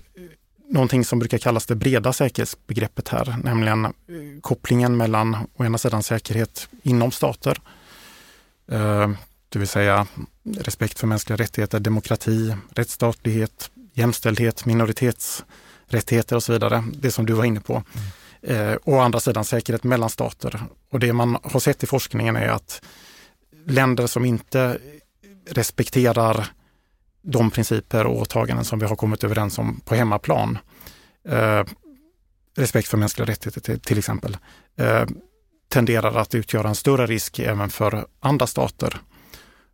någonting 0.68 1.05
som 1.05 1.18
brukar 1.18 1.39
kallas 1.39 1.66
det 1.66 1.76
breda 1.76 2.12
säkerhetsbegreppet 2.12 3.09
här, 3.09 3.37
nämligen 3.45 3.85
eh, 3.85 3.93
kopplingen 4.41 4.97
mellan 4.97 5.37
å 5.57 5.64
ena 5.64 5.79
sidan 5.79 6.03
säkerhet 6.03 6.68
inom 6.83 7.11
stater, 7.11 7.59
eh, 8.70 9.11
det 9.49 9.59
vill 9.59 9.68
säga 9.68 10.07
respekt 10.57 10.99
för 10.99 11.07
mänskliga 11.07 11.37
rättigheter, 11.37 11.81
demokrati, 11.81 12.55
rättsstatlighet, 12.70 13.70
jämställdhet, 13.93 14.66
minoritetsrättigheter 14.66 16.37
och 16.37 16.43
så 16.43 16.53
vidare. 16.53 16.85
Det 16.93 17.11
som 17.11 17.26
du 17.26 17.33
var 17.33 17.45
inne 17.45 17.61
på. 17.61 17.83
Mm. 18.43 18.70
Eh, 18.72 18.76
å 18.85 18.99
andra 18.99 19.20
sidan 19.20 19.45
säkerhet 19.45 19.85
mellan 19.85 20.11
stater. 20.11 20.62
Och 20.91 21.01
det 21.01 21.12
man 21.12 21.39
har 21.43 21.61
sett 21.61 21.83
i 21.83 21.87
forskningen 21.87 22.37
är 22.37 22.49
att 22.49 22.83
länder 23.66 24.07
som 24.07 24.24
inte 24.24 24.79
respekterar 25.51 26.47
de 27.23 27.51
principer 27.51 28.07
och 28.07 28.19
åtaganden 28.19 28.64
som 28.64 28.79
vi 28.79 28.87
har 28.87 28.97
kommit 28.97 29.25
överens 29.25 29.59
om 29.59 29.81
på 29.85 29.95
hemmaplan, 29.95 30.59
eh, 31.29 31.64
respekt 32.57 32.89
för 32.89 32.97
mänskliga 32.97 33.27
rättigheter 33.27 33.61
till, 33.61 33.81
till 33.81 33.99
exempel, 33.99 34.37
eh, 34.77 35.07
tenderar 35.69 36.14
att 36.16 36.35
utgöra 36.35 36.69
en 36.69 36.75
större 36.75 37.07
risk 37.07 37.39
även 37.39 37.71
för 37.71 38.07
andra 38.21 38.47
stater. 38.47 39.01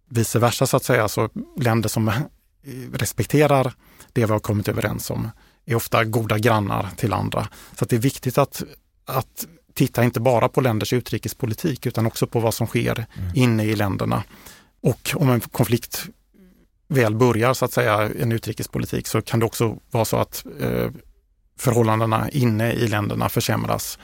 Vice 0.09 0.39
versa 0.39 0.67
så 0.67 0.77
att 0.77 0.85
säga, 0.85 1.09
så 1.09 1.29
länder 1.61 1.89
som 1.89 2.13
respekterar 2.93 3.73
det 4.13 4.27
vi 4.27 4.33
har 4.33 4.39
kommit 4.39 4.69
överens 4.69 5.11
om 5.11 5.31
är 5.65 5.75
ofta 5.75 6.05
goda 6.05 6.39
grannar 6.39 6.89
till 6.97 7.13
andra. 7.13 7.49
Så 7.79 7.85
det 7.85 7.97
är 7.97 8.01
viktigt 8.01 8.39
att, 8.39 8.63
att 9.07 9.47
titta 9.75 10.05
inte 10.05 10.21
bara 10.21 10.49
på 10.49 10.61
länders 10.61 10.93
utrikespolitik 10.93 11.87
utan 11.87 12.07
också 12.07 12.27
på 12.27 12.41
vad 12.41 12.55
som 12.55 12.67
sker 12.67 13.07
mm. 13.15 13.31
inne 13.35 13.65
i 13.65 13.77
länderna. 13.77 14.23
Och 14.83 15.11
om 15.15 15.31
en 15.31 15.41
konflikt 15.41 16.07
väl 16.95 17.15
börjar, 17.15 17.55
så 17.55 17.65
att 17.65 17.73
säga, 17.73 18.11
en 18.21 18.33
utrikespolitik 18.33 19.07
så 19.07 19.23
kan 19.23 19.41
det 19.41 19.47
också 19.47 19.77
vara 19.91 20.05
så 20.05 20.17
att 20.17 20.45
eh, 20.61 20.91
förhållandena 21.59 22.29
inne 22.31 22.73
i 22.73 22.89
länderna 22.89 23.29
försämras. 23.29 23.99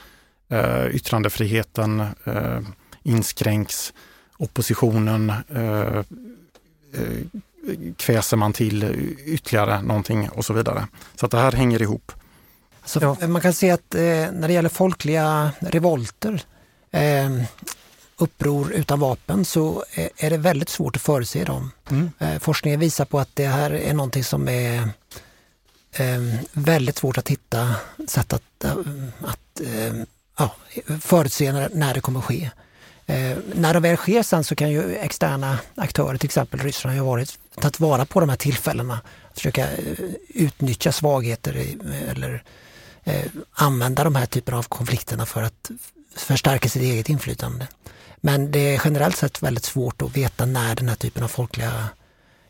Eh, 0.49 0.87
yttrandefriheten 0.95 1.99
eh, 2.23 2.59
inskränks, 3.03 3.93
oppositionen 4.37 5.29
eh, 5.49 5.97
eh 5.97 6.03
kväser 7.97 8.37
man 8.37 8.53
till 8.53 8.83
ytterligare 9.25 9.81
någonting 9.81 10.29
och 10.29 10.45
så 10.45 10.53
vidare. 10.53 10.87
Så 11.15 11.25
att 11.25 11.31
det 11.31 11.37
här 11.37 11.51
hänger 11.51 11.81
ihop. 11.81 12.11
Så 12.85 12.99
ja. 13.01 13.27
Man 13.27 13.41
kan 13.41 13.53
se 13.53 13.71
att 13.71 13.95
eh, 13.95 14.01
när 14.01 14.47
det 14.47 14.53
gäller 14.53 14.69
folkliga 14.69 15.51
revolter, 15.59 16.41
eh, 16.91 17.29
uppror 18.21 18.73
utan 18.73 18.99
vapen, 18.99 19.45
så 19.45 19.83
är, 20.17 20.29
det 20.29 20.37
väldigt 20.37 20.69
svårt 20.69 20.95
att 20.95 21.01
förutse 21.01 21.43
dem. 21.43 21.71
Mm. 21.89 22.11
Eh, 22.19 22.39
forskningen 22.39 22.79
visar 22.79 23.05
på 23.05 23.19
att 23.19 23.29
det 23.33 23.47
här 23.47 23.71
är 23.71 23.93
någonting 23.93 24.23
som 24.23 24.47
är 24.47 24.89
eh, 25.91 26.21
väldigt 26.51 26.97
svårt 26.97 27.17
att 27.17 27.29
hitta 27.29 27.75
sätt 28.07 28.33
att, 28.33 28.65
att 29.21 29.61
eh, 29.61 29.93
ja, 30.37 30.55
förutse 31.01 31.51
när, 31.51 31.69
när 31.73 31.93
det 31.93 32.01
kommer 32.01 32.21
ske. 32.21 32.49
Eh, 33.05 33.37
när 33.53 33.73
det 33.73 33.79
väl 33.79 33.97
sker 33.97 34.23
sen 34.23 34.43
så 34.43 34.55
kan 34.55 34.71
ju 34.71 34.95
externa 34.95 35.59
aktörer, 35.75 36.17
till 36.17 36.27
exempel 36.27 36.59
Ryssland, 36.59 36.97
ha 36.97 37.05
varit, 37.05 37.39
tagit 37.61 37.79
vara 37.79 38.05
på 38.05 38.19
de 38.19 38.29
här 38.29 38.37
tillfällena. 38.37 39.01
Försöka 39.33 39.71
eh, 39.71 39.77
utnyttja 40.29 40.91
svagheter 40.91 41.57
i, 41.57 41.77
eller 42.09 42.43
eh, 43.03 43.25
använda 43.51 44.03
de 44.03 44.15
här 44.15 44.25
typerna 44.25 44.57
av 44.57 44.63
konflikterna 44.63 45.25
för 45.25 45.43
att 45.43 45.71
förstärka 46.15 46.69
sitt 46.69 46.81
eget 46.81 47.09
inflytande. 47.09 47.67
Men 48.21 48.51
det 48.51 48.75
är 48.75 48.81
generellt 48.83 49.17
sett 49.17 49.43
väldigt 49.43 49.65
svårt 49.65 50.01
att 50.01 50.17
veta 50.17 50.45
när 50.45 50.75
den 50.75 50.89
här 50.89 50.95
typen 50.95 51.23
av 51.23 51.27
folkliga 51.27 51.89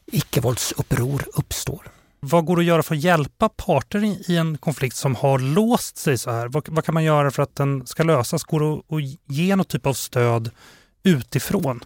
icke-våldsuppror 0.06 1.26
uppstår. 1.34 1.92
Vad 2.20 2.46
går 2.46 2.60
att 2.60 2.66
göra 2.66 2.84
för 2.84 2.96
att 2.96 3.02
hjälpa 3.02 3.50
parter 3.50 4.32
i 4.32 4.38
en 4.38 4.58
konflikt 4.58 4.96
som 4.96 5.16
har 5.16 5.40
låst 5.40 5.98
sig 5.98 6.18
så 6.18 6.32
här? 6.32 6.48
Vad, 6.48 6.70
vad 6.70 6.86
kan 6.86 6.94
man 6.94 7.04
göra 7.04 7.32
för 7.32 7.44
att 7.44 7.56
den 7.56 7.88
ska 7.88 8.04
lösas? 8.04 8.44
Går 8.44 8.60
det 8.60 8.96
att 8.96 9.36
ge 9.36 9.56
något 9.56 9.68
typ 9.68 9.86
av 9.86 9.94
stöd 9.94 10.52
utifrån? 11.04 11.84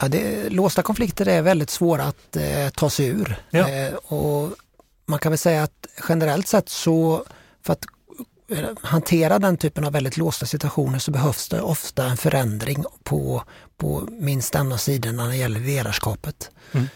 Ja, 0.00 0.08
det, 0.08 0.50
låsta 0.50 0.82
konflikter 0.82 1.28
är 1.28 1.42
väldigt 1.42 1.70
svåra 1.70 2.02
att 2.02 2.36
eh, 2.36 2.68
ta 2.74 2.90
sig 2.90 3.06
ur. 3.06 3.36
Ja. 3.50 3.68
Eh, 3.68 3.94
och 3.94 4.54
man 5.06 5.18
kan 5.18 5.32
väl 5.32 5.38
säga 5.38 5.62
att 5.62 5.86
generellt 6.08 6.48
sett 6.48 6.68
så 6.68 7.24
för 7.62 7.72
att 7.72 7.84
hantera 8.82 9.38
den 9.38 9.56
typen 9.56 9.84
av 9.84 9.92
väldigt 9.92 10.16
låsta 10.16 10.46
situationer 10.46 10.98
så 10.98 11.10
behövs 11.10 11.48
det 11.48 11.60
ofta 11.60 12.06
en 12.06 12.16
förändring 12.16 12.84
på, 13.02 13.42
på 13.76 14.08
minst 14.10 14.54
en 14.54 14.72
av 14.72 14.76
sidorna 14.76 15.22
när 15.22 15.30
det 15.30 15.36
gäller 15.36 15.60
ledarskapet. 15.60 16.50
Mm. 16.72 16.88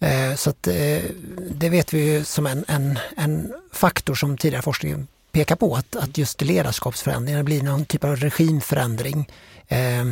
Eh, 0.00 0.36
så 0.36 0.50
att, 0.50 0.66
eh, 0.66 1.02
det 1.50 1.68
vet 1.68 1.92
vi 1.92 2.12
ju 2.12 2.24
som 2.24 2.46
en, 2.46 2.64
en, 2.68 2.98
en 3.16 3.52
faktor 3.72 4.14
som 4.14 4.36
tidigare 4.36 4.62
forskning 4.62 5.06
pekar 5.32 5.56
på 5.56 5.74
att, 5.74 5.96
att 5.96 6.18
just 6.18 6.42
ledarskapsförändringar 6.42 7.42
blir 7.42 7.62
någon 7.62 7.84
typ 7.84 8.04
av 8.04 8.16
regimförändring 8.16 9.28
eh, 9.68 10.06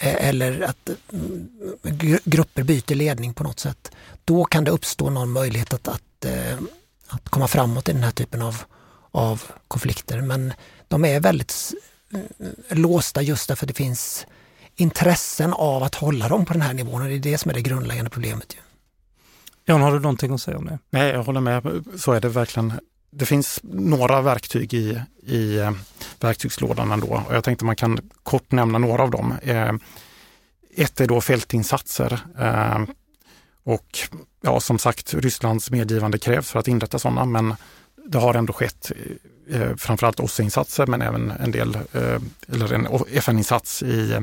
eller 0.00 0.60
att 0.60 0.90
grupper 2.24 2.62
byter 2.62 2.94
ledning 2.94 3.34
på 3.34 3.44
något 3.44 3.60
sätt. 3.60 3.90
Då 4.24 4.44
kan 4.44 4.64
det 4.64 4.70
uppstå 4.70 5.10
någon 5.10 5.30
möjlighet 5.30 5.74
att, 5.74 5.88
att, 5.88 6.26
att 7.08 7.28
komma 7.28 7.48
framåt 7.48 7.88
i 7.88 7.92
den 7.92 8.02
här 8.02 8.10
typen 8.10 8.42
av, 8.42 8.62
av 9.14 9.42
konflikter. 9.68 10.20
Men 10.20 10.52
de 10.88 11.04
är 11.04 11.20
väldigt 11.20 11.74
låsta 12.68 13.22
just 13.22 13.48
därför 13.48 13.66
att 13.66 13.68
det 13.68 13.74
finns 13.74 14.26
intressen 14.76 15.52
av 15.52 15.82
att 15.82 15.94
hålla 15.94 16.28
dem 16.28 16.44
på 16.44 16.52
den 16.52 16.62
här 16.62 16.74
nivån 16.74 17.02
och 17.02 17.08
det 17.08 17.14
är 17.14 17.18
det 17.18 17.38
som 17.38 17.50
är 17.50 17.54
det 17.54 17.62
grundläggande 17.62 18.10
problemet. 18.10 18.54
Ju. 18.54 18.60
Jan, 19.64 19.82
har 19.82 19.92
du 19.92 20.00
någonting 20.00 20.34
att 20.34 20.42
säga 20.42 20.58
om 20.58 20.64
det? 20.64 20.78
Nej, 20.90 21.10
jag 21.10 21.22
håller 21.22 21.40
med. 21.40 21.84
Så 21.96 22.12
är 22.12 22.20
det 22.20 22.28
verkligen. 22.28 22.72
Det 23.10 23.26
finns 23.26 23.60
några 23.62 24.22
verktyg 24.22 24.74
i, 24.74 25.00
i 25.22 25.58
eh, 25.58 25.72
verktygslådan 26.20 26.92
ändå 26.92 27.24
och 27.28 27.34
jag 27.34 27.44
tänkte 27.44 27.64
man 27.64 27.76
kan 27.76 28.10
kort 28.22 28.52
nämna 28.52 28.78
några 28.78 29.02
av 29.02 29.10
dem. 29.10 29.34
Eh, 29.42 29.72
ett 30.76 31.00
är 31.00 31.06
då 31.06 31.20
fältinsatser. 31.20 32.20
Eh, 32.38 32.82
och 33.64 33.98
ja, 34.40 34.60
som 34.60 34.78
sagt, 34.78 35.14
Rysslands 35.14 35.70
medgivande 35.70 36.18
krävs 36.18 36.50
för 36.50 36.58
att 36.58 36.68
inrätta 36.68 36.98
sådana, 36.98 37.24
men 37.24 37.54
det 38.06 38.18
har 38.18 38.34
ändå 38.34 38.52
skett 38.52 38.92
framförallt 39.76 40.20
OSSE-insatser 40.20 40.86
men 40.86 41.02
även 41.02 41.30
en 41.30 41.50
del, 41.50 41.78
eller 42.48 42.72
en 42.72 42.88
FN-insats 43.12 43.82
i, 43.82 44.20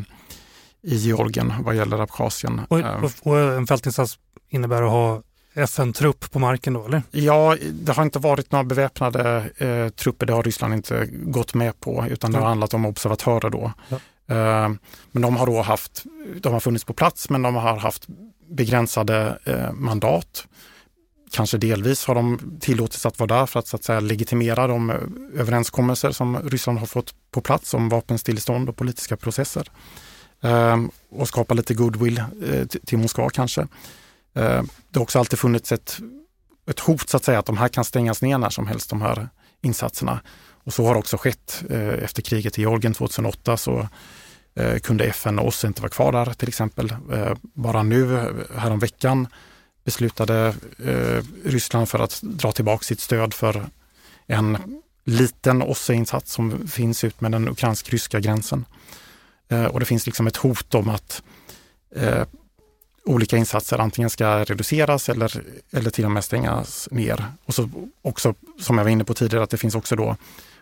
i 0.82 0.96
Georgien 0.96 1.54
vad 1.60 1.76
gäller 1.76 2.00
Abchazien. 2.00 2.62
Och, 2.68 2.80
och, 2.80 3.12
och 3.24 3.40
en 3.40 3.68
fältinsats 3.68 4.20
innebär 4.50 4.82
att 4.82 4.92
ha 4.92 5.22
FN-trupp 5.54 6.32
på 6.32 6.40
marken 6.40 6.74
då, 6.74 6.86
eller? 6.86 7.04
Ja, 7.12 7.58
det 7.72 7.92
har 7.92 8.04
inte 8.04 8.20
varit 8.20 8.52
några 8.52 8.64
beväpnade 8.64 9.50
eh, 9.58 9.90
trupper, 9.90 10.26
det 10.26 10.34
har 10.34 10.44
Ryssland 10.44 10.74
inte 10.74 11.06
gått 11.12 11.54
med 11.54 11.80
på, 11.80 12.06
utan 12.10 12.32
det 12.32 12.38
har 12.38 12.48
handlat 12.48 12.74
om 12.74 12.86
observatörer 12.86 13.50
då. 13.50 13.74
Ja. 13.90 13.96
Eh, 14.36 14.72
men 15.12 15.22
de 15.22 15.38
har 15.38 15.46
då 15.46 15.62
haft, 15.62 16.04
de 16.42 16.54
har 16.54 16.60
funnits 16.60 16.86
på 16.86 16.94
plats, 16.94 17.30
men 17.30 17.42
de 17.42 17.56
har 17.56 17.78
haft 17.78 18.08
begränsade 18.50 19.40
eh, 19.44 19.72
mandat. 19.72 20.48
Kanske 21.32 21.58
delvis 21.58 22.06
har 22.06 22.16
de 22.16 22.58
tillåtits 22.60 23.06
att 23.06 23.20
vara 23.20 23.40
där 23.40 23.46
för 23.46 23.60
att, 23.60 23.68
så 23.68 23.76
att 23.76 23.84
säga, 23.84 24.00
legitimera 24.00 24.68
de 24.68 24.90
eh, 24.90 24.96
överenskommelser 25.36 26.12
som 26.12 26.50
Ryssland 26.50 26.80
har 26.80 26.86
fått 26.86 27.14
på 27.32 27.42
plats 27.42 27.74
om 27.74 27.90
vapenstillestånd 27.90 28.70
och 28.70 28.76
politiska 28.76 29.18
processer. 29.18 29.68
Eh, 30.42 30.78
och 31.10 31.28
skapa 31.28 31.54
lite 31.54 31.74
goodwill 31.74 32.18
eh, 32.18 32.66
till 32.66 32.98
Moskva 32.98 33.30
kanske. 33.30 33.62
Eh, 33.62 34.64
det 34.90 35.00
har 35.00 35.02
också 35.02 35.20
alltid 35.20 35.40
funnits 35.40 35.72
ett, 35.72 36.00
ett 36.70 36.80
hot 36.80 37.10
så 37.10 37.18
att 37.18 37.24
säga 37.24 37.40
att 37.40 37.46
de 37.46 37.58
här 37.58 37.68
kan 37.68 37.84
stängas 37.84 38.22
ner 38.22 38.38
när 38.38 38.50
som 38.50 38.68
helst, 38.68 38.90
de 38.90 39.02
här 39.02 39.30
insatserna. 39.62 40.20
Och 40.64 40.74
så 40.74 40.86
har 40.86 40.96
också 40.96 41.18
skett. 41.18 41.64
Eh, 41.70 42.04
efter 42.04 42.22
kriget 42.22 42.58
i 42.58 42.62
Georgien 42.62 42.94
2008 42.94 43.58
så 43.58 43.88
eh, 44.56 44.80
kunde 44.80 45.06
FN 45.06 45.40
och 45.40 45.48
OSSE 45.48 45.68
inte 45.68 45.82
vara 45.82 45.90
kvar 45.90 46.12
där 46.12 46.34
till 46.34 46.48
exempel. 46.48 46.94
Eh, 47.14 47.34
bara 47.42 47.84
nu, 47.84 48.20
eh, 48.20 48.58
häromveckan, 48.58 49.28
beslutade 49.84 50.56
eh, 50.86 51.24
Ryssland 51.46 51.90
för 51.90 52.00
att 52.00 52.22
dra 52.22 52.52
tillbaka 52.52 52.84
sitt 52.84 53.00
stöd 53.00 53.34
för 53.34 53.66
en 54.28 54.58
liten 55.04 55.62
OSSE-insats 55.62 56.32
som 56.32 56.68
finns 56.68 57.04
ut 57.04 57.22
med 57.22 57.32
den 57.32 57.48
ukrainsk-ryska 57.48 58.20
gränsen. 58.20 58.66
Eh, 59.50 59.66
och 59.66 59.80
det 59.80 59.86
finns 59.86 60.06
liksom 60.06 60.28
ett 60.28 60.38
hot 60.38 60.76
om 60.76 60.90
att 60.90 61.24
eh, 61.96 62.24
olika 63.06 63.38
insatser 63.38 63.80
antingen 63.80 64.10
ska 64.10 64.44
reduceras 64.44 65.10
eller, 65.10 65.44
eller 65.72 65.90
till 65.90 66.06
och 66.06 66.12
med 66.12 66.24
stängas 66.24 66.88
ner. 66.92 67.26
Och 67.46 67.56
så 67.56 67.70
också, 68.02 68.36
som 68.60 68.78
jag 68.78 68.86
var 68.86 68.92
inne 68.92 69.04
på 69.04 69.14
tidigare, 69.14 69.44
att 69.44 69.50
det 69.50 69.58
finns 69.58 69.76
också 69.76 69.96
då 69.96 70.16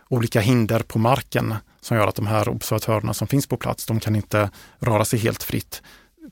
olika 0.08 0.40
hinder 0.40 0.80
på 0.80 0.98
marken 0.98 1.54
som 1.80 1.96
gör 1.96 2.06
att 2.06 2.14
de 2.14 2.26
här 2.26 2.48
observatörerna 2.48 3.14
som 3.14 3.28
finns 3.28 3.46
på 3.46 3.56
plats, 3.56 3.86
de 3.86 4.00
kan 4.00 4.16
inte 4.16 4.50
röra 4.78 5.04
sig 5.04 5.18
helt 5.18 5.42
fritt. 5.42 5.82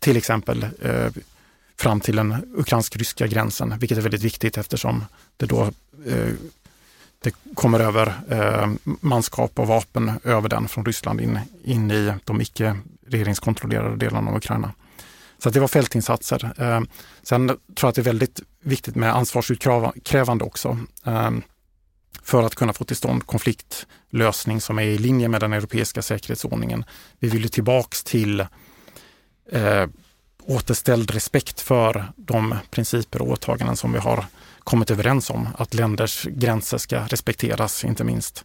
Till 0.00 0.16
exempel 0.16 0.66
eh, 0.82 1.12
fram 1.78 2.00
till 2.00 2.16
den 2.16 2.54
ukrainsk-ryska 2.56 3.26
gränsen, 3.26 3.78
vilket 3.78 3.98
är 3.98 4.02
väldigt 4.02 4.22
viktigt 4.22 4.58
eftersom 4.58 5.04
det 5.36 5.46
då 5.46 5.62
eh, 6.06 6.32
det 7.22 7.34
kommer 7.54 7.80
över 7.80 8.14
eh, 8.28 8.70
manskap 8.84 9.58
och 9.58 9.66
vapen 9.66 10.12
över 10.24 10.48
den 10.48 10.68
från 10.68 10.84
Ryssland 10.84 11.20
in, 11.20 11.38
in 11.64 11.90
i 11.90 12.12
de 12.24 12.40
icke 12.40 12.76
regeringskontrollerade 13.06 13.96
delarna 13.96 14.30
av 14.30 14.36
Ukraina. 14.36 14.72
Så 15.38 15.50
det 15.50 15.60
var 15.60 15.68
fältinsatser. 15.68 16.52
Eh, 16.56 16.80
sen 17.22 17.48
tror 17.48 17.58
jag 17.80 17.88
att 17.88 17.94
det 17.94 18.00
är 18.00 18.04
väldigt 18.04 18.40
viktigt 18.60 18.94
med 18.94 19.14
ansvarsutkrävande 19.14 20.44
också. 20.44 20.78
Eh, 21.04 21.30
för 22.22 22.42
att 22.42 22.54
kunna 22.54 22.72
få 22.72 22.84
till 22.84 22.96
stånd 22.96 23.26
konfliktlösning 23.26 24.60
som 24.60 24.78
är 24.78 24.82
i 24.82 24.98
linje 24.98 25.28
med 25.28 25.40
den 25.40 25.52
europeiska 25.52 26.02
säkerhetsordningen. 26.02 26.84
Vi 27.18 27.28
vill 27.28 27.42
ju 27.42 27.48
tillbaks 27.48 28.04
till 28.04 28.40
eh, 29.52 29.86
återställd 30.48 31.10
respekt 31.10 31.60
för 31.60 32.12
de 32.16 32.54
principer 32.70 33.22
och 33.22 33.28
åtaganden 33.28 33.76
som 33.76 33.92
vi 33.92 33.98
har 33.98 34.24
kommit 34.64 34.90
överens 34.90 35.30
om. 35.30 35.48
Att 35.58 35.74
länders 35.74 36.24
gränser 36.24 36.78
ska 36.78 37.00
respekteras, 37.00 37.84
inte 37.84 38.04
minst. 38.04 38.44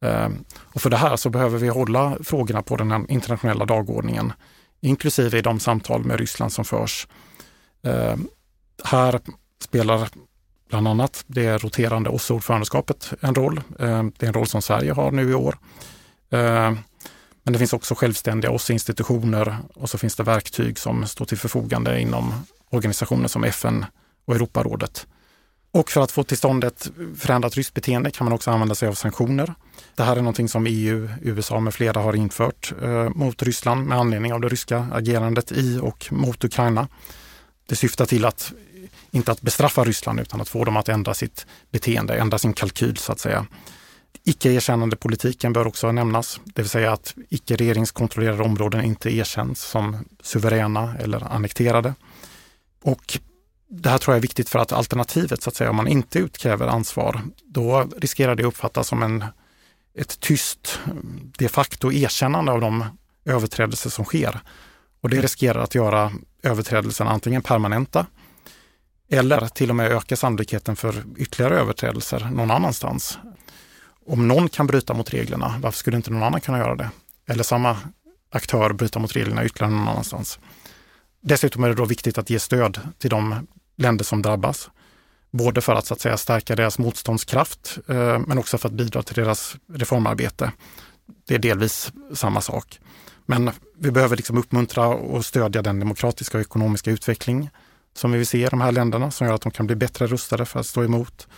Ehm, 0.00 0.44
och 0.58 0.82
för 0.82 0.90
det 0.90 0.96
här 0.96 1.16
så 1.16 1.30
behöver 1.30 1.58
vi 1.58 1.68
hålla 1.68 2.16
frågorna 2.24 2.62
på 2.62 2.76
den 2.76 3.10
internationella 3.10 3.64
dagordningen, 3.64 4.32
inklusive 4.80 5.38
i 5.38 5.42
de 5.42 5.60
samtal 5.60 6.04
med 6.04 6.18
Ryssland 6.20 6.52
som 6.52 6.64
förs. 6.64 7.08
Ehm, 7.82 8.28
här 8.84 9.20
spelar 9.62 10.08
bland 10.68 10.88
annat 10.88 11.24
det 11.26 11.58
roterande 11.58 12.10
OSSE-ordförandeskapet 12.10 13.12
en 13.20 13.34
roll. 13.34 13.60
Ehm, 13.78 14.12
det 14.18 14.26
är 14.26 14.28
en 14.28 14.34
roll 14.34 14.46
som 14.46 14.62
Sverige 14.62 14.92
har 14.92 15.10
nu 15.10 15.30
i 15.30 15.34
år. 15.34 15.58
Men 17.42 17.52
det 17.52 17.58
finns 17.58 17.72
också 17.72 17.94
självständiga 17.94 18.50
OSSE-institutioner 18.50 19.56
och 19.74 19.90
så 19.90 19.98
finns 19.98 20.16
det 20.16 20.22
verktyg 20.22 20.78
som 20.78 21.06
står 21.06 21.24
till 21.24 21.38
förfogande 21.38 22.00
inom 22.00 22.34
organisationer 22.70 23.28
som 23.28 23.44
FN 23.44 23.84
och 24.24 24.34
Europarådet. 24.34 25.06
Och 25.74 25.90
för 25.90 26.00
att 26.00 26.12
få 26.12 26.24
till 26.24 26.36
stånd 26.36 26.64
ett 26.64 26.90
förändrat 27.16 27.56
ryskt 27.56 27.74
beteende 27.74 28.10
kan 28.10 28.24
man 28.24 28.32
också 28.32 28.50
använda 28.50 28.74
sig 28.74 28.88
av 28.88 28.94
sanktioner. 28.94 29.54
Det 29.94 30.02
här 30.02 30.16
är 30.16 30.20
någonting 30.20 30.48
som 30.48 30.66
EU, 30.66 31.08
USA 31.22 31.60
med 31.60 31.74
flera 31.74 32.00
har 32.00 32.16
infört 32.16 32.72
eh, 32.82 33.08
mot 33.08 33.42
Ryssland 33.42 33.86
med 33.86 33.98
anledning 33.98 34.32
av 34.32 34.40
det 34.40 34.48
ryska 34.48 34.88
agerandet 34.92 35.52
i 35.52 35.78
och 35.82 36.06
mot 36.10 36.44
Ukraina. 36.44 36.88
Det 37.66 37.76
syftar 37.76 38.06
till 38.06 38.24
att, 38.24 38.52
inte 39.10 39.32
att 39.32 39.40
bestraffa 39.40 39.84
Ryssland 39.84 40.20
utan 40.20 40.40
att 40.40 40.48
få 40.48 40.64
dem 40.64 40.76
att 40.76 40.88
ändra 40.88 41.14
sitt 41.14 41.46
beteende, 41.70 42.14
ändra 42.14 42.38
sin 42.38 42.52
kalkyl 42.52 42.96
så 42.96 43.12
att 43.12 43.20
säga. 43.20 43.46
Icke-erkännande 44.24 44.96
politiken 44.96 45.52
bör 45.52 45.66
också 45.66 45.92
nämnas, 45.92 46.40
det 46.44 46.62
vill 46.62 46.68
säga 46.68 46.92
att 46.92 47.14
icke 47.28 47.56
regeringskontrollerade 47.56 48.42
områden 48.42 48.84
inte 48.84 49.10
erkänns 49.14 49.60
som 49.62 50.04
suveräna 50.22 50.94
eller 51.00 51.32
annekterade. 51.32 51.94
Och 52.82 53.18
det 53.68 53.90
här 53.90 53.98
tror 53.98 54.12
jag 54.12 54.18
är 54.18 54.22
viktigt 54.22 54.48
för 54.48 54.58
att 54.58 54.72
alternativet, 54.72 55.42
så 55.42 55.50
att 55.50 55.56
säga, 55.56 55.70
om 55.70 55.76
man 55.76 55.88
inte 55.88 56.18
utkräver 56.18 56.66
ansvar, 56.66 57.20
då 57.44 57.88
riskerar 57.96 58.34
det 58.34 58.44
uppfattas 58.44 58.88
som 58.88 59.02
en, 59.02 59.24
ett 59.94 60.20
tyst 60.20 60.80
de 61.38 61.48
facto 61.48 61.92
erkännande 61.92 62.52
av 62.52 62.60
de 62.60 62.84
överträdelser 63.24 63.90
som 63.90 64.04
sker. 64.04 64.40
Och 65.00 65.08
det 65.08 65.20
riskerar 65.20 65.62
att 65.62 65.74
göra 65.74 66.12
överträdelserna 66.42 67.10
antingen 67.10 67.42
permanenta 67.42 68.06
eller 69.10 69.48
till 69.48 69.70
och 69.70 69.76
med 69.76 69.92
öka 69.92 70.16
sannolikheten 70.16 70.76
för 70.76 71.04
ytterligare 71.16 71.58
överträdelser 71.58 72.30
någon 72.32 72.50
annanstans. 72.50 73.18
Om 74.06 74.28
någon 74.28 74.48
kan 74.48 74.66
bryta 74.66 74.94
mot 74.94 75.14
reglerna, 75.14 75.54
varför 75.62 75.78
skulle 75.78 75.96
inte 75.96 76.10
någon 76.10 76.22
annan 76.22 76.40
kunna 76.40 76.58
göra 76.58 76.74
det? 76.74 76.90
Eller 77.26 77.42
samma 77.42 77.76
aktör 78.30 78.72
bryta 78.72 78.98
mot 78.98 79.16
reglerna 79.16 79.44
ytterligare 79.44 79.74
någon 79.74 79.88
annanstans. 79.88 80.38
Dessutom 81.20 81.64
är 81.64 81.68
det 81.68 81.74
då 81.74 81.84
viktigt 81.84 82.18
att 82.18 82.30
ge 82.30 82.38
stöd 82.38 82.80
till 82.98 83.10
de 83.10 83.46
länder 83.76 84.04
som 84.04 84.22
drabbas. 84.22 84.70
Både 85.30 85.60
för 85.60 85.74
att, 85.74 85.86
så 85.86 85.94
att 85.94 86.00
säga, 86.00 86.16
stärka 86.16 86.56
deras 86.56 86.78
motståndskraft 86.78 87.78
eh, 87.88 88.18
men 88.18 88.38
också 88.38 88.58
för 88.58 88.68
att 88.68 88.74
bidra 88.74 89.02
till 89.02 89.14
deras 89.14 89.56
reformarbete. 89.72 90.52
Det 91.26 91.34
är 91.34 91.38
delvis 91.38 91.92
samma 92.14 92.40
sak. 92.40 92.80
Men 93.26 93.50
vi 93.78 93.90
behöver 93.90 94.16
liksom 94.16 94.38
uppmuntra 94.38 94.86
och 94.86 95.24
stödja 95.24 95.62
den 95.62 95.78
demokratiska 95.80 96.38
och 96.38 96.42
ekonomiska 96.42 96.90
utveckling 96.90 97.50
som 97.94 98.12
vi 98.12 98.18
vill 98.18 98.26
se 98.26 98.46
i 98.46 98.48
de 98.48 98.60
här 98.60 98.72
länderna 98.72 99.10
som 99.10 99.26
gör 99.26 99.34
att 99.34 99.42
de 99.42 99.52
kan 99.52 99.66
bli 99.66 99.76
bättre 99.76 100.06
rustade 100.06 100.44
för 100.44 100.60
att 100.60 100.66
stå 100.66 100.84
emot 100.84 101.28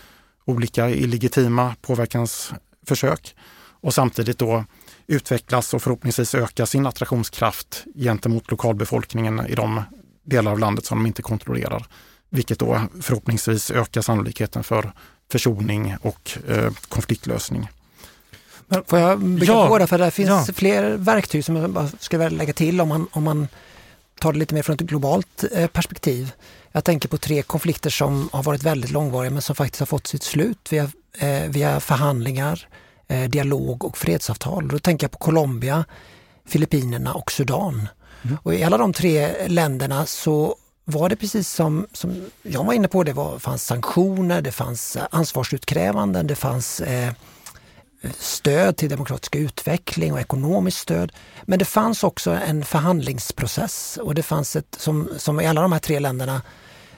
olika 0.44 0.90
illegitima 0.90 1.74
påverkansförsök 1.80 3.34
och 3.80 3.94
samtidigt 3.94 4.38
då 4.38 4.64
utvecklas 5.06 5.74
och 5.74 5.82
förhoppningsvis 5.82 6.34
öka 6.34 6.66
sin 6.66 6.86
attraktionskraft 6.86 7.84
gentemot 7.94 8.50
lokalbefolkningen 8.50 9.46
i 9.46 9.54
de 9.54 9.82
delar 10.24 10.52
av 10.52 10.58
landet 10.58 10.84
som 10.84 10.98
de 10.98 11.06
inte 11.06 11.22
kontrollerar 11.22 11.86
vilket 12.34 12.58
då 12.58 12.80
förhoppningsvis 13.00 13.70
ökar 13.70 14.02
sannolikheten 14.02 14.64
för 14.64 14.92
försoning 15.30 15.96
och 16.00 16.38
eh, 16.48 16.72
konfliktlösning. 16.88 17.68
Men 18.66 18.84
får 18.84 18.98
jag 18.98 19.18
bygga 19.20 19.52
ja, 19.52 19.68
på 19.68 19.78
det, 19.78 19.86
för 19.86 19.98
det 19.98 20.10
finns 20.10 20.48
ja. 20.48 20.54
fler 20.54 20.96
verktyg 20.96 21.44
som 21.44 21.56
jag 21.56 21.70
bara 21.70 21.88
ska 21.98 22.28
lägga 22.28 22.52
till 22.52 22.80
om 22.80 22.88
man, 22.88 23.06
om 23.12 23.24
man 23.24 23.48
tar 24.20 24.32
det 24.32 24.38
lite 24.38 24.54
mer 24.54 24.62
från 24.62 24.74
ett 24.74 24.80
globalt 24.80 25.44
eh, 25.52 25.66
perspektiv. 25.66 26.32
Jag 26.72 26.84
tänker 26.84 27.08
på 27.08 27.18
tre 27.18 27.42
konflikter 27.42 27.90
som 27.90 28.28
har 28.32 28.42
varit 28.42 28.62
väldigt 28.62 28.90
långvariga 28.90 29.30
men 29.30 29.42
som 29.42 29.56
faktiskt 29.56 29.80
har 29.80 29.86
fått 29.86 30.06
sitt 30.06 30.22
slut 30.22 30.72
via, 30.72 30.90
eh, 31.18 31.48
via 31.48 31.80
förhandlingar, 31.80 32.68
eh, 33.08 33.30
dialog 33.30 33.84
och 33.84 33.98
fredsavtal. 33.98 34.68
Då 34.68 34.78
tänker 34.78 35.04
jag 35.04 35.10
på 35.10 35.18
Colombia, 35.18 35.84
Filippinerna 36.46 37.14
och 37.14 37.32
Sudan. 37.32 37.88
Mm. 38.22 38.38
Och 38.42 38.54
I 38.54 38.62
alla 38.62 38.78
de 38.78 38.92
tre 38.92 39.48
länderna 39.48 40.06
så 40.06 40.56
var 40.84 41.08
det 41.08 41.16
precis 41.16 41.50
som, 41.50 41.86
som 41.92 42.24
jag 42.42 42.64
var 42.64 42.72
inne 42.72 42.88
på, 42.88 43.02
det 43.02 43.12
var, 43.12 43.38
fanns 43.38 43.66
sanktioner, 43.66 44.42
det 44.42 44.52
fanns 44.52 44.96
ansvarsutkrävanden, 45.10 46.26
det 46.26 46.34
fanns 46.34 46.80
eh, 46.80 47.12
stöd 48.18 48.76
till 48.76 48.88
demokratisk 48.88 49.34
utveckling 49.34 50.12
och 50.12 50.20
ekonomiskt 50.20 50.78
stöd. 50.78 51.12
Men 51.42 51.58
det 51.58 51.64
fanns 51.64 52.04
också 52.04 52.30
en 52.30 52.64
förhandlingsprocess 52.64 53.98
och 54.02 54.14
det 54.14 54.22
fanns 54.22 54.56
ett, 54.56 54.76
som, 54.78 55.08
som 55.16 55.40
i 55.40 55.46
alla 55.46 55.62
de 55.62 55.72
här 55.72 55.78
tre 55.78 55.98
länderna 56.00 56.42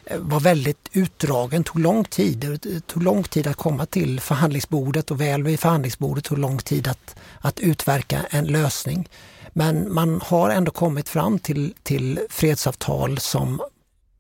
eh, 0.07 0.19
var 0.19 0.41
väldigt 0.41 0.89
utdragen, 0.93 1.65
tog 1.65 1.79
lång 1.79 2.05
tid. 2.05 2.59
Det 2.63 2.87
tog 2.87 3.03
lång 3.03 3.23
tid 3.23 3.47
att 3.47 3.57
komma 3.57 3.87
till 3.87 4.21
förhandlingsbordet 4.21 5.11
och 5.11 5.21
väl 5.21 5.43
vid 5.43 5.61
förhandlingsbordet 5.61 6.25
tog 6.25 6.39
lång 6.39 6.59
tid 6.59 6.89
att, 6.89 7.17
att 7.41 7.61
utverka 7.61 8.27
en 8.31 8.45
lösning. 8.45 9.09
Men 9.53 9.95
man 9.95 10.21
har 10.25 10.51
ändå 10.51 10.71
kommit 10.71 11.09
fram 11.09 11.39
till, 11.39 11.75
till 11.83 12.21
fredsavtal 12.31 13.19
som 13.19 13.61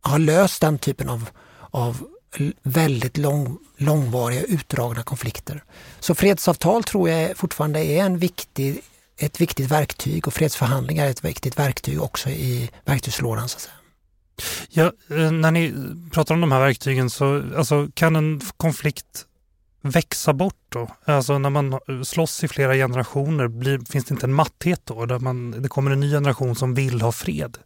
har 0.01 0.19
löst 0.19 0.61
den 0.61 0.79
typen 0.79 1.09
av, 1.09 1.29
av 1.71 2.07
väldigt 2.63 3.17
lång, 3.17 3.59
långvariga 3.77 4.43
utdragna 4.43 5.03
konflikter. 5.03 5.65
Så 6.01 6.15
fredsavtal 6.15 6.85
tror 6.85 7.11
jag 7.11 7.37
fortfarande 7.37 7.85
är 7.85 8.05
en 8.05 8.19
viktig, 8.19 8.81
ett 9.19 9.41
viktigt 9.41 9.71
verktyg 9.71 10.27
och 10.27 10.35
fredsförhandlingar 10.35 11.07
är 11.07 11.11
ett 11.11 11.25
viktigt 11.25 11.59
verktyg 11.59 12.03
också 12.03 12.31
i 12.31 12.71
verktygslådan. 12.85 13.49
Så 13.49 13.57
att 13.57 13.63
säga. 13.63 13.75
Ja, 14.69 14.93
eh, 15.17 15.31
när 15.31 15.51
ni 15.51 15.75
pratar 16.13 16.35
om 16.35 16.41
de 16.41 16.53
här 16.53 16.61
verktygen 16.61 17.11
så 17.11 17.43
alltså, 17.57 17.89
kan 17.95 18.17
en 18.17 18.41
konflikt 18.57 19.27
växa 19.83 20.33
bort 20.33 20.55
då? 20.69 20.89
Alltså 21.05 21.39
när 21.39 21.51
man 21.51 21.81
slåss 22.05 22.45
i 22.45 22.49
flera 22.49 22.75
generationer, 22.75 23.49
blir, 23.49 23.79
finns 23.91 24.05
det 24.05 24.13
inte 24.13 24.27
en 24.27 24.35
matthet 24.35 24.81
då? 24.85 25.07
Där 25.07 25.19
man, 25.19 25.63
det 25.63 25.69
kommer 25.69 25.91
en 25.91 26.01
ny 26.01 26.11
generation 26.11 26.57
som 26.57 26.75
vill 26.75 27.01
ha 27.01 27.13
fred? 27.13 27.59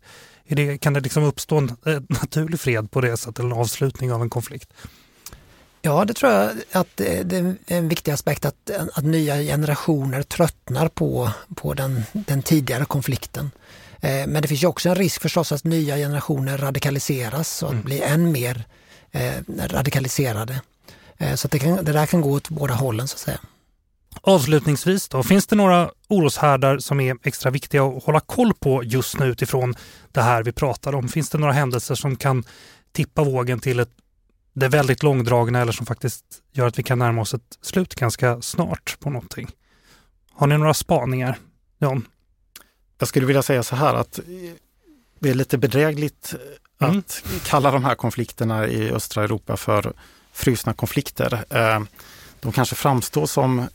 Det, 0.57 0.79
kan 0.79 0.93
det 0.93 1.01
liksom 1.01 1.25
uppstå 1.25 1.59
en 1.59 1.77
naturlig 2.09 2.61
fred 2.61 2.91
på 2.91 3.01
det 3.01 3.17
sättet, 3.17 3.39
eller 3.39 3.51
en 3.51 3.61
avslutning 3.61 4.13
av 4.13 4.23
en 4.23 4.31
konflikt? 4.31 4.73
Ja, 5.83 6.05
det 6.05 6.15
tror 6.15 6.33
jag 6.33 6.51
att 6.73 6.97
det 6.97 7.33
är 7.33 7.57
en 7.67 7.89
viktig 7.89 8.13
aspekt 8.13 8.45
att, 8.45 8.71
att 8.95 9.05
nya 9.05 9.37
generationer 9.37 10.23
tröttnar 10.23 10.89
på, 10.89 11.31
på 11.57 11.75
den, 11.75 12.03
den 12.13 12.43
tidigare 12.43 12.85
konflikten. 12.85 13.51
Eh, 14.01 14.27
men 14.27 14.43
det 14.43 14.49
finns 14.49 14.63
ju 14.63 14.67
också 14.67 14.89
en 14.89 14.95
risk 14.95 15.23
förstås 15.23 15.53
att 15.53 15.65
nya 15.65 15.97
generationer 15.97 16.59
radikaliseras 16.59 17.63
och 17.63 17.69
att 17.69 17.73
mm. 17.73 17.85
bli 17.85 18.01
än 18.01 18.33
mer 18.33 18.65
eh, 19.11 19.33
radikaliserade. 19.59 20.61
Eh, 21.19 21.35
så 21.35 21.49
det, 21.49 21.59
kan, 21.59 21.85
det 21.85 21.93
där 21.93 22.07
kan 22.07 22.21
gå 22.21 22.31
åt 22.31 22.49
båda 22.49 22.75
hållen 22.75 23.09
så 23.09 23.15
att 23.15 23.21
säga. 23.21 23.41
Avslutningsvis 24.23 25.09
då, 25.09 25.23
finns 25.23 25.47
det 25.47 25.57
några 25.57 25.91
oroshärdar 26.09 26.79
som 26.79 27.01
är 27.01 27.17
extra 27.23 27.51
viktiga 27.51 27.85
att 27.85 28.05
hålla 28.05 28.21
koll 28.21 28.55
på 28.55 28.85
just 28.85 29.19
nu 29.19 29.27
utifrån 29.27 29.75
det 30.13 30.23
här 30.23 30.43
vi 30.43 30.53
pratar 30.53 30.95
om? 30.95 31.09
Finns 31.09 31.31
det 31.31 31.39
några 31.39 31.53
händelser 31.53 31.95
som 31.95 32.17
kan 32.17 32.45
tippa 32.93 33.25
vågen 33.25 33.61
till 33.61 33.81
ett, 33.81 33.91
det 34.53 34.69
väldigt 34.69 35.03
långdragna 35.03 35.61
eller 35.61 35.73
som 35.73 35.87
faktiskt 35.87 36.25
gör 36.53 36.67
att 36.67 36.79
vi 36.79 36.83
kan 36.83 36.99
närma 36.99 37.21
oss 37.21 37.35
ett 37.35 37.59
slut 37.63 37.95
ganska 37.95 38.43
snart 38.43 38.97
på 39.01 39.11
någonting? 39.11 39.51
Har 40.33 40.47
ni 40.47 40.59
några 40.59 40.75
spaningar? 40.75 41.39
John? 41.79 42.07
Jag 42.99 43.09
skulle 43.09 43.27
vilja 43.27 43.43
säga 43.43 43.63
så 43.63 43.77
här 43.77 43.95
att 43.95 44.21
det 45.21 45.31
är 45.31 45.35
lite 45.35 45.59
bedrägligt 45.59 46.35
mm. 46.81 46.99
att 46.99 47.25
kalla 47.45 47.71
de 47.71 47.85
här 47.85 47.95
konflikterna 47.95 48.67
i 48.67 48.91
östra 48.91 49.25
Europa 49.25 49.57
för 49.57 49.93
frusna 50.33 50.73
konflikter. 50.73 51.45
Eh, 51.51 51.81
de 52.41 52.53
kanske 52.53 52.75
framstår 52.75 53.27
som, 53.27 53.69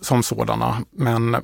som 0.00 0.22
sådana, 0.22 0.84
men 0.90 1.36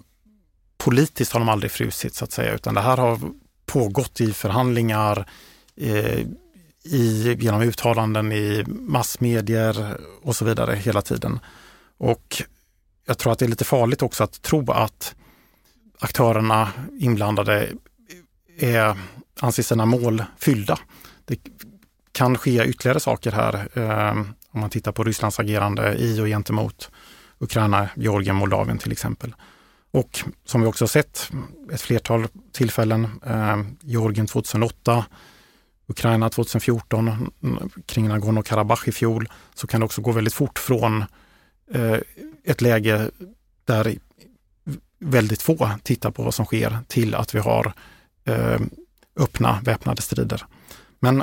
politiskt 0.79 1.33
har 1.33 1.41
de 1.41 1.49
aldrig 1.49 1.73
frusit 1.73 2.15
så 2.15 2.25
att 2.25 2.33
säga, 2.33 2.55
utan 2.55 2.75
det 2.75 2.81
här 2.81 2.97
har 2.97 3.19
pågått 3.67 4.21
i 4.21 4.33
förhandlingar, 4.33 5.29
eh, 5.77 6.21
i, 6.85 7.37
genom 7.41 7.63
uttalanden 7.63 8.33
i 8.33 8.65
massmedier 8.67 9.97
och 10.23 10.37
så 10.37 10.45
vidare 10.45 10.77
hela 10.77 11.03
tiden. 11.03 11.41
Och 11.99 12.43
jag 13.07 13.19
tror 13.19 13.33
att 13.33 13.39
det 13.39 13.45
är 13.45 13.49
lite 13.49 13.65
farligt 13.65 14.03
också 14.03 14.25
att 14.25 14.43
tro 14.43 14.73
att 14.73 15.15
aktörerna 15.99 16.69
inblandade 17.01 17.69
är, 18.59 18.97
anser 19.41 19.63
sina 19.63 19.87
mål 19.87 20.25
fyllda. 20.39 20.79
Det 21.25 21.39
kan 22.13 22.39
ske 22.39 22.65
ytterligare 22.65 23.01
saker 23.01 23.33
här 23.33 23.69
eh, 23.75 24.25
om 24.51 24.61
man 24.61 24.71
tittar 24.71 24.93
på 24.93 25.05
Rysslands 25.05 25.41
agerande 25.41 25.95
i 25.95 26.21
och 26.21 26.27
gentemot 26.27 26.91
Ukraina, 27.39 27.89
Georgien, 27.97 28.37
Moldavien 28.37 28.79
till 28.79 28.93
exempel. 28.93 29.35
Och 29.91 30.21
som 30.45 30.61
vi 30.61 30.67
också 30.67 30.87
sett 30.87 31.31
ett 31.73 31.81
flertal 31.81 32.27
tillfällen, 32.53 33.21
eh, 33.27 33.63
Georgien 33.81 34.27
2008, 34.27 35.05
Ukraina 35.87 36.31
2014, 36.31 37.33
kring 37.87 38.09
Nagorno-Karabach 38.09 38.89
i 38.89 38.93
fjol, 38.93 39.29
så 39.55 39.67
kan 39.67 39.81
det 39.81 39.85
också 39.85 40.03
gå 40.03 40.13
väldigt 40.13 40.35
fort 40.35 40.59
från 40.59 41.05
eh, 41.71 41.99
ett 42.45 42.61
läge 42.61 43.11
där 43.65 43.99
väldigt 44.99 45.43
få 45.43 45.71
tittar 45.83 46.11
på 46.11 46.23
vad 46.23 46.35
som 46.35 46.47
sker 46.47 46.79
till 46.89 47.15
att 47.15 47.35
vi 47.35 47.39
har 47.39 47.73
eh, 48.25 48.61
öppna 49.17 49.61
väpnade 49.63 50.03
strider. 50.03 50.45
Men 51.01 51.23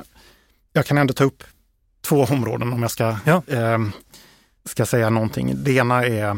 jag 0.74 0.86
kan 0.86 0.98
ändå 0.98 1.14
ta 1.14 1.24
upp 1.24 1.44
två 2.02 2.24
områden 2.24 2.74
om 2.74 2.82
jag 2.82 2.92
ska, 2.92 3.18
ja. 3.26 3.44
eh, 3.48 3.80
ska 4.66 4.86
säga 4.86 5.10
någonting. 5.10 5.64
Det 5.64 5.72
ena 5.72 6.06
är 6.06 6.30
eh, 6.30 6.36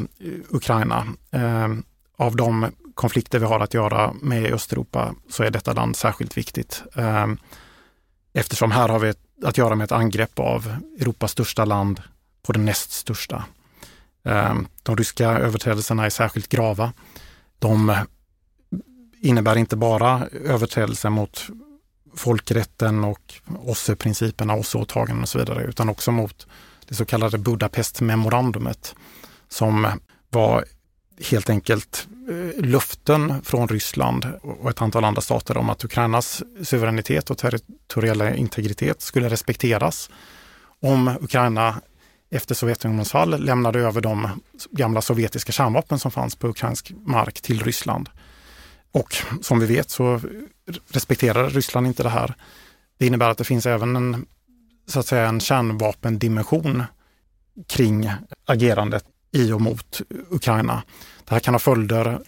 Ukraina. 0.50 1.08
Eh, 1.32 1.70
av 2.18 2.36
de 2.36 2.68
konflikter 2.96 3.40
vi 3.40 3.46
har 3.46 3.60
att 3.60 3.74
göra 3.74 4.14
med 4.22 4.44
i 4.44 4.54
Östeuropa 4.54 5.16
så 5.30 5.44
är 5.44 5.52
detta 5.52 5.74
land 5.74 5.96
särskilt 5.96 6.38
viktigt. 6.38 6.84
Eh, 6.96 7.28
eftersom 8.34 8.72
här 8.72 8.90
har 8.90 9.00
vi 9.00 9.14
att 9.44 9.58
göra 9.58 9.76
med 9.76 9.86
ett 9.86 9.92
angrepp 9.92 10.40
av 10.40 10.76
Europas 11.00 11.32
största 11.32 11.66
land 11.66 12.02
på 12.44 12.54
det 12.54 12.60
näst 12.60 12.92
största. 12.92 13.46
Eh, 14.26 14.56
de 14.84 14.98
ryska 14.98 15.30
överträdelserna 15.30 16.06
är 16.06 16.10
särskilt 16.10 16.50
grava. 16.50 16.94
De 17.60 17.96
innebär 19.22 19.56
inte 19.56 19.76
bara 19.76 20.28
överträdelser 20.46 21.10
mot 21.10 21.48
folkrätten 22.16 23.04
och 23.04 23.34
OSSE-principerna, 23.60 24.56
OSSE-åtaganden 24.56 25.22
och 25.22 25.30
så 25.30 25.40
vidare, 25.40 25.64
utan 25.64 25.90
också 25.90 26.12
mot 26.12 26.48
det 26.88 26.96
så 26.96 27.06
kallade 27.06 27.38
Budapest-memorandumet 27.38 28.96
som 29.50 29.88
var 30.30 30.66
helt 31.30 31.50
enkelt 31.50 32.08
eh, 32.30 32.64
löften 32.66 33.42
från 33.44 33.68
Ryssland 33.68 34.28
och 34.42 34.70
ett 34.70 34.82
antal 34.82 35.04
andra 35.04 35.22
stater 35.22 35.58
om 35.58 35.70
att 35.70 35.84
Ukrainas 35.84 36.44
suveränitet 36.64 37.30
och 37.30 37.38
territoriella 37.38 38.36
integritet 38.36 39.02
skulle 39.02 39.30
respekteras 39.30 40.10
om 40.82 41.18
Ukraina 41.22 41.82
efter 42.32 42.56
Sovjetunionens 42.56 43.12
fall 43.12 43.44
lämnade 43.44 43.80
över 43.80 44.02
de 44.02 44.42
gamla 44.72 45.02
sovjetiska 45.02 45.52
kärnvapen 45.52 46.00
som 46.00 46.12
fanns 46.12 46.36
på 46.36 46.48
ukrainsk 46.48 46.92
mark 47.06 47.42
till 47.42 47.64
Ryssland. 47.64 48.10
Och 48.92 49.16
som 49.42 49.60
vi 49.60 49.66
vet 49.66 49.90
så 49.90 50.22
respekterar 50.90 51.50
Ryssland 51.50 51.88
inte 51.88 52.04
det 52.04 52.10
här. 52.10 52.36
Det 52.98 53.08
innebär 53.08 53.30
att 53.30 53.38
det 53.38 53.44
finns 53.44 53.66
även 53.66 53.96
en, 53.96 54.26
så 54.88 55.00
att 55.00 55.06
säga, 55.06 55.28
en 55.28 55.40
kärnvapendimension 55.40 56.84
kring 57.68 58.12
agerandet 58.46 59.06
i 59.32 59.52
och 59.52 59.62
mot 59.62 60.02
Ukraina. 60.30 60.84
Det 61.26 61.34
här 61.34 61.40
kan 61.40 61.54
ha 61.54 61.60
följder 61.60 62.20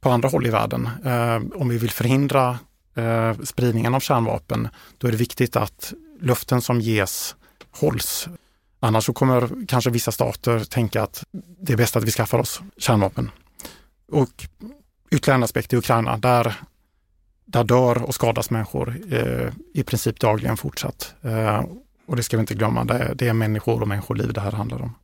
på 0.00 0.10
andra 0.10 0.28
håll 0.28 0.46
i 0.46 0.50
världen. 0.50 0.88
Eh, 1.04 1.60
om 1.60 1.68
vi 1.68 1.78
vill 1.78 1.90
förhindra 1.90 2.58
eh, 2.94 3.38
spridningen 3.44 3.94
av 3.94 4.00
kärnvapen, 4.00 4.68
då 4.98 5.08
är 5.08 5.12
det 5.12 5.18
viktigt 5.18 5.56
att 5.56 5.92
löften 6.20 6.60
som 6.60 6.80
ges 6.80 7.36
hålls. 7.70 8.28
Annars 8.80 9.04
så 9.04 9.12
kommer 9.12 9.66
kanske 9.68 9.90
vissa 9.90 10.12
stater 10.12 10.64
tänka 10.64 11.02
att 11.02 11.24
det 11.60 11.72
är 11.72 11.76
bäst 11.76 11.96
att 11.96 12.04
vi 12.04 12.10
skaffar 12.10 12.38
oss 12.38 12.60
kärnvapen. 12.76 13.30
Och 14.12 14.46
ytterligare 15.10 15.38
en 15.38 15.42
aspekt 15.42 15.72
i 15.72 15.76
Ukraina, 15.76 16.16
där, 16.16 16.54
där 17.44 17.64
dör 17.64 18.02
och 18.02 18.14
skadas 18.14 18.50
människor 18.50 18.96
eh, 19.10 19.52
i 19.74 19.82
princip 19.82 20.20
dagligen 20.20 20.56
fortsatt. 20.56 21.14
Eh, 21.22 21.64
och 22.08 22.16
det 22.16 22.22
ska 22.22 22.36
vi 22.36 22.40
inte 22.40 22.54
glömma, 22.54 22.84
det 22.84 22.94
är, 22.94 23.14
det 23.14 23.28
är 23.28 23.32
människor 23.32 23.82
och 23.82 23.88
människoliv 23.88 24.32
det 24.32 24.40
här 24.40 24.52
handlar 24.52 24.82
om. 24.82 24.94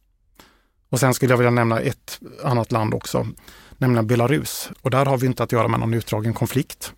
Och 0.90 1.00
sen 1.00 1.14
skulle 1.14 1.32
jag 1.32 1.38
vilja 1.38 1.50
nämna 1.50 1.80
ett 1.80 2.20
annat 2.44 2.72
land 2.72 2.94
också, 2.94 3.26
nämligen 3.78 4.06
Belarus. 4.06 4.70
Och 4.82 4.90
där 4.90 5.06
har 5.06 5.18
vi 5.18 5.26
inte 5.26 5.42
att 5.42 5.52
göra 5.52 5.68
med 5.68 5.80
någon 5.80 5.94
utdragen 5.94 6.34
konflikt. 6.34 6.92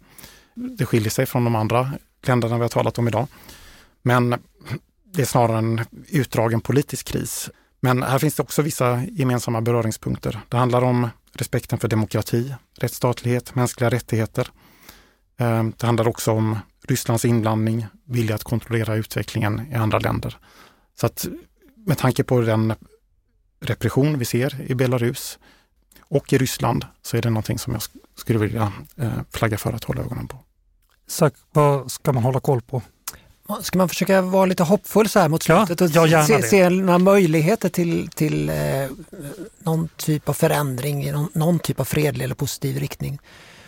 Det 0.55 0.87
skiljer 0.87 1.11
sig 1.11 1.27
från 1.27 1.45
de 1.45 1.57
andra 1.57 1.93
länderna 2.27 2.57
vi 2.57 2.63
har 2.63 2.69
talat 2.69 2.99
om 2.99 3.09
idag. 3.09 3.27
Men 4.03 4.35
det 5.05 5.23
är 5.23 5.27
snarare 5.27 5.59
en 5.59 5.81
utdragen 6.09 6.61
politisk 6.61 7.07
kris. 7.07 7.51
Men 7.81 8.03
här 8.03 8.19
finns 8.19 8.35
det 8.35 8.43
också 8.43 8.63
vissa 8.63 9.03
gemensamma 9.05 9.61
beröringspunkter. 9.61 10.41
Det 10.49 10.57
handlar 10.57 10.83
om 10.83 11.09
respekten 11.33 11.79
för 11.79 11.89
demokrati, 11.89 12.55
rättsstatlighet, 12.79 13.55
mänskliga 13.55 13.91
rättigheter. 13.91 14.49
Ehm, 15.39 15.73
det 15.77 15.87
handlar 15.87 16.09
också 16.09 16.33
om 16.33 16.59
Rysslands 16.87 17.25
inblandning, 17.25 17.87
vilja 18.05 18.35
att 18.35 18.45
kontrollera 18.45 18.95
utvecklingen 18.95 19.73
i 19.73 19.75
andra 19.75 19.99
länder. 19.99 20.39
Så 21.01 21.07
att 21.07 21.27
med 21.87 21.99
tanke 21.99 22.25
på 22.25 22.41
den 22.41 22.75
repression 23.61 24.19
vi 24.19 24.25
ser 24.25 24.71
i 24.71 24.75
Belarus 24.75 25.39
och 26.01 26.33
i 26.33 26.39
Ryssland 26.39 26.85
så 27.03 27.17
är 27.17 27.23
det 27.23 27.31
någonting 27.31 27.59
som 27.59 27.73
jag 27.73 27.83
skulle 28.15 28.39
vilja 28.39 28.73
eh, 28.97 29.13
flagga 29.31 29.59
för 29.59 29.73
att 29.73 29.85
hålla 29.85 30.01
ögonen 30.01 30.29
på. 30.29 30.39
Så 31.07 31.31
vad 31.53 31.91
ska 31.93 32.13
man 32.13 32.23
hålla 32.23 32.41
koll 32.41 32.61
på? 32.61 32.83
Ska 33.63 33.79
man 33.79 33.89
försöka 33.89 34.23
vara 34.23 34.47
lite 34.47 34.63
hoppfull 34.63 35.09
så 35.09 35.19
här 35.19 35.29
mot 35.29 35.43
slutet 35.43 35.95
ja, 35.95 36.21
och 36.21 36.27
se, 36.27 36.43
se, 36.43 36.71
några 36.71 36.99
möjligheter 36.99 37.69
till, 37.69 38.09
till 38.09 38.49
eh, 38.49 38.57
någon 39.59 39.89
typ 39.97 40.29
av 40.29 40.33
förändring, 40.33 41.13
någon, 41.13 41.29
någon, 41.33 41.59
typ 41.59 41.81
av 41.81 41.85
fredlig 41.85 42.25
eller 42.25 42.35
positiv 42.35 42.79
riktning. 42.79 43.19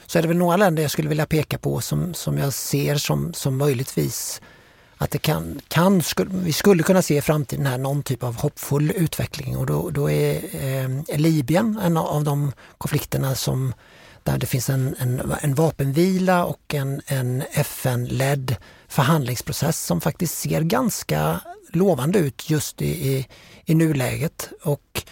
Så 0.09 0.19
är 0.19 0.23
det 0.23 0.29
väl 0.29 0.37
några 0.37 0.57
länder 0.57 0.83
jag 0.83 0.91
skulle 0.91 1.09
vilja 1.09 1.27
peka 1.27 1.59
på 1.59 1.81
som, 1.81 2.15
som 2.15 2.39
jag 2.39 2.53
ser 2.53 2.97
som, 2.97 3.35
som 3.35 3.57
möjligtvis 3.57 4.41
att 4.97 5.11
det 5.11 5.19
kan, 5.19 5.61
kan 5.69 6.03
skulle, 6.03 6.31
vi 6.33 6.53
skulle 6.53 6.83
kunna 6.83 7.03
se 7.03 7.17
i 7.17 7.21
framtiden 7.21 7.67
här 7.67 7.79
någon 7.79 8.03
typ 8.03 8.23
av 8.23 8.37
hoppfull 8.37 8.93
utveckling 8.97 9.57
och 9.57 9.67
då, 9.67 9.91
då 9.91 10.11
är 10.11 10.35
eh, 10.65 11.19
Libyen 11.19 11.79
en 11.83 11.97
av 11.97 12.25
de 12.25 12.53
konflikterna 12.79 13.35
som 13.35 13.73
där 14.23 14.39
det 14.39 14.47
finns 14.47 14.71
en, 14.71 14.97
en, 14.99 15.33
en 15.41 15.55
vapenvila 15.55 16.45
och 16.45 16.75
en, 16.75 17.03
en 17.07 17.43
FN-ledd 17.53 18.57
förhandlingsprocess 18.89 19.85
som 19.85 20.01
faktiskt 20.01 20.39
ser 20.39 20.61
ganska 20.61 21.41
lovande 21.73 22.19
ut 22.19 22.51
just 22.51 22.83
i, 22.83 23.09
i, 23.09 23.27
i 23.65 23.75
nuläget. 23.75 24.51
Och 24.63 25.03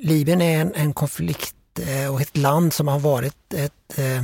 Libyen 0.00 0.42
är 0.42 0.60
en, 0.60 0.74
en 0.74 0.92
konflikt 0.92 1.54
eh, 1.88 2.14
och 2.14 2.20
ett 2.20 2.36
land 2.36 2.72
som 2.72 2.88
har 2.88 2.98
varit 2.98 3.54
ett 3.54 3.98
eh, 3.98 4.22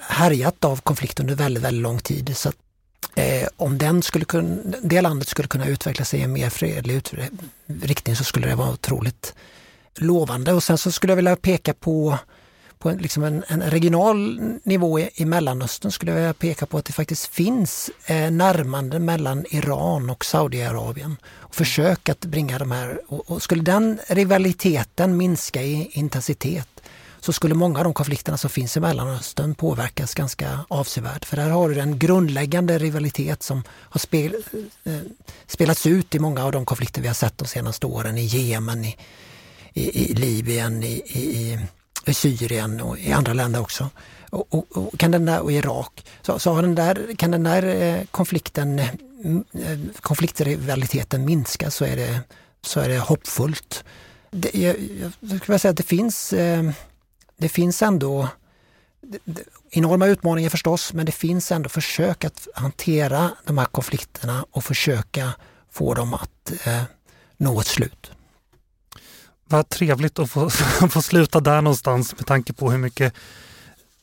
härjat 0.00 0.64
av 0.64 0.80
konflikt 0.80 1.20
under 1.20 1.34
väldigt, 1.34 1.62
väldigt 1.62 1.82
lång 1.82 1.98
tid. 1.98 2.36
Så 2.36 2.48
att, 2.48 2.56
eh, 3.14 3.48
om 3.56 3.78
den 3.78 4.02
skulle 4.02 4.24
kunna, 4.24 4.76
det 4.82 5.00
landet 5.00 5.28
skulle 5.28 5.48
kunna 5.48 5.66
utveckla 5.66 6.04
sig 6.04 6.20
i 6.20 6.22
en 6.22 6.32
mer 6.32 6.50
fredlig 6.50 7.02
riktning 7.66 8.16
så 8.16 8.24
skulle 8.24 8.48
det 8.48 8.54
vara 8.54 8.72
otroligt 8.72 9.34
lovande. 9.96 10.52
Och 10.52 10.62
sen 10.62 10.78
så 10.78 10.92
skulle 10.92 11.10
jag 11.10 11.16
vilja 11.16 11.36
peka 11.36 11.74
på 11.74 12.18
på 12.80 12.88
en, 12.90 12.98
liksom 12.98 13.24
en, 13.24 13.44
en 13.48 13.62
regional 13.62 14.40
nivå 14.62 14.98
i, 14.98 15.10
i, 15.14 15.24
Mellanöstern 15.24 15.92
skulle 15.92 16.10
jag 16.10 16.16
vilja 16.16 16.34
peka 16.34 16.66
på 16.66 16.78
att 16.78 16.84
det 16.84 16.92
faktiskt 16.92 17.26
finns 17.26 17.90
eh, 18.06 18.30
närmande 18.30 18.98
mellan 18.98 19.44
Iran 19.50 20.10
och 20.10 20.24
Saudiarabien. 20.24 21.16
Och 21.24 21.54
försök 21.54 22.08
att 22.08 22.20
bringa 22.20 22.58
de 22.58 22.70
här, 22.70 23.00
och, 23.08 23.30
och, 23.30 23.42
skulle 23.42 23.62
den 23.62 23.98
rivaliteten 24.08 25.16
minska 25.16 25.62
i 25.62 25.90
intensitet 25.92 26.68
så 27.20 27.32
skulle 27.32 27.54
många 27.54 27.78
av 27.78 27.84
de 27.84 27.94
konflikterna 27.94 28.36
som 28.36 28.50
finns 28.50 28.76
i 28.76 28.80
Mellanöstern 28.80 29.54
påverkas 29.54 30.14
ganska 30.14 30.58
avsevärt. 30.68 31.24
För 31.24 31.36
där 31.36 31.50
har 31.50 31.68
du 31.68 31.80
en 31.80 31.98
grundläggande 31.98 32.78
rivalitet 32.78 33.42
som 33.42 33.62
har 33.68 33.98
spel, 33.98 34.34
eh, 34.84 34.98
spelats 35.46 35.86
ut 35.86 36.14
i 36.14 36.18
många 36.18 36.44
av 36.44 36.52
de 36.52 36.64
konflikter 36.64 37.02
vi 37.02 37.08
har 37.08 37.14
sett 37.14 37.38
de 37.38 37.48
senaste 37.48 37.86
åren 37.86 38.18
i 38.18 38.24
Jemen, 38.24 38.84
i, 38.84 38.96
i, 39.72 40.10
i 40.10 40.14
Libyen, 40.14 40.82
i, 40.82 40.92
i, 41.06 41.58
i, 42.06 42.14
Syrien 42.14 42.80
och 42.80 42.98
i 42.98 43.12
andra 43.12 43.32
länder 43.32 43.60
också. 43.60 43.90
Och, 44.30 44.54
och, 44.54 44.66
och 44.76 44.98
kan 44.98 45.10
den 45.10 45.24
där, 45.24 45.40
och 45.40 45.52
Irak. 45.52 46.04
Så, 46.22 46.38
så 46.38 46.52
har 46.52 46.62
den 46.62 46.74
där, 46.74 47.14
kan 47.18 47.30
den 47.30 47.42
där 47.42 47.62
eh, 47.62 48.04
konflikten, 48.10 48.78
eh, 48.78 48.88
eh, 49.54 49.78
konfliktrivaliteten 50.00 51.24
minska 51.24 51.70
så 51.70 51.84
är 51.84 51.96
det, 51.96 52.20
så 52.62 52.80
är 52.80 52.88
det 52.88 52.98
hoppfullt. 52.98 53.84
Det, 54.30 54.54
jag, 54.54 54.76
jag 55.20 55.40
skulle 55.40 55.58
säga 55.58 55.70
att 55.70 55.76
det 55.76 55.82
finns, 55.82 56.32
eh, 56.32 56.70
det 57.40 57.48
finns 57.48 57.82
ändå 57.82 58.28
enorma 59.70 60.06
utmaningar 60.06 60.50
förstås, 60.50 60.92
men 60.92 61.06
det 61.06 61.12
finns 61.12 61.52
ändå 61.52 61.68
försök 61.68 62.24
att 62.24 62.48
hantera 62.54 63.30
de 63.44 63.58
här 63.58 63.64
konflikterna 63.64 64.46
och 64.50 64.64
försöka 64.64 65.32
få 65.70 65.94
dem 65.94 66.14
att 66.14 66.52
eh, 66.64 66.82
nå 67.36 67.60
ett 67.60 67.66
slut. 67.66 68.10
Vad 69.44 69.68
trevligt 69.68 70.18
att 70.18 70.30
få, 70.30 70.50
få 70.90 71.02
sluta 71.02 71.40
där 71.40 71.62
någonstans 71.62 72.16
med 72.16 72.26
tanke 72.26 72.52
på 72.52 72.70
hur 72.70 72.78
mycket 72.78 73.14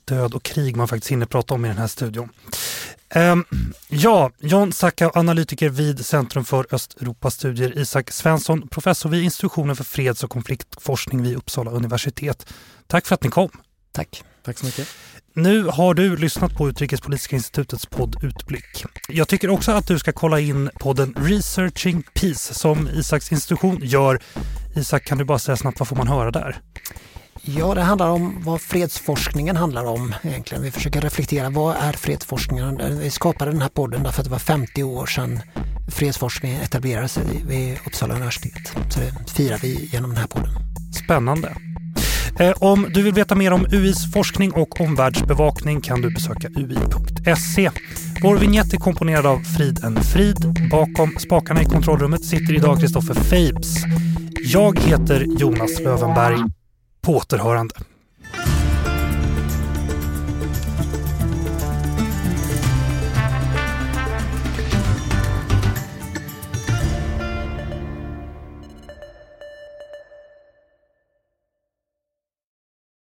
död 0.08 0.34
och 0.34 0.44
krig 0.44 0.76
man 0.76 0.88
faktiskt 0.88 1.12
hinner 1.12 1.26
prata 1.26 1.54
om 1.54 1.66
i 1.66 1.68
den 1.68 1.78
här 1.78 1.88
studion. 1.88 2.30
Um, 3.16 3.46
ja, 3.88 4.32
John 4.40 4.74
Sacka, 4.74 5.12
analytiker 5.14 5.70
vid 5.70 6.06
Centrum 6.06 6.46
för 6.46 6.66
Östeuropastudier, 6.72 7.78
Isak 7.78 8.12
Svensson, 8.12 8.68
professor 8.68 9.10
vid 9.10 9.24
institutionen 9.24 9.76
för 9.76 9.84
freds 9.84 10.24
och 10.24 10.30
konfliktforskning 10.30 11.24
vid 11.24 11.38
Uppsala 11.38 11.72
universitet. 11.72 12.54
Tack 12.88 13.06
för 13.06 13.16
att 13.16 13.24
ni 13.24 13.30
kom. 13.30 13.50
Tack. 13.92 14.24
Tack 14.44 14.58
så 14.58 14.66
mycket. 14.66 14.88
Nu 15.34 15.64
har 15.64 15.94
du 15.94 16.18
lyssnat 16.18 16.54
på 16.54 16.70
Utrikespolitiska 16.70 17.36
institutets 17.36 17.86
podd 17.86 18.24
Utblick. 18.24 18.86
Jag 19.10 19.28
tycker 19.28 19.50
också 19.50 19.72
att 19.72 19.88
du 19.88 20.00
ska 20.00 20.12
kolla 20.12 20.40
in 20.40 20.70
podden 20.80 21.16
Researching 21.18 22.04
Peace 22.14 22.54
som 22.54 22.90
Isaks 22.90 23.32
institution 23.32 23.80
gör. 23.84 24.20
Isak, 24.76 25.06
kan 25.06 25.18
du 25.18 25.26
bara 25.26 25.40
säga 25.40 25.58
snabbt 25.58 25.80
vad 25.80 25.88
får 25.88 25.96
man 25.96 26.08
höra 26.08 26.32
där? 26.32 26.62
Ja, 27.50 27.74
det 27.76 27.82
handlar 27.82 28.10
om 28.10 28.42
vad 28.46 28.62
fredsforskningen 28.62 29.56
handlar 29.56 29.86
om 29.86 30.16
egentligen. 30.24 30.64
Vi 30.64 30.72
försöker 30.72 31.02
reflektera, 31.02 31.50
vad 31.50 31.76
är 31.76 31.94
fredsforskningen? 31.94 33.00
Vi 33.00 33.10
skapade 33.10 33.52
den 33.52 33.62
här 33.62 33.70
podden 33.70 34.04
därför 34.04 34.22
att 34.22 34.26
det 34.26 34.32
var 34.32 34.40
50 34.40 34.84
år 34.84 35.06
sedan 35.06 35.40
fredsforskningen 35.88 36.62
etablerades 36.62 37.20
vid 37.48 37.78
Uppsala 37.86 38.16
universitet. 38.16 38.74
Så 38.90 39.00
det 39.00 39.32
firar 39.32 39.58
vi 39.58 39.90
genom 39.92 40.10
den 40.10 40.20
här 40.20 40.28
podden. 40.28 40.50
Spännande. 41.06 41.56
Eh, 42.40 42.54
om 42.60 42.88
du 42.94 43.04
vill 43.04 43.14
veta 43.14 43.36
mer 43.36 43.54
om 43.54 43.68
UIs 43.72 44.12
forskning 44.14 44.52
och 44.52 44.82
omvärldsbevakning 44.82 45.82
kan 45.82 46.02
du 46.02 46.10
besöka 46.10 46.48
ui.se. 46.48 47.72
Vår 48.22 48.38
vignett 48.38 48.74
är 48.74 48.78
komponerad 48.78 49.26
av 49.26 49.40
Frid 49.40 49.84
en 49.84 50.04
Frid. 50.04 50.70
Bakom 50.72 51.16
spakarna 51.20 51.62
i 51.62 51.66
kontrollrummet 51.66 52.26
sitter 52.26 52.56
idag 52.56 52.80
Kristoffer 52.80 53.14
Fabes. 53.14 53.76
Jag 54.54 54.80
heter 54.80 55.26
Jonas 55.40 55.80
Lövenberg. 55.80 56.57
På 57.08 57.14
återhörande. 57.14 57.76